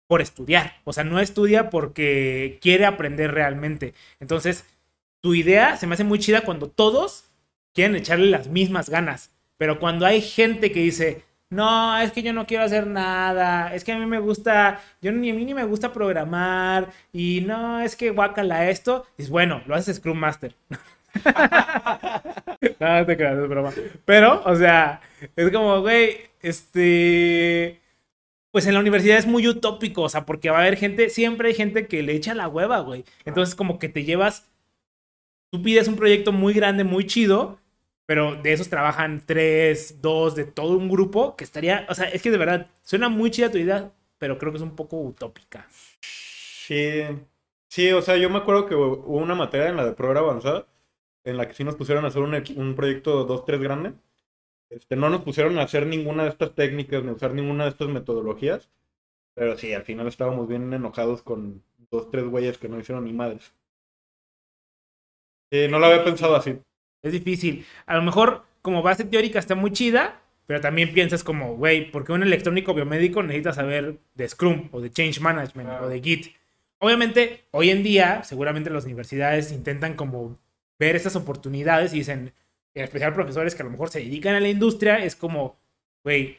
por 0.06 0.22
estudiar. 0.22 0.82
O 0.84 0.92
sea, 0.92 1.02
no 1.02 1.18
estudia 1.18 1.68
porque 1.68 2.60
quiere 2.62 2.86
aprender 2.86 3.34
realmente. 3.34 3.94
Entonces, 4.20 4.66
tu 5.20 5.34
idea 5.34 5.78
se 5.78 5.88
me 5.88 5.94
hace 5.94 6.04
muy 6.04 6.20
chida 6.20 6.42
cuando 6.42 6.70
todos 6.70 7.24
quieren 7.72 7.96
echarle 7.96 8.26
las 8.26 8.46
mismas 8.46 8.88
ganas. 8.88 9.33
Pero 9.64 9.78
cuando 9.78 10.04
hay 10.04 10.20
gente 10.20 10.70
que 10.70 10.80
dice, 10.80 11.22
no, 11.48 11.98
es 11.98 12.12
que 12.12 12.22
yo 12.22 12.34
no 12.34 12.46
quiero 12.46 12.64
hacer 12.64 12.86
nada, 12.86 13.74
es 13.74 13.82
que 13.82 13.92
a 13.92 13.98
mí 13.98 14.04
me 14.04 14.18
gusta, 14.18 14.78
yo 15.00 15.10
ni 15.10 15.30
a 15.30 15.32
mí 15.32 15.42
ni 15.42 15.54
me 15.54 15.64
gusta 15.64 15.90
programar, 15.90 16.90
y 17.14 17.40
no, 17.46 17.80
es 17.80 17.96
que 17.96 18.10
guácala 18.10 18.68
esto, 18.68 19.06
es 19.16 19.30
bueno, 19.30 19.62
lo 19.64 19.74
haces 19.74 19.96
Scrum 19.96 20.18
Master. 20.18 20.54
no, 22.78 23.06
te 23.06 23.16
creas, 23.16 23.38
es 23.38 23.48
broma. 23.48 23.72
Pero, 24.04 24.42
o 24.44 24.54
sea, 24.54 25.00
es 25.34 25.50
como, 25.50 25.80
güey, 25.80 26.18
este. 26.42 27.80
Pues 28.50 28.66
en 28.66 28.74
la 28.74 28.80
universidad 28.80 29.16
es 29.16 29.26
muy 29.26 29.48
utópico, 29.48 30.02
o 30.02 30.10
sea, 30.10 30.26
porque 30.26 30.50
va 30.50 30.58
a 30.58 30.60
haber 30.60 30.76
gente, 30.76 31.08
siempre 31.08 31.48
hay 31.48 31.54
gente 31.54 31.86
que 31.86 32.02
le 32.02 32.12
echa 32.12 32.34
la 32.34 32.48
hueva, 32.48 32.80
güey. 32.80 33.06
Entonces, 33.24 33.54
como 33.54 33.78
que 33.78 33.88
te 33.88 34.04
llevas. 34.04 34.46
Tú 35.50 35.62
pides 35.62 35.88
un 35.88 35.96
proyecto 35.96 36.32
muy 36.32 36.52
grande, 36.52 36.84
muy 36.84 37.06
chido, 37.06 37.60
pero 38.06 38.36
de 38.36 38.52
esos 38.52 38.68
trabajan 38.68 39.22
tres, 39.24 40.00
dos, 40.02 40.34
de 40.34 40.44
todo 40.44 40.76
un 40.76 40.88
grupo, 40.88 41.36
que 41.36 41.44
estaría, 41.44 41.86
o 41.88 41.94
sea, 41.94 42.08
es 42.08 42.22
que 42.22 42.30
de 42.30 42.38
verdad, 42.38 42.66
suena 42.82 43.08
muy 43.08 43.30
chida 43.30 43.50
tu 43.50 43.58
idea, 43.58 43.92
pero 44.18 44.38
creo 44.38 44.52
que 44.52 44.58
es 44.58 44.62
un 44.62 44.76
poco 44.76 44.98
utópica. 45.00 45.66
Sí, 46.00 47.02
sí, 47.68 47.92
o 47.92 48.02
sea, 48.02 48.16
yo 48.16 48.30
me 48.30 48.38
acuerdo 48.38 48.66
que 48.66 48.74
hubo 48.74 49.18
una 49.18 49.34
materia 49.34 49.68
en 49.68 49.76
la 49.76 49.84
de 49.84 49.92
prueba 49.92 50.20
avanzada, 50.20 50.66
en 51.24 51.36
la 51.36 51.48
que 51.48 51.54
sí 51.54 51.64
nos 51.64 51.76
pusieron 51.76 52.04
a 52.04 52.08
hacer 52.08 52.22
un, 52.22 52.34
un 52.56 52.74
proyecto 52.76 53.26
2-3 53.26 53.60
grande. 53.60 53.94
Este, 54.70 54.96
no 54.96 55.10
nos 55.10 55.22
pusieron 55.22 55.58
a 55.58 55.62
hacer 55.62 55.86
ninguna 55.86 56.24
de 56.24 56.30
estas 56.30 56.54
técnicas, 56.54 57.04
ni 57.04 57.12
usar 57.12 57.34
ninguna 57.34 57.64
de 57.64 57.70
estas 57.70 57.88
metodologías, 57.88 58.70
pero 59.34 59.58
sí, 59.58 59.72
al 59.74 59.84
final 59.84 60.08
estábamos 60.08 60.48
bien 60.48 60.72
enojados 60.72 61.22
con 61.22 61.62
dos, 61.90 62.10
tres 62.10 62.26
güeyes 62.26 62.58
que 62.58 62.68
no 62.68 62.80
hicieron 62.80 63.04
ni 63.04 63.12
madres. 63.12 63.54
No 65.70 65.78
lo 65.78 65.86
había 65.86 66.04
pensado 66.04 66.36
así. 66.36 66.58
Es 67.04 67.12
difícil. 67.12 67.64
A 67.86 67.94
lo 67.94 68.02
mejor 68.02 68.44
como 68.62 68.82
base 68.82 69.04
teórica 69.04 69.38
está 69.38 69.54
muy 69.54 69.70
chida, 69.72 70.22
pero 70.46 70.60
también 70.60 70.92
piensas 70.92 71.22
como, 71.22 71.54
güey, 71.54 71.90
¿por 71.90 72.04
qué 72.04 72.12
un 72.12 72.22
electrónico 72.22 72.72
biomédico 72.72 73.22
necesita 73.22 73.52
saber 73.52 73.98
de 74.14 74.28
Scrum 74.28 74.70
o 74.72 74.80
de 74.80 74.90
Change 74.90 75.20
Management 75.20 75.70
o 75.82 75.88
de 75.88 76.00
Git? 76.00 76.34
Obviamente, 76.78 77.44
hoy 77.50 77.70
en 77.70 77.82
día, 77.82 78.24
seguramente 78.24 78.70
las 78.70 78.86
universidades 78.86 79.52
intentan 79.52 79.94
como 79.94 80.38
ver 80.78 80.96
estas 80.96 81.14
oportunidades 81.14 81.92
y 81.92 81.98
dicen, 81.98 82.32
en 82.74 82.84
especial 82.84 83.12
profesores 83.12 83.54
que 83.54 83.62
a 83.62 83.66
lo 83.66 83.70
mejor 83.70 83.90
se 83.90 84.00
dedican 84.00 84.34
a 84.34 84.40
la 84.40 84.48
industria, 84.48 85.04
es 85.04 85.14
como, 85.14 85.58
güey, 86.02 86.38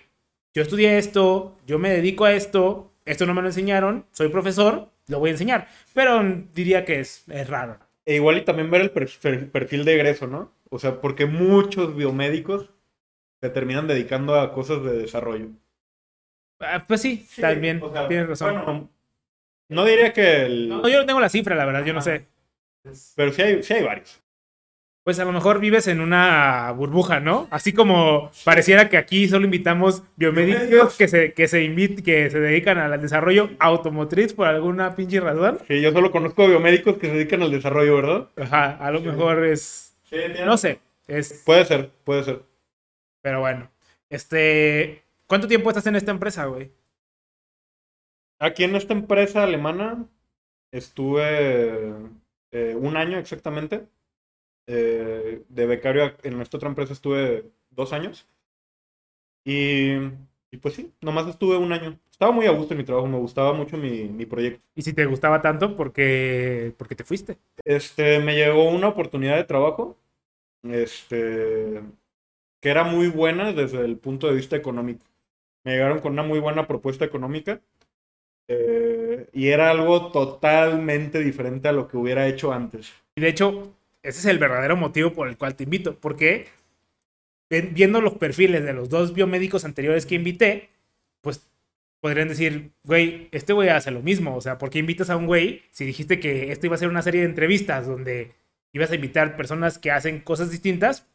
yo 0.53 0.63
estudié 0.63 0.97
esto, 0.97 1.57
yo 1.67 1.77
me 1.77 1.89
dedico 1.89 2.25
a 2.25 2.33
esto, 2.33 2.91
esto 3.05 3.27
no 3.27 3.35
me 3.35 3.41
lo 3.41 3.47
enseñaron, 3.49 4.05
soy 4.11 4.29
profesor, 4.29 4.89
lo 5.07 5.19
voy 5.19 5.29
a 5.29 5.33
enseñar. 5.33 5.67
Pero 5.93 6.23
diría 6.53 6.85
que 6.85 6.99
es, 7.01 7.23
es 7.29 7.47
raro. 7.47 7.84
E 8.05 8.15
igual 8.15 8.37
y 8.37 8.45
también 8.45 8.69
ver 8.69 8.81
el 8.81 8.91
perfil 8.91 9.85
de 9.85 9.95
egreso, 9.95 10.27
¿no? 10.27 10.53
O 10.69 10.79
sea, 10.79 11.01
porque 11.01 11.25
muchos 11.25 11.95
biomédicos 11.95 12.69
se 13.41 13.49
terminan 13.49 13.87
dedicando 13.87 14.39
a 14.39 14.51
cosas 14.51 14.83
de 14.83 14.97
desarrollo. 14.97 15.49
Ah, 16.59 16.85
pues 16.87 17.01
sí, 17.01 17.27
también 17.39 17.81
tienes 18.07 18.27
razón. 18.27 18.89
no 19.69 19.85
diría 19.85 20.13
que 20.13 20.45
el... 20.45 20.69
No, 20.69 20.87
yo 20.87 20.99
no 20.99 21.05
tengo 21.05 21.19
la 21.19 21.29
cifra, 21.29 21.55
la 21.55 21.65
verdad, 21.65 21.83
yo 21.83 21.93
no 21.93 22.01
sé. 22.01 22.27
Pero 23.15 23.31
sí 23.31 23.41
hay, 23.41 23.63
sí 23.63 23.73
hay 23.73 23.83
varios. 23.83 24.21
Pues 25.05 25.19
a 25.19 25.25
lo 25.25 25.31
mejor 25.31 25.59
vives 25.59 25.87
en 25.87 26.01
una 26.01 26.71
burbuja, 26.71 27.19
¿no? 27.19 27.47
Así 27.51 27.73
como 27.73 28.31
pareciera 28.43 28.89
que 28.89 28.97
aquí 28.97 29.27
solo 29.27 29.45
invitamos 29.45 30.01
biomédicos 30.15 30.97
que 30.97 31.07
se, 31.07 31.33
que 31.33 31.47
se, 31.47 31.63
que 32.03 32.29
se 32.31 32.39
dedican 32.39 32.79
al 32.79 32.99
desarrollo 32.99 33.51
automotriz 33.59 34.33
por 34.33 34.47
alguna 34.47 34.95
pinche 34.95 35.19
razón. 35.19 35.59
Sí, 35.67 35.79
yo 35.79 35.91
solo 35.91 36.09
conozco 36.09 36.47
biomédicos 36.47 36.97
que 36.97 37.05
se 37.05 37.13
dedican 37.13 37.43
al 37.43 37.51
desarrollo, 37.51 37.95
¿verdad? 37.97 38.29
Ajá, 38.35 38.77
a 38.83 38.89
lo 38.89 38.99
mejor 39.01 39.45
es 39.45 39.95
no 40.43 40.57
sé. 40.57 40.79
Es... 41.07 41.43
Puede 41.45 41.65
ser, 41.65 41.91
puede 42.03 42.23
ser. 42.23 42.41
Pero 43.21 43.41
bueno. 43.41 43.69
Este. 44.09 45.03
¿Cuánto 45.27 45.47
tiempo 45.47 45.69
estás 45.69 45.85
en 45.87 45.95
esta 45.95 46.11
empresa, 46.11 46.45
güey? 46.45 46.71
Aquí 48.39 48.63
en 48.63 48.75
esta 48.75 48.93
empresa 48.93 49.43
alemana 49.43 50.05
estuve 50.71 51.93
eh, 52.51 52.75
un 52.75 52.97
año 52.97 53.17
exactamente. 53.17 53.85
Eh, 54.67 55.43
de 55.47 55.65
becario 55.65 56.15
en 56.23 56.37
nuestra 56.37 56.57
otra 56.57 56.69
empresa 56.69 56.93
estuve 56.93 57.45
dos 57.69 57.93
años. 57.93 58.27
Y, 59.43 59.93
y, 60.51 60.57
pues 60.59 60.73
sí, 60.73 60.91
nomás 61.01 61.27
estuve 61.27 61.57
un 61.57 61.71
año. 61.71 61.99
Estaba 62.09 62.31
muy 62.31 62.47
a 62.47 62.51
gusto 62.51 62.73
en 62.73 62.79
mi 62.79 62.83
trabajo, 62.83 63.07
me 63.07 63.17
gustaba 63.17 63.53
mucho 63.53 63.77
mi, 63.77 64.05
mi 64.05 64.25
proyecto. 64.25 64.61
¿Y 64.75 64.81
si 64.81 64.93
te 64.93 65.05
gustaba 65.05 65.41
tanto, 65.41 65.75
por 65.75 65.91
qué, 65.93 66.73
por 66.77 66.87
qué 66.87 66.95
te 66.95 67.03
fuiste? 67.03 67.37
Este, 67.63 68.19
me 68.19 68.35
llegó 68.35 68.69
una 68.69 68.87
oportunidad 68.87 69.35
de 69.35 69.43
trabajo 69.43 69.97
este, 70.63 71.81
que 72.61 72.69
era 72.69 72.83
muy 72.83 73.07
buena 73.07 73.53
desde 73.53 73.81
el 73.81 73.97
punto 73.97 74.27
de 74.27 74.35
vista 74.35 74.55
económico. 74.55 75.05
Me 75.63 75.73
llegaron 75.73 75.99
con 75.99 76.13
una 76.13 76.23
muy 76.23 76.39
buena 76.39 76.67
propuesta 76.67 77.05
económica 77.05 77.61
eh, 78.47 79.27
y 79.33 79.47
era 79.47 79.71
algo 79.71 80.11
totalmente 80.11 81.19
diferente 81.19 81.67
a 81.67 81.71
lo 81.71 81.87
que 81.87 81.97
hubiera 81.97 82.27
hecho 82.27 82.51
antes. 82.53 82.91
Y 83.15 83.21
de 83.21 83.29
hecho, 83.29 83.73
ese 84.05 84.19
es 84.19 84.25
el 84.25 84.39
verdadero 84.39 84.75
motivo 84.77 85.13
por 85.13 85.27
el 85.27 85.37
cual 85.37 85.55
te 85.55 85.63
invito, 85.63 85.99
porque 85.99 86.47
viendo 87.49 88.01
los 88.01 88.13
perfiles 88.13 88.63
de 88.63 88.73
los 88.73 88.89
dos 88.89 89.13
biomédicos 89.13 89.65
anteriores 89.65 90.05
que 90.05 90.15
invité, 90.15 90.69
pues 91.21 91.47
podrían 91.99 92.27
decir, 92.27 92.71
güey, 92.83 93.29
este 93.31 93.53
güey 93.53 93.69
hace 93.69 93.91
lo 93.91 94.01
mismo. 94.01 94.35
O 94.35 94.41
sea, 94.41 94.57
¿por 94.57 94.69
qué 94.69 94.79
invitas 94.79 95.09
a 95.09 95.17
un 95.17 95.25
güey 95.25 95.63
si 95.71 95.85
dijiste 95.85 96.19
que 96.19 96.51
esto 96.51 96.67
iba 96.67 96.75
a 96.75 96.79
ser 96.79 96.89
una 96.89 97.01
serie 97.01 97.21
de 97.21 97.27
entrevistas 97.27 97.87
donde 97.87 98.33
ibas 98.73 98.91
a 98.91 98.95
invitar 98.95 99.35
personas 99.35 99.77
que 99.77 99.91
hacen 99.91 100.19
cosas 100.19 100.51
distintas, 100.51 101.07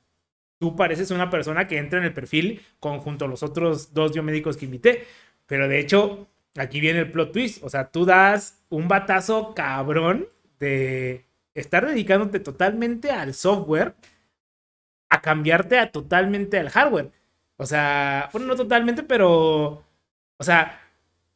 tú 0.58 0.76
pareces 0.76 1.10
una 1.10 1.30
persona 1.30 1.68
que 1.68 1.78
entra 1.78 1.98
en 1.98 2.06
el 2.06 2.12
perfil 2.12 2.62
conjunto 2.80 3.26
a 3.26 3.28
los 3.28 3.42
otros 3.42 3.94
dos 3.94 4.12
biomédicos 4.12 4.56
que 4.56 4.64
invité. 4.64 5.06
Pero 5.46 5.68
de 5.68 5.78
hecho, 5.78 6.28
aquí 6.56 6.80
viene 6.80 7.00
el 7.00 7.12
plot 7.12 7.32
twist. 7.32 7.62
O 7.62 7.68
sea, 7.68 7.90
tú 7.90 8.04
das 8.04 8.62
un 8.68 8.88
batazo 8.88 9.54
cabrón 9.54 10.28
de 10.58 11.24
estar 11.60 11.86
dedicándote 11.86 12.40
totalmente 12.40 13.10
al 13.10 13.34
software 13.34 13.94
a 15.10 15.20
cambiarte 15.20 15.78
a 15.78 15.90
totalmente 15.90 16.58
al 16.58 16.70
hardware. 16.70 17.10
O 17.56 17.66
sea, 17.66 18.30
bueno, 18.32 18.48
no 18.48 18.56
totalmente, 18.56 19.02
pero. 19.02 19.84
O 20.38 20.44
sea, 20.44 20.80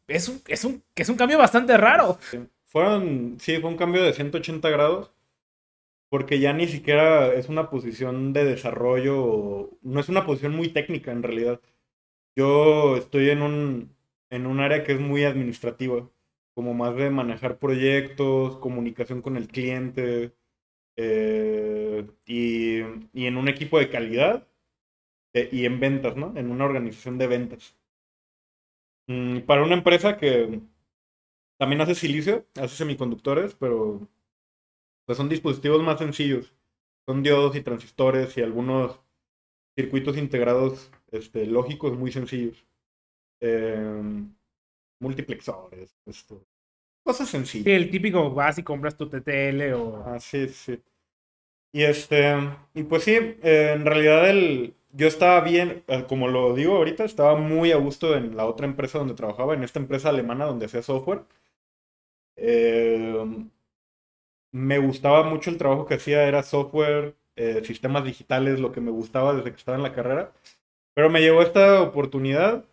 es 0.09 0.29
un, 0.29 0.41
es 0.47 0.65
un, 0.65 0.83
es 0.95 1.09
un 1.09 1.17
cambio 1.17 1.39
bastante 1.39 1.77
raro. 1.77 2.19
Fueron, 2.67 3.37
sí, 3.41 3.59
fue 3.61 3.71
un 3.71 3.77
cambio 3.77 4.03
de 4.03 4.13
180 4.13 4.69
grados. 4.71 5.11
Porque 6.09 6.39
ya 6.39 6.53
ni 6.53 6.69
siquiera 6.69 7.35
es 7.35 7.49
una 7.49 7.71
posición 7.71 8.33
de 8.33 8.45
desarrollo, 8.45 9.71
no 9.83 10.01
es 10.01 10.09
una 10.09 10.25
posición 10.25 10.55
muy 10.55 10.69
técnica 10.69 11.11
en 11.13 11.23
realidad. 11.25 11.61
Yo 12.37 12.97
estoy 12.97 13.31
en 13.31 13.43
un, 13.43 13.97
en 14.31 14.47
un 14.47 14.61
área 14.61 14.85
que 14.85 14.93
es 14.93 15.01
muy 15.01 15.25
administrativa, 15.25 16.09
como 16.55 16.75
más 16.75 16.97
de 16.97 17.11
manejar 17.11 17.59
proyectos, 17.59 18.59
comunicación 18.59 19.23
con 19.23 19.37
el 19.37 19.49
cliente 19.49 20.35
eh, 20.97 22.07
y, 22.27 22.81
y, 23.13 23.27
en 23.27 23.37
un 23.37 23.49
equipo 23.49 23.79
de 23.79 23.91
calidad 23.91 24.47
eh, 25.35 25.49
y 25.53 25.67
en 25.67 25.81
ventas, 25.81 26.17
¿no? 26.17 26.33
En 26.37 26.51
una 26.51 26.65
organización 26.65 27.19
de 27.19 27.27
ventas. 27.27 27.77
Mm, 29.07 29.41
para 29.41 29.63
una 29.63 29.75
empresa 29.75 30.17
que 30.17 30.61
también 31.59 31.81
hace 31.81 31.95
silicio, 31.95 32.47
hace 32.57 32.77
semiconductores, 32.77 33.55
pero 33.55 34.09
pues 35.07 35.19
son 35.19 35.29
dispositivos 35.29 35.83
más 35.83 35.99
sencillos. 35.99 36.55
Son 37.07 37.23
diodos 37.23 37.57
y 37.57 37.63
transistores 37.63 38.37
y 38.39 38.43
algunos 38.43 39.01
circuitos 39.77 40.17
integrados 40.17 40.91
este, 41.13 41.47
lógicos 41.47 41.97
muy 41.99 42.13
sencillos. 42.13 42.67
Em, 43.41 44.35
multiplexores, 45.01 45.97
esto. 46.07 46.45
Cosas 47.03 47.29
sencillas. 47.29 47.67
el 47.67 47.91
típico 47.91 48.31
vas 48.33 48.59
y 48.59 48.63
compras 48.63 48.97
tu 48.97 49.09
TTL 49.09 49.73
o. 49.75 50.05
Ah, 50.07 50.19
sí, 50.21 50.49
sí. 50.49 50.83
Y 51.73 51.83
este. 51.83 52.35
Y 52.75 52.85
pues 52.85 53.05
sí, 53.05 53.13
eh, 53.13 53.73
en 53.75 53.85
realidad 53.85 54.29
el. 54.31 54.75
Yo 54.93 55.09
estaba 55.09 55.41
bien, 55.41 55.83
eh, 55.89 56.05
como 56.09 56.29
lo 56.29 56.55
digo 56.55 56.77
ahorita, 56.77 57.05
estaba 57.05 57.37
muy 57.37 57.73
a 57.73 57.77
gusto 57.77 58.17
en 58.17 58.37
la 58.37 58.47
otra 58.47 58.67
empresa 58.67 58.99
donde 58.99 59.15
trabajaba, 59.15 59.55
en 59.55 59.65
esta 59.65 59.81
empresa 59.81 60.09
alemana 60.11 60.45
donde 60.47 60.67
hacía 60.67 60.83
software. 60.83 61.25
Eh, 62.37 63.47
me 64.53 64.79
gustaba 64.79 65.25
mucho 65.25 65.51
el 65.51 65.59
trabajo 65.59 65.85
que 65.87 65.95
hacía, 65.95 66.29
era 66.29 66.43
software, 66.43 67.17
eh, 67.37 67.63
sistemas 67.65 68.05
digitales, 68.05 68.61
lo 68.61 68.73
que 68.73 68.81
me 68.81 68.91
gustaba 68.93 69.35
desde 69.35 69.51
que 69.51 69.57
estaba 69.57 69.77
en 69.77 69.83
la 69.83 69.93
carrera. 69.93 70.33
Pero 70.95 71.11
me 71.11 71.21
llegó 71.21 71.43
esta 71.43 71.83
oportunidad 71.83 72.65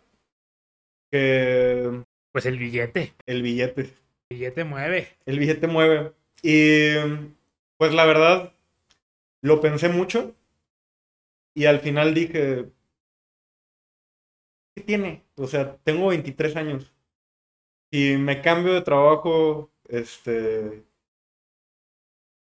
que... 1.10 2.04
Pues 2.32 2.46
el 2.46 2.58
billete. 2.58 3.14
El 3.26 3.42
billete. 3.42 3.82
El 4.30 4.38
billete 4.38 4.64
mueve. 4.64 5.08
El 5.26 5.38
billete 5.38 5.66
mueve. 5.66 6.12
Y 6.42 6.94
pues 7.76 7.94
la 7.94 8.04
verdad, 8.06 8.52
lo 9.42 9.60
pensé 9.60 9.88
mucho 9.88 10.34
y 11.54 11.66
al 11.66 11.80
final 11.80 12.14
dije, 12.14 12.66
¿qué 14.74 14.82
tiene? 14.82 15.24
O 15.36 15.46
sea, 15.46 15.76
tengo 15.84 16.08
23 16.08 16.56
años. 16.56 16.92
Y 17.90 18.16
me 18.16 18.40
cambio 18.42 18.72
de 18.74 18.82
trabajo, 18.82 19.70
este, 19.88 20.84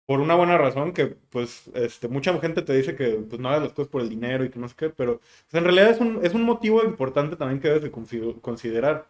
por 0.05 0.19
una 0.19 0.35
buena 0.35 0.57
razón, 0.57 0.91
que 0.93 1.05
pues 1.07 1.67
este, 1.75 2.07
mucha 2.07 2.37
gente 2.39 2.61
te 2.63 2.73
dice 2.73 2.95
que 2.95 3.11
pues, 3.29 3.39
no 3.39 3.49
hagas 3.49 3.63
las 3.63 3.73
cosas 3.73 3.91
por 3.91 4.01
el 4.01 4.09
dinero 4.09 4.43
y 4.43 4.49
que 4.49 4.59
no 4.59 4.67
sé 4.67 4.75
qué, 4.75 4.89
pero 4.89 5.19
pues, 5.19 5.53
en 5.53 5.63
realidad 5.63 5.91
es 5.91 5.99
un, 5.99 6.25
es 6.25 6.33
un 6.33 6.43
motivo 6.43 6.83
importante 6.83 7.35
también 7.35 7.61
que 7.61 7.67
debes 7.69 7.83
de 7.83 7.91
considerar. 8.41 9.07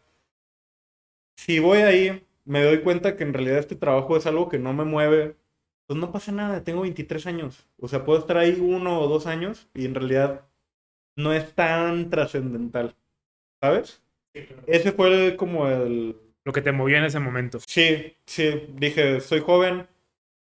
Si 1.39 1.59
voy 1.59 1.79
ahí, 1.79 2.27
me 2.43 2.61
doy 2.61 2.81
cuenta 2.81 3.15
que 3.15 3.23
en 3.23 3.33
realidad 3.33 3.59
este 3.59 3.77
trabajo 3.77 4.17
es 4.17 4.25
algo 4.25 4.49
que 4.49 4.59
no 4.59 4.73
me 4.73 4.83
mueve, 4.83 5.37
pues 5.87 5.97
no 5.97 6.11
pasa 6.11 6.33
nada, 6.33 6.65
tengo 6.65 6.81
23 6.81 7.25
años. 7.27 7.65
O 7.79 7.87
sea, 7.87 8.03
puedo 8.03 8.19
estar 8.19 8.37
ahí 8.37 8.57
uno 8.59 8.99
o 8.99 9.07
dos 9.07 9.25
años 9.25 9.69
y 9.73 9.85
en 9.85 9.95
realidad 9.95 10.45
no 11.15 11.31
es 11.31 11.55
tan 11.55 12.09
trascendental, 12.09 12.93
¿sabes? 13.61 14.03
Ese 14.67 14.91
fue 14.91 15.37
como 15.37 15.69
el... 15.69 16.17
Lo 16.43 16.51
que 16.51 16.61
te 16.61 16.73
movió 16.73 16.97
en 16.97 17.05
ese 17.05 17.19
momento. 17.19 17.59
Sí, 17.65 18.17
sí, 18.25 18.65
dije, 18.73 19.21
soy 19.21 19.39
joven, 19.39 19.87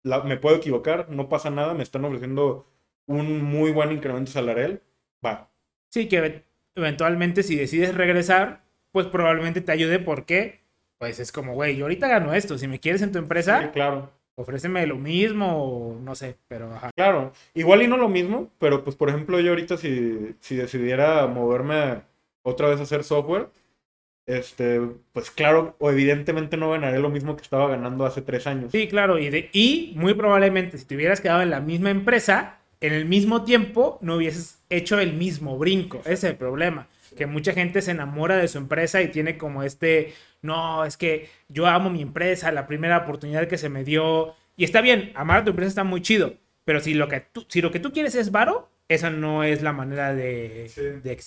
me 0.03 0.37
puedo 0.37 0.57
equivocar, 0.57 1.09
no 1.09 1.29
pasa 1.29 1.49
nada, 1.49 1.73
me 1.73 1.81
están 1.81 2.05
ofreciendo 2.05 2.67
un 3.07 3.43
muy 3.43 3.71
buen 3.71 3.91
incremento 3.91 4.31
salarial, 4.31 4.83
va. 5.25 5.49
Sí, 5.89 6.07
que 6.07 6.43
eventualmente 6.75 7.41
si 7.41 7.55
decides 7.55 7.95
regresar, 7.95 8.63
pues 8.91 9.07
probablemente 9.07 9.61
te 9.61 9.71
ayude 9.71 9.97
porque, 9.97 10.63
pues 10.97 11.19
es 11.19 11.31
como, 11.31 11.53
güey, 11.53 11.75
yo 11.75 11.85
ahorita 11.85 12.07
gano 12.07 12.33
esto, 12.33 12.57
si 12.57 12.67
me 12.67 12.79
quieres 12.79 13.01
en 13.01 13.11
tu 13.11 13.19
empresa, 13.19 13.61
sí, 13.61 13.67
claro. 13.73 14.09
ofréceme 14.35 14.85
lo 14.87 14.97
mismo 14.97 15.97
no 16.01 16.15
sé, 16.15 16.37
pero 16.47 16.73
ajá. 16.73 16.91
Claro, 16.95 17.31
igual 17.53 17.81
y 17.81 17.87
no 17.87 17.97
lo 17.97 18.09
mismo, 18.09 18.49
pero 18.59 18.83
pues 18.83 18.95
por 18.95 19.09
ejemplo 19.09 19.39
yo 19.39 19.51
ahorita 19.51 19.77
si, 19.77 20.35
si 20.39 20.55
decidiera 20.55 21.27
moverme 21.27 22.01
otra 22.43 22.67
vez 22.69 22.79
a 22.79 22.83
hacer 22.83 23.03
software, 23.03 23.49
este, 24.27 24.81
pues 25.13 25.29
claro, 25.29 25.75
o 25.79 25.91
evidentemente 25.91 26.57
no 26.57 26.71
ganaré 26.71 26.99
lo 26.99 27.09
mismo 27.09 27.35
que 27.35 27.43
estaba 27.43 27.69
ganando 27.69 28.05
hace 28.05 28.21
tres 28.21 28.47
años. 28.47 28.71
Sí, 28.71 28.87
claro, 28.87 29.19
y, 29.19 29.29
de, 29.29 29.49
y 29.53 29.93
muy 29.95 30.13
probablemente 30.15 30.77
si 30.77 30.85
te 30.85 30.95
hubieras 30.95 31.21
quedado 31.21 31.41
en 31.43 31.51
la 31.51 31.59
misma 31.59 31.91
empresa, 31.91 32.57
en 32.81 32.93
el 32.93 33.05
mismo 33.05 33.43
tiempo 33.43 33.99
no 34.01 34.15
hubieses 34.15 34.59
hecho 34.69 34.99
el 34.99 35.13
mismo 35.13 35.57
brinco. 35.57 35.99
Ese 35.99 36.13
es 36.13 36.23
el 36.23 36.37
problema. 36.37 36.87
Que 37.15 37.25
mucha 37.25 37.53
gente 37.53 37.81
se 37.81 37.91
enamora 37.91 38.37
de 38.37 38.47
su 38.47 38.57
empresa 38.57 39.01
y 39.01 39.09
tiene 39.09 39.37
como 39.37 39.63
este, 39.63 40.13
no, 40.41 40.85
es 40.85 40.97
que 40.97 41.29
yo 41.47 41.67
amo 41.67 41.89
mi 41.89 42.01
empresa, 42.01 42.51
la 42.51 42.67
primera 42.67 42.97
oportunidad 42.97 43.47
que 43.47 43.57
se 43.57 43.69
me 43.69 43.83
dio. 43.83 44.35
Y 44.57 44.63
está 44.63 44.81
bien, 44.81 45.11
amar 45.15 45.39
a 45.39 45.43
tu 45.43 45.51
empresa 45.51 45.69
está 45.69 45.83
muy 45.83 46.01
chido. 46.01 46.33
Pero 46.65 46.79
si 46.79 46.93
lo 46.93 47.07
que 47.07 47.21
tú, 47.21 47.45
si 47.47 47.61
lo 47.61 47.71
que 47.71 47.79
tú 47.79 47.91
quieres 47.91 48.15
es 48.15 48.31
varo, 48.31 48.69
esa 48.87 49.09
no 49.09 49.43
es 49.43 49.61
la 49.61 49.73
manera 49.73 50.13
de, 50.13 50.71
de, 51.03 51.17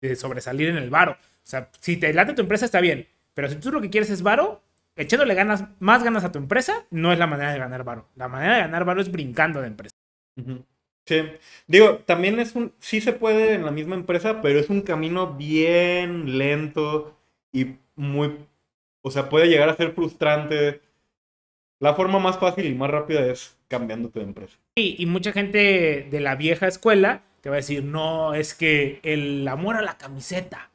de 0.00 0.16
sobresalir 0.16 0.68
en 0.68 0.76
el 0.76 0.90
varo. 0.90 1.12
O 1.12 1.16
sea, 1.42 1.70
si 1.80 1.96
te 1.96 2.12
late 2.12 2.34
tu 2.34 2.42
empresa 2.42 2.64
está 2.64 2.80
bien, 2.80 3.06
pero 3.34 3.48
si 3.48 3.56
tú 3.56 3.70
lo 3.70 3.80
que 3.80 3.90
quieres 3.90 4.10
es 4.10 4.22
varo, 4.22 4.62
echándole 4.96 5.34
ganas, 5.34 5.64
más 5.78 6.02
ganas 6.02 6.24
a 6.24 6.32
tu 6.32 6.38
empresa, 6.38 6.86
no 6.90 7.12
es 7.12 7.18
la 7.18 7.26
manera 7.26 7.52
de 7.52 7.58
ganar 7.58 7.84
varo. 7.84 8.08
La 8.16 8.28
manera 8.28 8.56
de 8.56 8.60
ganar 8.62 8.84
varo 8.84 9.00
es 9.00 9.10
brincando 9.10 9.60
de 9.60 9.68
empresa. 9.68 9.96
Sí. 11.08 11.22
Digo, 11.66 12.00
también 12.04 12.38
es 12.38 12.54
un, 12.54 12.72
sí 12.78 13.00
se 13.00 13.14
puede 13.14 13.54
en 13.54 13.64
la 13.64 13.70
misma 13.70 13.94
empresa, 13.94 14.42
pero 14.42 14.58
es 14.58 14.68
un 14.68 14.82
camino 14.82 15.34
bien 15.34 16.36
lento 16.36 17.16
y 17.50 17.76
muy, 17.96 18.36
o 19.00 19.10
sea, 19.10 19.30
puede 19.30 19.48
llegar 19.48 19.70
a 19.70 19.76
ser 19.76 19.92
frustrante. 19.92 20.82
La 21.80 21.94
forma 21.94 22.18
más 22.18 22.38
fácil 22.38 22.66
y 22.66 22.74
más 22.74 22.90
rápida 22.90 23.24
es 23.26 23.56
cambiándote 23.68 24.18
de 24.18 24.26
empresa. 24.26 24.58
Sí, 24.76 24.96
y 24.98 25.06
mucha 25.06 25.32
gente 25.32 26.06
de 26.10 26.20
la 26.20 26.36
vieja 26.36 26.66
escuela 26.66 27.22
te 27.40 27.48
va 27.48 27.54
a 27.54 27.62
decir, 27.64 27.84
no, 27.84 28.34
es 28.34 28.52
que 28.52 29.00
el 29.02 29.48
amor 29.48 29.76
a 29.76 29.82
la 29.82 29.96
camiseta 29.96 30.70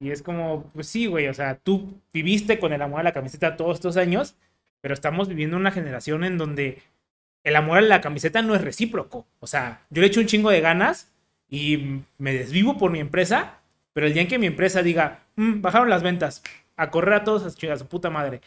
y 0.00 0.10
es 0.10 0.22
como, 0.22 0.70
pues 0.74 0.88
sí, 0.88 1.06
güey, 1.06 1.28
o 1.28 1.34
sea, 1.34 1.58
tú 1.58 2.00
viviste 2.12 2.58
con 2.58 2.72
el 2.72 2.82
amor 2.82 3.00
a 3.00 3.04
la 3.04 3.12
camiseta 3.12 3.56
todos 3.56 3.76
estos 3.76 3.96
años, 3.96 4.36
pero 4.80 4.94
estamos 4.94 5.28
viviendo 5.28 5.56
una 5.56 5.70
generación 5.70 6.24
en 6.24 6.38
donde 6.38 6.82
el 7.46 7.54
amor 7.54 7.78
a 7.78 7.80
la 7.80 8.00
camiseta 8.00 8.42
no 8.42 8.56
es 8.56 8.60
recíproco. 8.60 9.24
O 9.38 9.46
sea, 9.46 9.86
yo 9.90 10.02
le 10.02 10.08
echo 10.08 10.18
un 10.18 10.26
chingo 10.26 10.50
de 10.50 10.60
ganas 10.60 11.12
y 11.48 12.00
me 12.18 12.34
desvivo 12.34 12.76
por 12.76 12.90
mi 12.90 12.98
empresa, 12.98 13.60
pero 13.92 14.08
el 14.08 14.14
día 14.14 14.22
en 14.22 14.28
que 14.28 14.40
mi 14.40 14.46
empresa 14.46 14.82
diga, 14.82 15.22
mm, 15.36 15.60
bajaron 15.60 15.88
las 15.88 16.02
ventas, 16.02 16.42
a 16.76 16.90
correr 16.90 17.14
a 17.14 17.24
todos 17.24 17.44
a 17.44 17.76
su 17.76 17.86
puta 17.86 18.10
madre. 18.10 18.40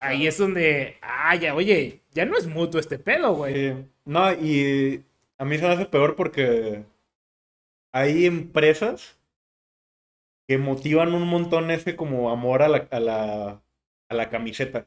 Ahí 0.00 0.26
es 0.26 0.38
donde, 0.38 0.96
ah, 1.02 1.34
ya, 1.36 1.54
oye, 1.54 2.00
ya 2.12 2.24
no 2.24 2.38
es 2.38 2.46
mutuo 2.46 2.80
este 2.80 2.98
pedo, 2.98 3.34
güey. 3.34 3.84
no, 4.06 4.32
y 4.32 5.04
a 5.36 5.44
mí 5.44 5.58
se 5.58 5.66
me 5.66 5.74
hace 5.74 5.84
peor 5.84 6.16
porque 6.16 6.84
hay 7.92 8.24
empresas 8.24 9.18
que 10.46 10.56
motivan 10.56 11.12
un 11.12 11.28
montón 11.28 11.70
ese 11.70 11.96
como 11.96 12.30
amor 12.30 12.62
a 12.62 12.68
la, 12.68 12.88
a 12.90 12.98
la, 12.98 13.62
a 14.08 14.14
la 14.14 14.30
camiseta. 14.30 14.86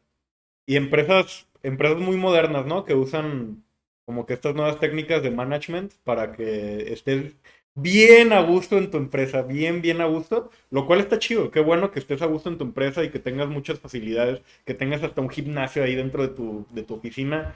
Y 0.66 0.78
empresas, 0.78 1.48
empresas 1.64 2.00
muy 2.00 2.18
modernas, 2.18 2.66
¿no? 2.66 2.84
Que 2.84 2.96
usan 2.96 3.64
como 4.06 4.26
que 4.26 4.34
estas 4.34 4.56
nuevas 4.56 4.80
técnicas 4.80 5.24
de 5.24 5.32
management 5.32 5.94
para 6.04 6.32
que 6.34 6.94
estés 6.94 7.36
bien 7.76 8.34
a 8.34 8.42
gusto 8.42 8.78
en 8.78 8.92
tu 8.92 8.98
empresa, 8.98 9.44
bien, 9.44 9.82
bien 9.82 10.02
a 10.02 10.06
gusto, 10.06 10.52
lo 10.72 10.86
cual 10.86 11.00
está 11.00 11.20
chido, 11.20 11.52
qué 11.52 11.62
bueno 11.62 11.92
que 11.92 12.00
estés 12.00 12.22
a 12.22 12.26
gusto 12.26 12.50
en 12.50 12.58
tu 12.58 12.66
empresa 12.66 13.04
y 13.04 13.10
que 13.12 13.20
tengas 13.20 13.48
muchas 13.48 13.80
facilidades, 13.80 14.42
que 14.66 14.74
tengas 14.74 15.04
hasta 15.04 15.22
un 15.22 15.30
gimnasio 15.30 15.84
ahí 15.84 15.96
dentro 15.96 16.24
de 16.24 16.34
tu, 16.34 16.68
de 16.72 16.84
tu 16.84 16.96
oficina. 16.96 17.56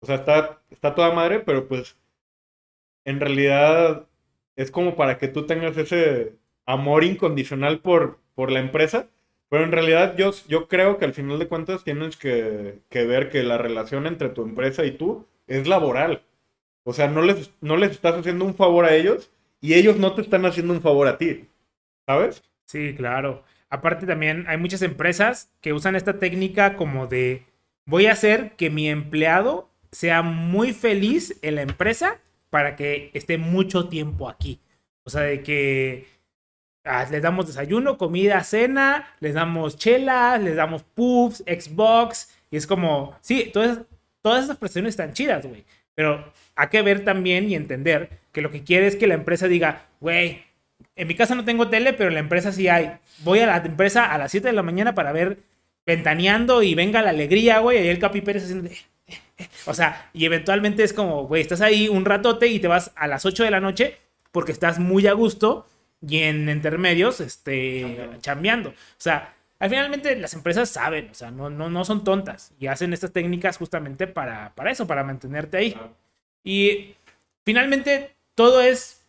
O 0.00 0.06
sea, 0.06 0.16
está, 0.16 0.62
está 0.70 0.94
toda 0.94 1.12
madre, 1.12 1.40
pero 1.40 1.68
pues 1.68 1.96
en 3.04 3.20
realidad 3.20 4.06
es 4.56 4.70
como 4.70 4.96
para 4.96 5.18
que 5.18 5.28
tú 5.28 5.46
tengas 5.46 5.76
ese, 5.76 6.36
amor 6.66 7.04
incondicional 7.04 7.80
por, 7.80 8.18
por 8.34 8.50
la 8.50 8.60
empresa, 8.60 9.08
pero 9.52 9.64
en 9.64 9.72
realidad 9.72 10.16
yo, 10.16 10.30
yo 10.48 10.66
creo 10.66 10.96
que 10.96 11.04
al 11.04 11.12
final 11.12 11.38
de 11.38 11.46
cuentas 11.46 11.84
tienes 11.84 12.16
que, 12.16 12.80
ver 12.90 13.28
que 13.28 13.42
la 13.42 13.58
relación 13.58 14.06
entre 14.06 14.30
tu 14.30 14.44
empresa 14.44 14.86
y 14.86 14.92
tú 14.92 15.26
es 15.46 15.68
laboral. 15.68 16.22
O 16.84 16.94
sea, 16.94 17.08
no 17.08 17.20
les, 17.20 17.50
no 17.60 17.76
les 17.76 17.90
estás 17.90 18.14
haciendo 18.14 18.46
un 18.46 18.54
favor 18.54 18.86
a 18.86 18.94
ellos 18.94 19.30
y 19.60 19.74
ellos 19.74 19.98
no 19.98 20.14
te 20.14 20.22
están 20.22 20.46
haciendo 20.46 20.72
un 20.72 20.80
favor 20.80 21.06
a 21.06 21.18
ti. 21.18 21.50
¿Sabes? 22.06 22.42
Sí, 22.64 22.94
claro. 22.94 23.44
aparte 23.68 24.06
también 24.06 24.46
hay 24.48 24.56
muchas 24.56 24.80
empresas 24.80 25.52
que 25.60 25.74
usan 25.74 25.96
esta 25.96 26.18
técnica 26.18 26.74
como 26.74 27.06
de 27.06 27.44
voy 27.84 28.06
a 28.06 28.12
hacer 28.12 28.52
que 28.52 28.70
mi 28.70 28.88
empleado 28.88 29.68
sea 29.90 30.22
muy 30.22 30.72
feliz 30.72 31.38
en 31.42 31.56
la 31.56 31.62
empresa 31.62 32.22
para 32.48 32.74
que 32.74 33.10
esté 33.12 33.36
mucho 33.36 33.90
tiempo 33.90 34.30
aquí. 34.30 34.60
O 35.04 35.10
sea, 35.10 35.20
de 35.20 35.42
que 35.42 36.06
ah, 36.84 37.06
les 37.10 37.22
damos 37.22 37.46
desayuno, 37.46 37.98
comida, 37.98 38.42
cena, 38.44 39.14
les 39.20 39.34
damos 39.34 39.76
chelas, 39.76 40.42
les 40.42 40.56
damos 40.56 40.82
puffs, 40.82 41.42
Xbox, 41.46 42.30
y 42.50 42.56
es 42.56 42.66
como, 42.66 43.16
sí, 43.20 43.50
todas, 43.52 43.80
todas 44.20 44.44
esas 44.44 44.56
prestaciones 44.56 44.90
están 44.90 45.12
chidas, 45.12 45.46
güey. 45.46 45.64
Pero 45.94 46.32
hay 46.54 46.68
que 46.68 46.82
ver 46.82 47.04
también 47.04 47.48
y 47.48 47.54
entender 47.54 48.10
que 48.32 48.40
lo 48.42 48.50
que 48.50 48.64
quiere 48.64 48.86
es 48.86 48.96
que 48.96 49.06
la 49.06 49.14
empresa 49.14 49.48
diga, 49.48 49.86
güey, 50.00 50.42
en 50.96 51.08
mi 51.08 51.14
casa 51.14 51.34
no 51.34 51.44
tengo 51.44 51.68
tele, 51.68 51.92
pero 51.92 52.10
la 52.10 52.20
empresa 52.20 52.52
sí 52.52 52.68
hay. 52.68 52.92
Voy 53.18 53.40
a 53.40 53.46
la 53.46 53.56
empresa 53.58 54.04
a 54.06 54.18
las 54.18 54.30
7 54.30 54.48
de 54.48 54.52
la 54.52 54.62
mañana 54.62 54.94
para 54.94 55.12
ver 55.12 55.38
ventaneando 55.86 56.62
y 56.62 56.74
venga 56.74 57.02
la 57.02 57.10
alegría, 57.10 57.58
güey. 57.58 57.84
Y 57.84 57.88
el 57.88 57.98
Capi 57.98 58.20
Pérez 58.20 58.44
haciendo... 58.44 58.68
Eh, 58.68 58.76
eh, 59.06 59.18
eh". 59.38 59.48
O 59.66 59.74
sea, 59.74 60.10
y 60.12 60.24
eventualmente 60.24 60.82
es 60.82 60.92
como, 60.92 61.26
güey, 61.26 61.42
estás 61.42 61.60
ahí 61.60 61.88
un 61.88 62.04
ratote 62.04 62.46
y 62.48 62.58
te 62.58 62.68
vas 62.68 62.92
a 62.94 63.06
las 63.06 63.24
8 63.24 63.44
de 63.44 63.50
la 63.50 63.60
noche 63.60 63.98
porque 64.30 64.52
estás 64.52 64.78
muy 64.78 65.06
a 65.06 65.12
gusto 65.12 65.66
y 66.06 66.18
en 66.18 66.48
intermedios, 66.48 67.20
este, 67.20 68.10
chambeando. 68.20 68.70
O 68.70 68.74
sea, 68.98 69.34
al 69.58 69.70
finalmente 69.70 70.16
las 70.16 70.34
empresas 70.34 70.68
saben, 70.70 71.10
o 71.10 71.14
sea, 71.14 71.30
no, 71.30 71.48
no, 71.48 71.70
no 71.70 71.84
son 71.84 72.02
tontas 72.02 72.52
y 72.58 72.66
hacen 72.66 72.92
estas 72.92 73.12
técnicas 73.12 73.58
justamente 73.58 74.08
para, 74.08 74.52
para 74.54 74.72
eso, 74.72 74.86
para 74.86 75.04
mantenerte 75.04 75.56
ahí. 75.56 75.76
Y 76.42 76.96
finalmente 77.44 78.16
todo 78.34 78.60
es 78.60 79.02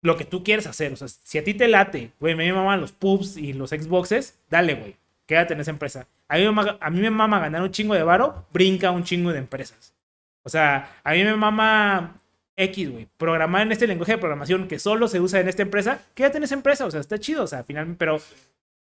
lo 0.00 0.16
que 0.16 0.24
tú 0.24 0.42
quieres 0.42 0.66
hacer. 0.66 0.92
O 0.92 0.96
sea, 0.96 1.08
si 1.08 1.38
a 1.38 1.44
ti 1.44 1.52
te 1.54 1.68
late, 1.68 2.12
güey, 2.20 2.34
me 2.34 2.50
maman 2.52 2.80
los 2.80 2.92
pubs 2.92 3.36
y 3.36 3.52
los 3.52 3.70
Xboxes, 3.70 4.38
dale, 4.48 4.74
güey, 4.74 4.96
quédate 5.26 5.52
en 5.52 5.60
esa 5.60 5.70
empresa. 5.70 6.06
A 6.28 6.36
mí, 6.38 6.44
me 6.44 6.52
mama, 6.52 6.78
a 6.80 6.88
mí 6.88 7.00
me 7.00 7.10
mama 7.10 7.40
ganar 7.40 7.62
un 7.62 7.70
chingo 7.70 7.92
de 7.94 8.02
varo, 8.02 8.46
brinca 8.50 8.90
un 8.90 9.04
chingo 9.04 9.30
de 9.32 9.40
empresas. 9.40 9.94
O 10.42 10.48
sea, 10.48 11.00
a 11.04 11.12
mí 11.12 11.22
me 11.22 11.36
mama 11.36 12.21
X, 12.56 12.90
güey, 12.90 13.08
programar 13.16 13.62
en 13.62 13.72
este 13.72 13.86
lenguaje 13.86 14.12
de 14.12 14.18
programación 14.18 14.68
que 14.68 14.78
solo 14.78 15.08
se 15.08 15.20
usa 15.20 15.40
en 15.40 15.48
esta 15.48 15.62
empresa, 15.62 16.00
quédate 16.14 16.38
en 16.38 16.44
esa 16.44 16.54
empresa, 16.54 16.86
o 16.86 16.90
sea, 16.90 17.00
está 17.00 17.18
chido, 17.18 17.44
o 17.44 17.46
sea, 17.46 17.64
finalmente, 17.64 17.98
pero 17.98 18.18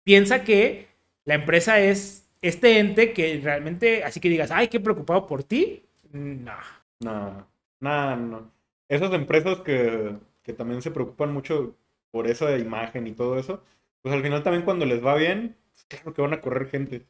piensa 0.05 0.45
que 0.45 0.89
la 1.25 1.35
empresa 1.35 1.81
es 1.81 2.27
este 2.43 2.79
ente 2.79 3.13
que 3.13 3.41
realmente, 3.43 4.03
así 4.05 4.21
que 4.21 4.29
digas, 4.29 4.51
ay, 4.51 4.69
qué 4.69 4.81
preocupado 4.81 5.27
por 5.27 5.45
ti, 5.45 5.85
no. 6.13 6.57
No, 7.01 7.47
no, 7.81 8.17
no. 8.17 8.51
Esas 8.89 9.13
empresas 9.13 9.61
que 9.61 10.17
que 10.43 10.53
también 10.53 10.83
se 10.83 10.91
preocupan 10.91 11.33
mucho 11.33 11.77
por 12.11 12.27
esa 12.27 12.57
imagen 12.59 13.07
y 13.07 13.13
todo 13.13 13.39
eso, 13.39 13.63
pues 14.03 14.15
al 14.15 14.23
final 14.23 14.43
también 14.43 14.65
cuando 14.65 14.87
les 14.87 15.05
va 15.05 15.15
bien, 15.15 15.57
pues, 15.73 15.85
claro 15.85 16.15
que 16.15 16.23
van 16.23 16.33
a 16.33 16.41
correr 16.41 16.69
gente. 16.69 17.07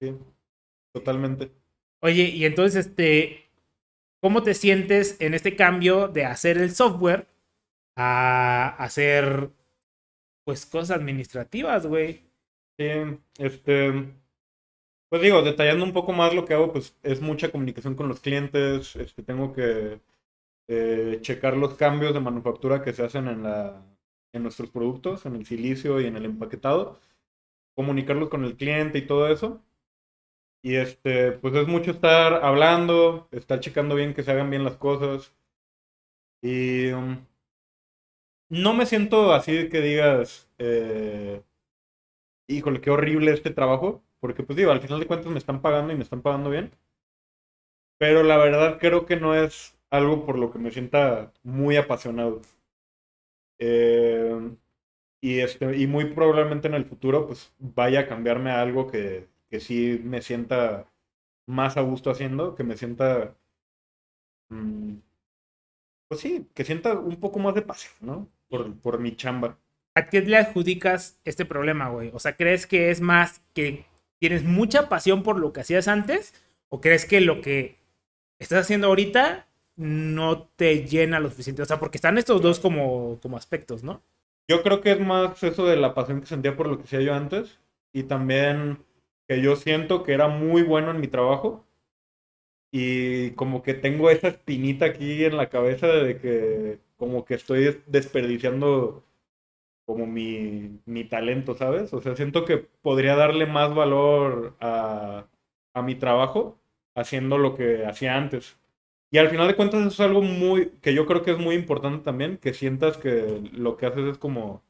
Sí, 0.00 0.16
totalmente. 0.92 1.50
Oye, 2.00 2.24
y 2.24 2.44
entonces, 2.44 2.86
este, 2.86 3.43
¿cómo 4.24 4.42
te 4.42 4.54
sientes 4.54 5.20
en 5.20 5.34
este 5.34 5.54
cambio 5.54 6.08
de 6.08 6.24
hacer 6.24 6.56
el 6.56 6.74
software 6.74 7.26
a 7.94 8.68
hacer, 8.82 9.50
pues, 10.46 10.64
cosas 10.64 10.92
administrativas, 10.98 11.86
güey? 11.86 12.22
Sí, 12.78 12.86
este, 13.36 13.92
pues 15.10 15.20
digo, 15.20 15.42
detallando 15.42 15.84
un 15.84 15.92
poco 15.92 16.14
más 16.14 16.34
lo 16.34 16.46
que 16.46 16.54
hago, 16.54 16.72
pues 16.72 16.96
es 17.02 17.20
mucha 17.20 17.52
comunicación 17.52 17.96
con 17.96 18.08
los 18.08 18.20
clientes, 18.20 18.96
este, 18.96 19.22
tengo 19.22 19.52
que 19.52 20.00
eh, 20.68 21.18
checar 21.20 21.58
los 21.58 21.74
cambios 21.74 22.14
de 22.14 22.20
manufactura 22.20 22.82
que 22.82 22.94
se 22.94 23.04
hacen 23.04 23.28
en, 23.28 23.42
la, 23.42 23.84
en 24.32 24.42
nuestros 24.42 24.70
productos, 24.70 25.26
en 25.26 25.36
el 25.36 25.44
silicio 25.44 26.00
y 26.00 26.06
en 26.06 26.16
el 26.16 26.24
empaquetado, 26.24 26.98
comunicarlos 27.74 28.30
con 28.30 28.44
el 28.46 28.56
cliente 28.56 28.96
y 28.96 29.06
todo 29.06 29.28
eso. 29.28 29.62
Y 30.64 30.74
este, 30.76 31.30
pues 31.30 31.54
es 31.54 31.68
mucho 31.68 31.92
estar 31.92 32.42
hablando, 32.42 33.28
estar 33.30 33.60
checando 33.60 33.94
bien 33.94 34.14
que 34.14 34.24
se 34.24 34.32
hagan 34.32 34.50
bien 34.50 34.64
las 34.64 34.76
cosas. 34.76 35.32
Y 36.42 36.92
um, 36.92 37.26
no 38.48 38.72
me 38.74 38.86
siento 38.86 39.32
así 39.34 39.68
que 39.68 39.80
digas, 39.80 40.48
eh, 40.58 41.42
híjole, 42.48 42.80
qué 42.80 42.90
horrible 42.90 43.32
este 43.32 43.50
trabajo, 43.50 44.02
porque 44.20 44.42
pues 44.42 44.56
digo, 44.56 44.70
al 44.70 44.80
final 44.80 45.00
de 45.00 45.06
cuentas 45.06 45.30
me 45.30 45.38
están 45.38 45.60
pagando 45.60 45.92
y 45.92 45.96
me 45.96 46.02
están 46.02 46.22
pagando 46.22 46.48
bien. 46.50 46.72
Pero 47.98 48.22
la 48.22 48.36
verdad 48.36 48.78
creo 48.78 49.04
que 49.04 49.16
no 49.16 49.34
es 49.34 49.76
algo 49.90 50.24
por 50.24 50.38
lo 50.38 50.52
que 50.52 50.58
me 50.60 50.70
sienta 50.70 51.32
muy 51.42 51.76
apasionado. 51.76 52.40
Eh, 53.58 54.56
y, 55.20 55.40
este, 55.40 55.76
y 55.76 55.86
muy 55.86 56.06
probablemente 56.14 56.68
en 56.68 56.74
el 56.74 56.84
futuro 56.86 57.26
pues 57.26 57.52
vaya 57.58 58.00
a 58.00 58.06
cambiarme 58.08 58.50
a 58.50 58.60
algo 58.62 58.88
que, 58.90 59.28
que 59.48 59.60
sí 59.60 60.00
me 60.02 60.22
sienta 60.22 60.90
más 61.46 61.76
a 61.76 61.82
gusto 61.82 62.10
haciendo, 62.10 62.54
que 62.54 62.64
me 62.64 62.76
sienta... 62.76 63.36
Mm, 64.50 64.96
pues 66.08 66.20
sí, 66.20 66.48
que 66.54 66.64
sienta 66.64 66.94
un 66.94 67.16
poco 67.16 67.38
más 67.38 67.54
de 67.54 67.62
pasión, 67.62 67.94
¿no? 68.00 68.28
Por, 68.48 68.78
por 68.80 69.00
mi 69.00 69.16
chamba. 69.16 69.58
¿A 69.94 70.08
qué 70.08 70.20
le 70.22 70.36
adjudicas 70.36 71.20
este 71.24 71.44
problema, 71.44 71.88
güey? 71.88 72.10
O 72.12 72.18
sea, 72.18 72.36
¿crees 72.36 72.66
que 72.66 72.90
es 72.90 73.00
más 73.00 73.42
que 73.52 73.86
tienes 74.18 74.44
mucha 74.44 74.88
pasión 74.88 75.22
por 75.22 75.38
lo 75.38 75.52
que 75.52 75.60
hacías 75.60 75.88
antes? 75.88 76.34
¿O 76.68 76.80
crees 76.80 77.04
que 77.04 77.20
lo 77.20 77.40
que 77.40 77.78
estás 78.38 78.62
haciendo 78.62 78.88
ahorita 78.88 79.46
no 79.76 80.48
te 80.56 80.86
llena 80.86 81.20
lo 81.20 81.30
suficiente. 81.30 81.62
O 81.62 81.66
sea, 81.66 81.80
porque 81.80 81.98
están 81.98 82.18
estos 82.18 82.40
dos 82.40 82.60
como, 82.60 83.18
como 83.20 83.36
aspectos, 83.36 83.82
¿no? 83.82 84.02
Yo 84.48 84.62
creo 84.62 84.80
que 84.80 84.92
es 84.92 85.00
más 85.00 85.42
eso 85.42 85.66
de 85.66 85.76
la 85.76 85.94
pasión 85.94 86.20
que 86.20 86.26
sentía 86.26 86.56
por 86.56 86.68
lo 86.68 86.78
que 86.78 86.84
hacía 86.84 87.00
yo 87.00 87.14
antes. 87.14 87.58
Y 87.92 88.04
también 88.04 88.84
que 89.28 89.42
yo 89.42 89.56
siento 89.56 90.02
que 90.02 90.12
era 90.14 90.28
muy 90.28 90.62
bueno 90.62 90.90
en 90.90 91.00
mi 91.00 91.08
trabajo. 91.08 91.64
Y 92.72 93.30
como 93.32 93.62
que 93.62 93.74
tengo 93.74 94.10
esa 94.10 94.28
espinita 94.28 94.86
aquí 94.86 95.24
en 95.24 95.36
la 95.36 95.48
cabeza 95.48 95.86
de 95.88 96.18
que 96.18 96.80
como 96.96 97.24
que 97.24 97.34
estoy 97.34 97.82
desperdiciando 97.86 99.04
como 99.86 100.06
mi, 100.06 100.80
mi 100.86 101.04
talento, 101.04 101.54
¿sabes? 101.56 101.92
O 101.94 102.00
sea, 102.02 102.16
siento 102.16 102.44
que 102.46 102.58
podría 102.58 103.16
darle 103.16 103.46
más 103.46 103.74
valor 103.74 104.56
a, 104.60 105.28
a 105.74 105.82
mi 105.82 105.96
trabajo 105.96 106.58
haciendo 106.96 107.38
lo 107.38 107.54
que 107.56 107.86
hacía 107.86 108.16
antes. 108.16 108.58
Y 109.10 109.18
al 109.18 109.30
final 109.30 109.48
de 109.48 109.56
cuentas 109.56 109.86
es 109.86 110.00
algo 110.00 110.22
muy, 110.22 110.70
que 110.82 110.94
yo 110.94 111.06
creo 111.06 111.22
que 111.22 111.32
es 111.32 111.38
muy 111.38 111.54
importante 111.56 112.04
también, 112.04 112.38
que 112.38 112.54
sientas 112.54 112.98
que 112.98 113.42
lo 113.52 113.76
que 113.76 113.86
haces 113.86 114.06
es 114.06 114.18
como 114.18 114.62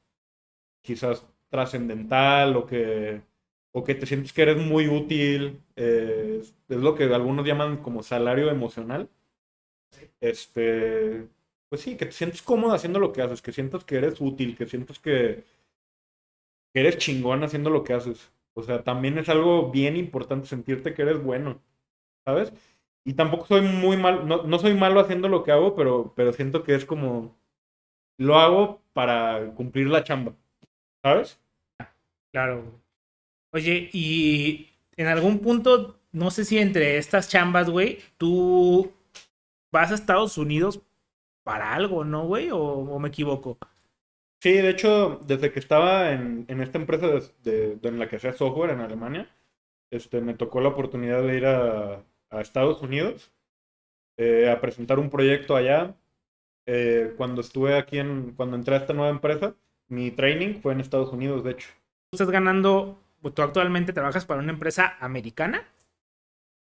quizás 0.83 1.27
trascendental 1.51 2.57
o 2.57 2.67
que, 2.67 3.23
o 3.77 3.85
que 3.85 3.95
te 3.97 4.07
sientes 4.07 4.33
que 4.33 4.43
eres 4.43 4.57
muy 4.59 4.89
útil. 4.89 5.61
Eh, 5.77 6.41
es 6.69 6.77
lo 6.79 6.95
que 6.95 7.05
algunos 7.05 7.47
llaman 7.47 7.79
como 7.79 8.03
salario 8.03 8.51
emocional. 8.51 9.09
Este, 10.21 11.27
pues 11.69 11.81
sí, 11.83 11.97
que 11.97 12.07
te 12.07 12.13
sientes 12.13 12.43
cómodo 12.43 12.75
haciendo 12.75 12.99
lo 12.99 13.13
que 13.13 13.23
haces, 13.23 13.43
que 13.43 13.53
sientas 13.53 13.85
que 13.85 13.97
eres 13.97 14.21
útil, 14.21 14.57
que 14.57 14.67
sientas 14.67 14.99
que, 14.99 15.45
que 16.73 16.81
eres 16.81 16.99
chingón 16.99 17.45
haciendo 17.45 17.71
lo 17.71 17.85
que 17.85 17.93
haces. 17.95 18.31
O 18.55 18.63
sea, 18.63 18.83
también 18.85 19.19
es 19.19 19.29
algo 19.29 19.71
bien 19.71 19.97
importante 19.97 20.47
sentirte 20.47 20.95
que 20.95 21.03
eres 21.03 21.23
bueno, 21.23 21.61
¿sabes? 22.25 22.53
Y 23.05 23.15
tampoco 23.15 23.47
soy 23.47 23.63
muy 23.63 23.97
mal, 23.97 24.29
no, 24.29 24.45
no, 24.45 24.59
soy 24.59 24.75
malo 24.75 25.01
haciendo 25.01 25.29
lo 25.29 25.45
que 25.45 25.53
hago, 25.53 25.75
pero, 25.77 26.13
pero 26.17 26.33
siento 26.33 26.65
que 26.65 26.75
es 26.75 26.85
como, 26.87 27.37
lo 28.19 28.37
hago 28.39 28.83
para 28.95 29.55
cumplir 29.55 29.89
la 29.89 30.05
chamba, 30.05 30.35
¿sabes? 31.03 31.41
Claro. 32.33 32.84
Oye, 33.55 33.89
y 33.93 34.69
en 34.97 35.07
algún 35.07 35.39
punto, 35.39 36.01
no 36.11 36.33
sé 36.33 36.45
si 36.45 36.59
entre 36.59 36.99
estas 36.99 37.29
chambas, 37.29 37.71
güey, 37.71 38.01
tú 38.19 38.93
vas 39.71 39.93
a 39.93 39.95
Estados 39.95 40.37
Unidos 40.39 40.81
para 41.45 41.73
algo, 41.73 42.05
¿no, 42.05 42.27
güey? 42.27 42.49
¿O, 42.51 42.99
me 42.99 43.11
equivoco? 43.11 43.57
Sí, 44.41 44.55
de 44.55 44.71
hecho, 44.71 45.21
desde 45.25 45.53
que 45.53 45.61
estaba 45.61 46.11
en, 46.11 46.45
en 46.49 46.61
esta 46.63 46.79
empresa 46.79 47.07
de, 47.45 47.79
en 47.81 47.99
la 48.01 48.09
que 48.09 48.17
hacía 48.17 48.33
software 48.33 48.71
en 48.71 48.81
Alemania, 48.81 49.29
este, 49.93 50.21
me 50.21 50.35
tocó 50.35 50.61
la 50.61 50.71
oportunidad 50.71 51.23
de 51.23 51.37
ir 51.37 51.47
a, 51.47 52.03
a 52.31 52.41
Estados 52.41 52.83
Unidos 52.83 53.31
eh, 54.17 54.51
a 54.51 54.61
presentar 54.61 54.99
un 54.99 55.11
proyecto 55.11 55.55
allá. 55.55 55.95
Eh, 56.67 57.15
cuando 57.17 57.41
estuve 57.41 57.77
aquí, 57.77 57.99
en, 57.99 58.33
cuando 58.33 58.57
entré 58.57 58.75
a 58.75 58.79
esta 58.79 58.95
nueva 58.95 59.11
empresa, 59.11 59.55
mi 59.87 60.11
training 60.11 60.61
fue 60.61 60.73
en 60.73 60.81
Estados 60.81 61.13
Unidos, 61.13 61.45
de 61.45 61.53
hecho. 61.53 61.69
¿Tú 62.11 62.17
estás 62.17 62.31
ganando, 62.31 62.99
tú 63.33 63.43
actualmente 63.43 63.93
trabajas 63.93 64.25
para 64.27 64.41
una 64.41 64.53
empresa 64.53 64.97
americana? 65.01 65.67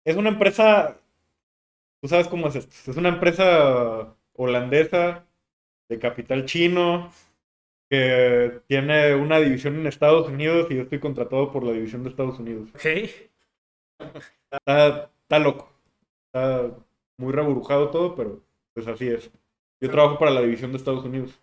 Es 0.05 0.15
una 0.15 0.29
empresa, 0.29 0.97
tú 2.01 2.07
sabes 2.07 2.27
cómo 2.27 2.47
es 2.47 2.55
esto, 2.55 2.91
es 2.91 2.97
una 2.97 3.09
empresa 3.09 4.15
holandesa 4.33 5.25
de 5.89 5.99
capital 5.99 6.45
chino 6.45 7.11
que 7.89 8.61
tiene 8.67 9.15
una 9.15 9.39
división 9.39 9.75
en 9.75 9.87
Estados 9.87 10.27
Unidos 10.27 10.67
y 10.69 10.75
yo 10.75 10.83
estoy 10.83 10.99
contratado 10.99 11.51
por 11.51 11.63
la 11.63 11.71
división 11.71 12.03
de 12.03 12.09
Estados 12.09 12.39
Unidos. 12.39 12.69
Ok 12.75 13.29
está 13.99 15.39
loco. 15.39 15.71
Está 16.27 16.71
muy 17.17 17.33
reburujado 17.33 17.89
todo, 17.89 18.15
pero 18.15 18.41
pues 18.73 18.87
así 18.87 19.07
es. 19.07 19.31
Yo 19.81 19.89
trabajo 19.89 20.17
para 20.17 20.31
la 20.31 20.41
división 20.41 20.71
de 20.71 20.77
Estados 20.77 21.05
Unidos. 21.05 21.39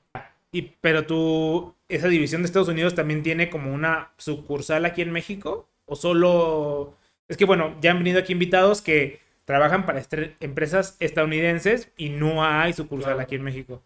Y, 0.52 0.62
pero 0.62 1.06
tú 1.06 1.74
esa 1.89 2.09
división 2.09 2.43
de 2.43 2.47
Estados 2.47 2.68
Unidos 2.68 2.95
también 2.95 3.22
tiene 3.22 3.51
como 3.51 3.72
una 3.72 4.12
sucursal 4.18 4.84
aquí 4.84 5.03
en 5.03 5.12
México? 5.12 5.68
¿O 5.84 5.97
solo... 5.97 6.97
Es 7.28 7.37
que 7.37 7.45
bueno, 7.45 7.76
ya 7.80 7.91
han 7.91 7.99
venido 7.99 8.20
aquí 8.20 8.32
invitados 8.32 8.82
que 8.82 9.20
trabajan 9.45 9.87
para 9.87 10.03
empresas 10.41 10.97
estadounidenses 11.01 11.93
y 11.97 12.11
no 12.11 12.45
hay 12.45 12.72
sucursal 12.72 13.20
aquí 13.20 13.37
en 13.37 13.45
México. 13.45 13.82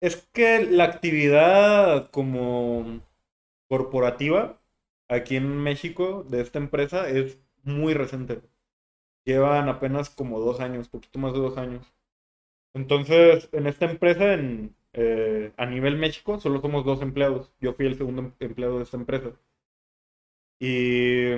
Es 0.00 0.16
que 0.32 0.64
la 0.64 0.84
actividad 0.84 2.10
como 2.10 3.00
corporativa 3.68 4.60
aquí 5.08 5.36
en 5.36 5.58
México 5.58 6.24
de 6.28 6.40
esta 6.40 6.58
empresa 6.58 7.08
es 7.08 7.38
muy 7.62 7.94
reciente. 7.94 8.42
Llevan 9.24 9.68
apenas 9.68 10.10
como 10.10 10.40
dos 10.40 10.60
años, 10.60 10.88
poquito 10.88 11.18
más 11.18 11.32
de 11.32 11.40
dos 11.40 11.56
años. 11.58 11.86
Entonces, 12.74 13.48
en 13.52 13.66
esta 13.66 13.86
empresa, 13.86 14.34
en, 14.34 14.74
eh, 14.94 15.52
a 15.56 15.66
nivel 15.66 15.96
México, 15.96 16.38
solo 16.40 16.60
somos 16.60 16.84
dos 16.84 17.02
empleados. 17.02 17.52
Yo 17.60 17.74
fui 17.74 17.86
el 17.86 17.96
segundo 17.96 18.22
em, 18.22 18.32
empleado 18.40 18.78
de 18.78 18.84
esta 18.84 18.96
empresa. 18.96 19.32
Y, 20.60 21.32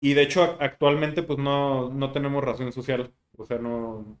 y 0.00 0.14
de 0.14 0.22
hecho, 0.22 0.56
actualmente, 0.60 1.22
pues 1.22 1.38
no, 1.38 1.90
no 1.90 2.12
tenemos 2.12 2.44
razón 2.44 2.72
social. 2.72 3.12
O 3.36 3.44
sea, 3.44 3.58
no. 3.58 4.18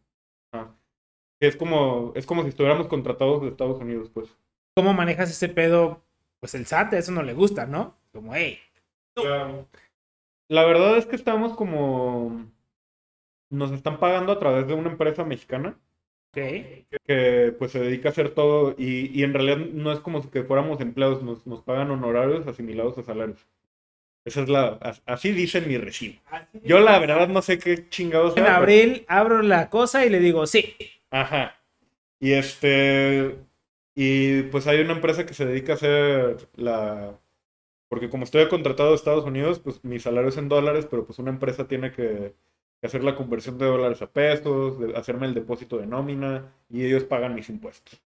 Es 1.40 1.56
como, 1.56 2.12
es 2.16 2.26
como 2.26 2.42
si 2.42 2.48
estuviéramos 2.48 2.88
contratados 2.88 3.42
de 3.42 3.48
Estados 3.48 3.80
Unidos, 3.80 4.10
pues. 4.12 4.36
¿Cómo 4.74 4.92
manejas 4.92 5.30
ese 5.30 5.48
pedo? 5.48 6.02
Pues 6.40 6.54
el 6.54 6.66
SAT, 6.66 6.94
eso 6.94 7.12
no 7.12 7.22
le 7.22 7.34
gusta, 7.34 7.66
¿no? 7.66 7.96
Como, 8.12 8.34
hey. 8.34 8.58
La 10.48 10.64
verdad 10.64 10.96
es 10.96 11.06
que 11.06 11.16
estamos 11.16 11.54
como 11.54 12.46
nos 13.50 13.72
están 13.72 13.98
pagando 13.98 14.32
a 14.32 14.38
través 14.38 14.66
de 14.66 14.74
una 14.74 14.90
empresa 14.90 15.24
mexicana. 15.24 15.78
Que 16.32 17.54
pues 17.58 17.72
se 17.72 17.80
dedica 17.80 18.08
a 18.08 18.12
hacer 18.12 18.30
todo 18.30 18.74
y, 18.78 19.10
y 19.18 19.24
en 19.24 19.34
realidad 19.34 19.58
no 19.58 19.92
es 19.92 20.00
como 20.00 20.30
que 20.30 20.42
fuéramos 20.44 20.80
empleados, 20.80 21.22
nos, 21.22 21.46
nos 21.46 21.62
pagan 21.62 21.90
honorarios 21.90 22.46
asimilados 22.46 22.96
a 22.98 23.02
salarios. 23.02 23.46
Esa 24.24 24.42
es 24.42 24.48
la, 24.48 24.78
así 25.06 25.32
dice 25.32 25.60
mi 25.62 25.78
recibo. 25.78 26.20
Yo 26.62 26.80
la 26.80 26.98
verdad 26.98 27.28
no 27.28 27.40
sé 27.40 27.58
qué 27.58 27.88
chingados. 27.88 28.36
En 28.36 28.46
abril 28.46 29.04
abro 29.08 29.42
la 29.42 29.70
cosa 29.70 30.04
y 30.04 30.10
le 30.10 30.20
digo 30.20 30.46
sí. 30.46 30.76
Ajá. 31.10 31.56
Y 32.20 32.32
este, 32.32 33.36
y 33.94 34.42
pues 34.42 34.66
hay 34.66 34.80
una 34.80 34.92
empresa 34.92 35.24
que 35.24 35.34
se 35.34 35.46
dedica 35.46 35.72
a 35.72 35.76
hacer 35.76 36.36
la, 36.56 37.18
porque 37.88 38.10
como 38.10 38.24
estoy 38.24 38.46
contratado 38.48 38.90
de 38.90 38.96
Estados 38.96 39.24
Unidos, 39.24 39.60
pues 39.60 39.82
mi 39.82 39.98
salario 39.98 40.28
es 40.28 40.36
en 40.36 40.48
dólares, 40.48 40.86
pero 40.90 41.06
pues 41.06 41.18
una 41.18 41.30
empresa 41.30 41.66
tiene 41.66 41.90
que 41.92 42.34
hacer 42.82 43.02
la 43.02 43.14
conversión 43.14 43.58
de 43.58 43.66
dólares 43.66 44.02
a 44.02 44.10
pesos, 44.10 44.76
hacerme 44.94 45.26
el 45.26 45.34
depósito 45.34 45.78
de 45.78 45.86
nómina 45.86 46.52
y 46.68 46.84
ellos 46.84 47.04
pagan 47.04 47.34
mis 47.34 47.48
impuestos. 47.48 48.00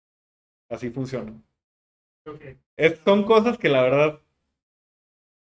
Así 0.69 0.89
funciona. 0.89 1.33
son 3.03 3.23
cosas 3.23 3.57
que 3.57 3.69
la 3.69 3.81
verdad, 3.81 4.19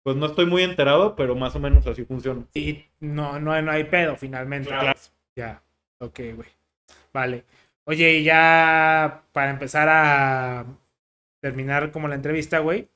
pues 0.03 0.17
no 0.17 0.27
estoy 0.27 0.47
muy 0.47 0.63
enterado, 0.63 1.15
pero 1.15 1.37
más 1.37 1.55
o 1.55 1.61
menos 1.61 1.87
así 1.87 2.05
funciona. 2.05 2.45
Y 2.55 2.85
no, 2.99 3.39
no, 3.39 3.61
no 3.63 3.71
hay 3.71 3.85
pedo 3.85 4.17
finalmente. 4.17 4.69
Claro. 4.69 4.99
Ya, 5.37 5.63
ok, 5.99 6.21
güey. 6.35 6.49
Vale. 7.13 7.45
Oye, 7.85 8.19
y 8.19 8.25
ya 8.25 9.25
para 9.33 9.51
empezar 9.51 9.89
a 9.89 10.67
terminar 11.41 11.93
como 11.93 12.09
la 12.09 12.17
entrevista, 12.17 12.59
güey, 12.59 12.89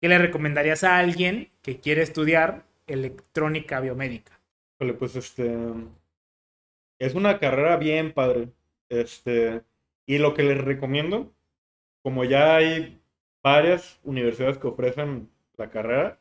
¿qué 0.00 0.08
le 0.08 0.18
recomendarías 0.18 0.84
a 0.84 0.98
alguien 0.98 1.50
que 1.62 1.80
quiere 1.80 2.02
estudiar 2.02 2.64
electrónica 2.86 3.80
biomédica? 3.80 4.35
Pues 4.78 5.16
este. 5.16 5.56
Es 6.98 7.14
una 7.14 7.38
carrera 7.38 7.76
bien 7.76 8.12
padre. 8.12 8.48
Este. 8.88 9.62
Y 10.06 10.18
lo 10.18 10.34
que 10.34 10.42
les 10.42 10.58
recomiendo, 10.58 11.32
como 12.02 12.24
ya 12.24 12.56
hay 12.56 13.00
varias 13.42 14.00
universidades 14.04 14.58
que 14.58 14.68
ofrecen 14.68 15.30
la 15.56 15.70
carrera, 15.70 16.20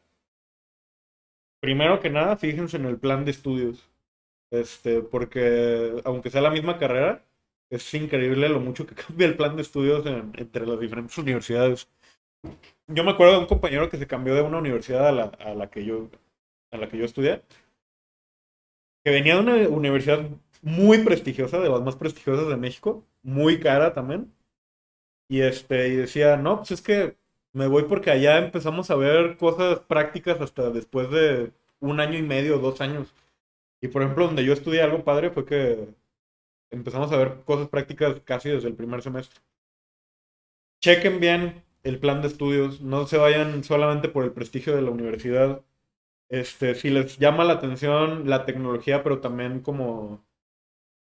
primero 1.60 2.00
que 2.00 2.10
nada, 2.10 2.38
fíjense 2.38 2.78
en 2.78 2.86
el 2.86 2.98
plan 3.00 3.26
de 3.26 3.32
estudios. 3.32 3.90
Este, 4.52 5.02
porque 5.02 6.02
aunque 6.06 6.30
sea 6.30 6.42
la 6.42 6.52
misma 6.52 6.78
carrera, 6.78 7.24
es 7.70 7.94
increíble 7.94 8.50
lo 8.50 8.60
mucho 8.60 8.86
que 8.88 8.96
cambia 9.08 9.28
el 9.28 9.38
plan 9.38 9.56
de 9.56 9.64
estudios 9.64 10.06
entre 10.06 10.66
las 10.68 10.80
diferentes 10.80 11.18
universidades. 11.18 11.90
Yo 12.88 13.04
me 13.04 13.12
acuerdo 13.12 13.34
de 13.34 13.40
un 13.40 13.48
compañero 13.48 13.90
que 13.90 13.98
se 13.98 14.08
cambió 14.08 14.36
de 14.36 14.42
una 14.42 14.60
universidad 14.60 15.08
a 15.08 15.12
la, 15.12 15.24
a 15.26 15.54
la 15.56 15.70
que 15.70 15.84
yo 15.86 16.10
a 16.72 16.78
la 16.78 16.88
que 16.90 16.98
yo 16.98 17.06
estudié 17.06 17.42
que 19.06 19.12
venía 19.12 19.36
de 19.36 19.42
una 19.42 19.70
universidad 19.70 20.28
muy 20.64 21.04
prestigiosa, 21.04 21.60
de 21.60 21.70
las 21.70 21.82
más 21.82 21.96
prestigiosas 21.96 22.48
de 22.48 22.58
México, 22.58 23.06
muy 23.22 23.60
cara 23.60 23.94
también. 23.94 24.34
Y 25.30 25.42
este, 25.42 25.90
y 25.90 25.96
decía, 25.96 26.38
no, 26.38 26.58
pues 26.58 26.72
es 26.72 26.82
que 26.82 27.16
me 27.54 27.68
voy 27.68 27.84
porque 27.84 28.10
allá 28.12 28.40
empezamos 28.40 28.90
a 28.90 28.96
ver 28.96 29.38
cosas 29.38 29.80
prácticas 29.82 30.42
hasta 30.42 30.72
después 30.72 31.12
de 31.12 31.52
un 31.80 32.00
año 32.00 32.18
y 32.18 32.24
medio, 32.24 32.58
dos 32.58 32.82
años. 32.82 33.14
Y 33.80 33.90
por 33.90 34.02
ejemplo, 34.02 34.26
donde 34.26 34.44
yo 34.44 34.54
estudié 34.54 34.82
algo 34.82 35.04
padre 35.04 35.30
fue 35.30 35.46
que 35.46 35.88
empezamos 36.72 37.12
a 37.12 37.18
ver 37.18 37.44
cosas 37.46 37.70
prácticas 37.70 38.20
casi 38.26 38.50
desde 38.50 38.70
el 38.70 38.76
primer 38.76 39.04
semestre. 39.04 39.40
Chequen 40.82 41.20
bien 41.20 41.64
el 41.84 42.00
plan 42.00 42.22
de 42.22 42.28
estudios, 42.30 42.82
no 42.82 43.06
se 43.08 43.18
vayan 43.18 43.64
solamente 43.64 44.10
por 44.10 44.24
el 44.24 44.32
prestigio 44.32 44.76
de 44.76 44.82
la 44.82 44.90
universidad, 44.92 45.62
este, 46.30 46.76
si 46.76 46.90
les 46.90 47.18
llama 47.20 47.44
la 47.44 47.54
atención 47.54 48.30
la 48.30 48.46
tecnología, 48.46 49.04
pero 49.04 49.22
también 49.22 49.62
como 49.62 50.26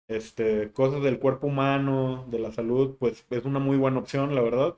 este, 0.08 0.72
cosas 0.72 1.02
del 1.02 1.18
cuerpo 1.20 1.48
humano, 1.48 2.26
de 2.30 2.38
la 2.40 2.52
salud, 2.52 2.96
pues 2.98 3.26
es 3.30 3.44
una 3.44 3.58
muy 3.60 3.76
buena 3.78 4.00
opción, 4.00 4.34
la 4.34 4.42
verdad. 4.42 4.76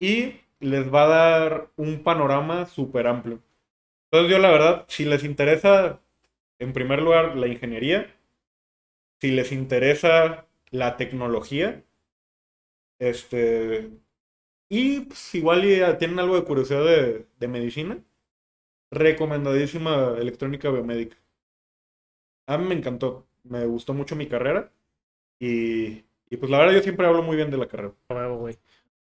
Y 0.00 0.40
les 0.60 0.92
va 0.92 1.04
a 1.04 1.08
dar 1.08 1.70
un 1.76 2.02
panorama 2.02 2.66
súper 2.66 3.06
amplio. 3.06 3.42
Entonces 4.10 4.32
yo 4.32 4.38
la 4.40 4.50
verdad, 4.50 4.86
si 4.88 5.04
les 5.06 5.24
interesa, 5.24 6.00
en 6.60 6.72
primer 6.74 7.02
lugar, 7.02 7.36
la 7.36 7.48
ingeniería, 7.48 8.14
si 9.20 9.30
les 9.30 9.52
interesa 9.52 10.48
la 10.70 10.96
tecnología, 10.96 11.84
este, 12.98 13.90
y 14.68 15.00
pues, 15.02 15.34
igual 15.34 15.64
ya 15.68 15.98
tienen 15.98 16.20
algo 16.20 16.36
de 16.36 16.44
curiosidad 16.44 16.84
de, 16.84 17.26
de 17.38 17.48
medicina, 17.48 17.98
recomendadísima 18.90 20.16
electrónica 20.18 20.70
biomédica. 20.70 21.16
A 22.46 22.58
mí 22.58 22.66
me 22.66 22.74
encantó, 22.74 23.26
me 23.44 23.64
gustó 23.66 23.94
mucho 23.94 24.16
mi 24.16 24.26
carrera 24.26 24.72
y, 25.38 26.04
y 26.30 26.36
pues 26.38 26.50
la 26.50 26.58
verdad 26.58 26.74
yo 26.74 26.82
siempre 26.82 27.06
hablo 27.06 27.22
muy 27.22 27.36
bien 27.36 27.50
de 27.50 27.58
la 27.58 27.68
carrera. 27.68 27.92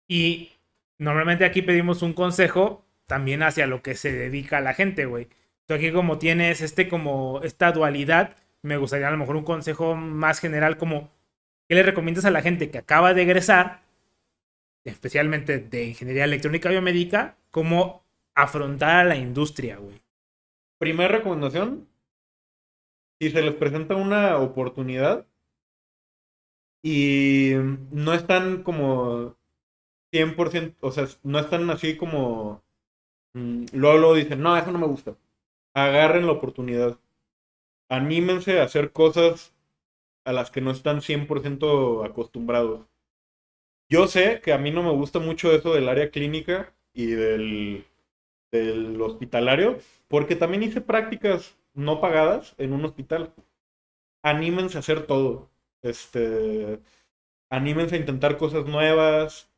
Y 0.09 0.51
normalmente 0.99 1.45
aquí 1.45 1.62
pedimos 1.62 2.03
un 2.03 2.12
consejo 2.12 2.85
también 3.07 3.43
hacia 3.43 3.66
lo 3.66 3.83
que 3.83 3.95
se 3.95 4.12
dedica 4.12 4.61
la 4.61 4.75
gente, 4.75 5.07
güey. 5.07 5.29
Tú 5.66 5.75
aquí 5.75 5.93
como 5.93 6.18
tienes 6.18 6.61
este 6.61 6.89
como 6.89 7.41
esta 7.45 7.73
dualidad, 7.73 8.37
me 8.62 8.77
gustaría 8.77 9.09
a 9.09 9.12
lo 9.12 9.16
mejor 9.16 9.37
un 9.37 9.45
consejo 9.45 9.95
más 9.95 10.41
general 10.41 10.77
como 10.77 11.11
¿qué 11.68 11.77
le 11.77 11.85
recomiendas 11.85 12.25
a 12.25 12.31
la 12.33 12.43
gente 12.43 12.71
que 12.71 12.79
acaba 12.79 13.14
de 13.14 13.23
egresar, 13.23 13.83
especialmente 14.85 15.59
de 15.61 15.85
ingeniería 15.85 16.25
electrónica 16.25 16.68
biomédica, 16.68 17.37
como 17.53 18.05
afrontar 18.35 18.97
a 19.01 19.05
la 19.05 19.16
industria, 19.16 19.76
güey. 19.78 20.01
Primera 20.78 21.18
recomendación, 21.18 21.89
si 23.20 23.31
se 23.31 23.43
les 23.43 23.55
presenta 23.55 23.97
una 23.97 24.39
oportunidad 24.39 25.26
y 26.83 27.53
no 27.91 28.14
están 28.14 28.62
como 28.62 29.37
100%, 30.12 30.76
o 30.81 30.91
sea, 30.91 31.07
no 31.22 31.39
están 31.39 31.68
así 31.70 31.97
como 31.97 32.62
mm, 33.35 33.66
luego, 33.72 33.99
luego 33.99 34.14
dicen, 34.14 34.43
no, 34.43 34.57
eso 34.57 34.72
no 34.72 34.78
me 34.78 34.87
gusta. 34.87 35.16
Agarren 35.74 36.26
la 36.26 36.33
oportunidad. 36.33 36.99
Anímense 37.89 38.61
a 38.61 38.64
hacer 38.64 38.93
cosas 38.93 39.55
a 40.24 40.33
las 40.33 40.51
que 40.51 40.61
no 40.61 40.70
están 40.70 41.01
100% 41.01 42.07
acostumbrados. 42.09 42.87
Yo 43.89 44.07
sé 44.07 44.41
que 44.41 44.53
a 44.53 44.59
mí 44.59 44.70
no 44.70 44.83
me 44.83 44.93
gusta 44.93 45.18
mucho 45.18 45.53
eso 45.53 45.74
del 45.74 45.89
área 45.89 46.11
clínica 46.11 46.72
y 46.95 47.07
del 47.07 47.85
del 48.53 49.01
hospitalario, 49.01 49.79
porque 50.09 50.37
también 50.37 50.63
hice 50.63 50.81
prácticas 50.81 51.57
no 51.75 52.01
pagadas 52.01 52.55
en 52.59 52.73
un 52.73 52.85
hospital. 52.85 53.33
Anímense 54.23 54.77
a 54.79 54.81
hacer 54.81 55.07
todo. 55.07 55.51
Este, 55.83 56.81
anímense 57.51 57.97
a 57.97 57.99
intentar 57.99 58.37
cosas 58.39 58.67
nuevas. 58.67 59.51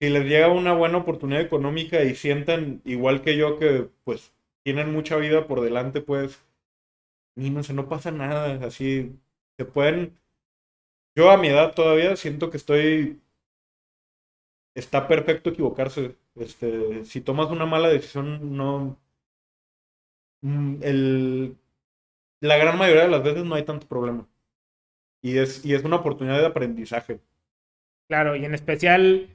Si 0.00 0.10
les 0.10 0.24
llega 0.26 0.48
una 0.48 0.74
buena 0.74 0.98
oportunidad 0.98 1.42
económica 1.42 2.02
y 2.04 2.14
sientan 2.14 2.82
igual 2.84 3.22
que 3.22 3.36
yo 3.36 3.58
que 3.58 3.88
pues 4.04 4.32
tienen 4.64 4.92
mucha 4.92 5.16
vida 5.16 5.46
por 5.46 5.60
delante, 5.60 6.00
pues 6.00 6.42
anímense, 7.36 7.74
no 7.74 7.88
pasa 7.88 8.10
nada, 8.10 8.66
así 8.66 9.12
se 9.56 9.64
pueden 9.64 10.18
yo 11.16 11.30
a 11.30 11.36
mi 11.36 11.48
edad 11.48 11.74
todavía 11.74 12.16
siento 12.16 12.50
que 12.50 12.56
estoy 12.56 13.20
está 14.74 15.08
perfecto 15.08 15.50
equivocarse. 15.50 16.16
Este, 16.36 17.04
si 17.04 17.20
tomas 17.20 17.50
una 17.50 17.66
mala 17.66 17.88
decisión, 17.88 18.56
no. 18.56 18.98
Mm, 20.42 20.76
el, 20.82 21.56
la 22.40 22.56
gran 22.58 22.78
mayoría 22.78 23.04
de 23.04 23.10
las 23.10 23.22
veces 23.22 23.44
no 23.44 23.54
hay 23.54 23.64
tanto 23.64 23.88
problema. 23.88 24.28
Y 25.22 25.38
es, 25.38 25.64
y 25.64 25.74
es 25.74 25.84
una 25.84 25.96
oportunidad 25.96 26.38
de 26.40 26.46
aprendizaje. 26.46 27.20
Claro, 28.08 28.36
y 28.36 28.44
en 28.44 28.54
especial, 28.54 29.28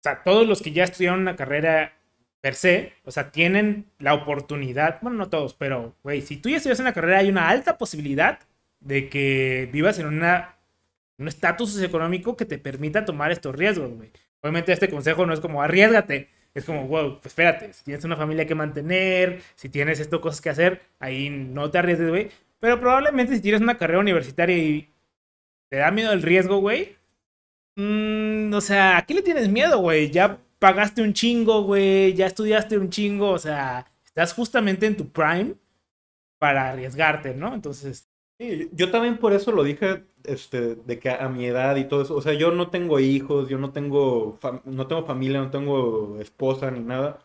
o 0.00 0.02
sea, 0.02 0.22
todos 0.22 0.46
los 0.46 0.60
que 0.62 0.72
ya 0.72 0.84
estudiaron 0.84 1.20
una 1.20 1.36
carrera 1.36 1.94
per 2.40 2.54
se, 2.54 2.92
o 3.04 3.10
sea, 3.10 3.32
tienen 3.32 3.86
la 3.98 4.14
oportunidad, 4.14 5.00
bueno, 5.02 5.16
no 5.16 5.30
todos, 5.30 5.54
pero, 5.54 5.96
güey, 6.02 6.20
si 6.22 6.36
tú 6.36 6.50
ya 6.50 6.58
estudias 6.58 6.80
una 6.80 6.92
carrera, 6.92 7.18
hay 7.18 7.30
una 7.30 7.48
alta 7.48 7.78
posibilidad 7.78 8.40
de 8.80 9.08
que 9.08 9.68
vivas 9.72 9.98
en 9.98 10.06
una, 10.06 10.56
un 11.18 11.28
estatus 11.28 11.72
socioeconómico 11.72 12.36
que 12.36 12.44
te 12.44 12.58
permita 12.58 13.04
tomar 13.04 13.32
estos 13.32 13.54
riesgos, 13.56 13.90
güey. 13.94 14.10
Obviamente 14.42 14.72
este 14.72 14.88
consejo 14.88 15.26
no 15.26 15.34
es 15.34 15.40
como 15.40 15.62
arriesgate, 15.62 16.28
es 16.54 16.64
como, 16.64 16.86
wow, 16.86 17.14
pues 17.16 17.26
espérate, 17.26 17.72
si 17.72 17.84
tienes 17.84 18.04
una 18.04 18.16
familia 18.16 18.46
que 18.46 18.54
mantener, 18.54 19.42
si 19.54 19.68
tienes 19.68 20.00
esto, 20.00 20.20
cosas 20.20 20.40
que 20.40 20.50
hacer, 20.50 20.82
ahí 20.98 21.30
no 21.30 21.70
te 21.70 21.78
arriesgues, 21.78 22.08
güey. 22.08 22.30
Pero 22.60 22.80
probablemente 22.80 23.34
si 23.34 23.40
tienes 23.40 23.60
una 23.60 23.78
carrera 23.78 24.00
universitaria 24.00 24.56
y 24.56 24.92
te 25.70 25.78
da 25.78 25.90
miedo 25.90 26.12
el 26.12 26.22
riesgo, 26.22 26.58
güey, 26.58 26.96
mmm, 27.76 28.52
o 28.54 28.60
sea, 28.60 28.98
¿a 28.98 29.06
qué 29.06 29.14
le 29.14 29.22
tienes 29.22 29.48
miedo, 29.48 29.78
güey? 29.80 30.10
Ya 30.10 30.38
pagaste 30.58 31.02
un 31.02 31.12
chingo, 31.14 31.62
güey, 31.62 32.14
ya 32.14 32.26
estudiaste 32.26 32.78
un 32.78 32.90
chingo, 32.90 33.30
o 33.30 33.38
sea, 33.38 33.86
estás 34.04 34.32
justamente 34.34 34.86
en 34.86 34.96
tu 34.96 35.10
prime 35.10 35.54
para 36.38 36.70
arriesgarte, 36.70 37.34
¿no? 37.34 37.54
Entonces... 37.54 38.07
Sí, 38.38 38.70
yo 38.72 38.90
también 38.90 39.18
por 39.18 39.32
eso 39.32 39.50
lo 39.50 39.64
dije, 39.64 40.04
este, 40.24 40.76
de 40.76 40.98
que 40.98 41.10
a 41.10 41.28
mi 41.28 41.46
edad 41.46 41.74
y 41.76 41.84
todo 41.84 42.02
eso, 42.02 42.14
o 42.14 42.22
sea, 42.22 42.34
yo 42.34 42.52
no 42.52 42.70
tengo 42.70 43.00
hijos, 43.00 43.48
yo 43.48 43.58
no 43.58 43.72
tengo, 43.72 44.38
no 44.64 44.86
tengo 44.86 45.04
familia, 45.04 45.40
no 45.40 45.50
tengo 45.50 46.18
esposa 46.20 46.70
ni 46.70 46.80
nada. 46.80 47.18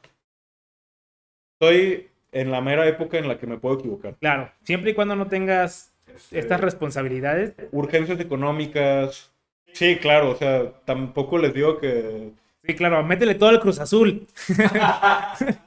Estoy 1.60 2.10
en 2.32 2.52
la 2.52 2.62
mera 2.62 2.88
época 2.88 3.20
en 3.20 3.28
la 3.28 3.38
que 3.38 3.46
me 3.46 3.60
puedo 3.60 3.76
equivocar. 3.76 4.16
Claro, 4.20 4.52
siempre 4.64 4.92
y 4.92 4.94
cuando 4.96 5.16
no 5.16 5.28
tengas 5.28 5.94
este, 6.08 6.40
estas 6.40 6.60
responsabilidades. 6.60 7.54
Urgencias 7.72 8.20
económicas. 8.20 9.32
Sí, 9.72 9.98
claro, 9.98 10.32
o 10.32 10.36
sea, 10.36 10.72
tampoco 10.86 11.38
les 11.38 11.54
digo 11.54 11.78
que 11.78 12.34
Sí, 12.66 12.76
claro, 12.76 13.04
métele 13.04 13.36
todo 13.36 13.50
el 13.50 13.60
Cruz 13.60 13.78
Azul. 13.80 14.26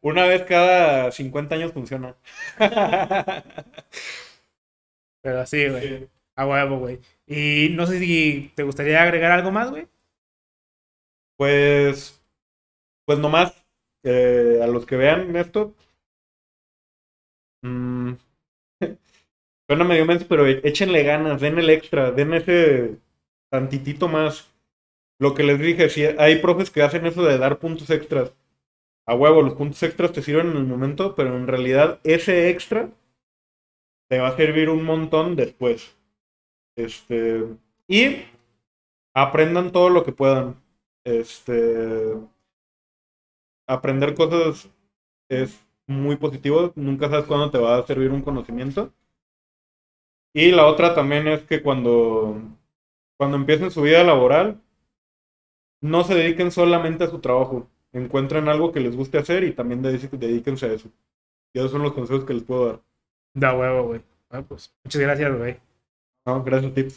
Una 0.00 0.26
vez 0.26 0.42
cada 0.42 1.12
50 1.12 1.54
años 1.54 1.72
funciona. 1.72 2.16
Pero 5.26 5.40
así, 5.40 5.68
güey. 5.68 6.08
A 6.36 6.46
huevo, 6.46 6.78
güey. 6.78 7.00
Y 7.26 7.70
no 7.72 7.84
sé 7.84 7.98
si 7.98 8.52
te 8.54 8.62
gustaría 8.62 9.02
agregar 9.02 9.32
algo 9.32 9.50
más, 9.50 9.70
güey. 9.70 9.88
Pues. 11.36 12.22
Pues 13.06 13.18
nomás. 13.18 13.52
Eh, 14.04 14.60
a 14.62 14.68
los 14.68 14.86
que 14.86 14.96
vean 14.96 15.34
esto. 15.34 15.74
Mmm, 17.62 18.12
suena 19.68 19.84
medio 19.84 20.06
menso, 20.06 20.26
pero 20.28 20.46
échenle 20.46 21.02
ganas, 21.02 21.40
den 21.40 21.58
el 21.58 21.70
extra, 21.70 22.12
den 22.12 22.34
ese 22.34 22.98
tantitito 23.50 24.06
más. 24.06 24.54
Lo 25.18 25.34
que 25.34 25.42
les 25.42 25.58
dije, 25.58 25.90
si 25.90 26.04
hay 26.04 26.36
profes 26.40 26.70
que 26.70 26.82
hacen 26.82 27.06
eso 27.06 27.24
de 27.24 27.38
dar 27.38 27.58
puntos 27.58 27.90
extras. 27.90 28.32
A 29.06 29.16
huevo, 29.16 29.42
los 29.42 29.54
puntos 29.54 29.82
extras 29.82 30.12
te 30.12 30.22
sirven 30.22 30.52
en 30.52 30.58
el 30.58 30.66
momento, 30.66 31.16
pero 31.16 31.36
en 31.36 31.48
realidad 31.48 32.00
ese 32.04 32.50
extra 32.50 32.90
te 34.08 34.18
va 34.18 34.28
a 34.28 34.36
servir 34.36 34.70
un 34.70 34.84
montón 34.84 35.36
después. 35.36 35.96
Este. 36.76 37.44
Y 37.88 38.24
aprendan 39.14 39.72
todo 39.72 39.90
lo 39.90 40.04
que 40.04 40.12
puedan. 40.12 40.56
Este. 41.04 42.14
Aprender 43.66 44.14
cosas 44.14 44.68
es 45.28 45.64
muy 45.86 46.16
positivo. 46.16 46.72
Nunca 46.76 47.08
sabes 47.08 47.26
cuándo 47.26 47.50
te 47.50 47.58
va 47.58 47.78
a 47.78 47.86
servir 47.86 48.10
un 48.10 48.22
conocimiento. 48.22 48.92
Y 50.34 50.52
la 50.52 50.66
otra 50.66 50.94
también 50.94 51.26
es 51.28 51.42
que 51.44 51.62
cuando, 51.62 52.38
cuando 53.16 53.38
empiecen 53.38 53.70
su 53.70 53.82
vida 53.82 54.04
laboral, 54.04 54.60
no 55.80 56.04
se 56.04 56.14
dediquen 56.14 56.50
solamente 56.50 57.04
a 57.04 57.08
su 57.08 57.20
trabajo. 57.20 57.68
Encuentren 57.92 58.48
algo 58.48 58.72
que 58.72 58.80
les 58.80 58.94
guste 58.94 59.18
hacer 59.18 59.44
y 59.44 59.52
también 59.52 59.82
dedíquense 59.82 60.66
a 60.66 60.72
eso. 60.72 60.90
Y 61.54 61.58
esos 61.58 61.70
son 61.70 61.82
los 61.82 61.94
consejos 61.94 62.24
que 62.24 62.34
les 62.34 62.42
puedo 62.42 62.66
dar. 62.66 62.85
Da 63.36 63.52
huevo, 63.54 63.88
güey. 63.88 64.00
pues, 64.48 64.74
muchas 64.82 65.02
gracias, 65.02 65.36
güey. 65.36 65.60
No, 66.24 66.42
gracias 66.42 66.72
a 66.72 66.74
ti. 66.74 66.88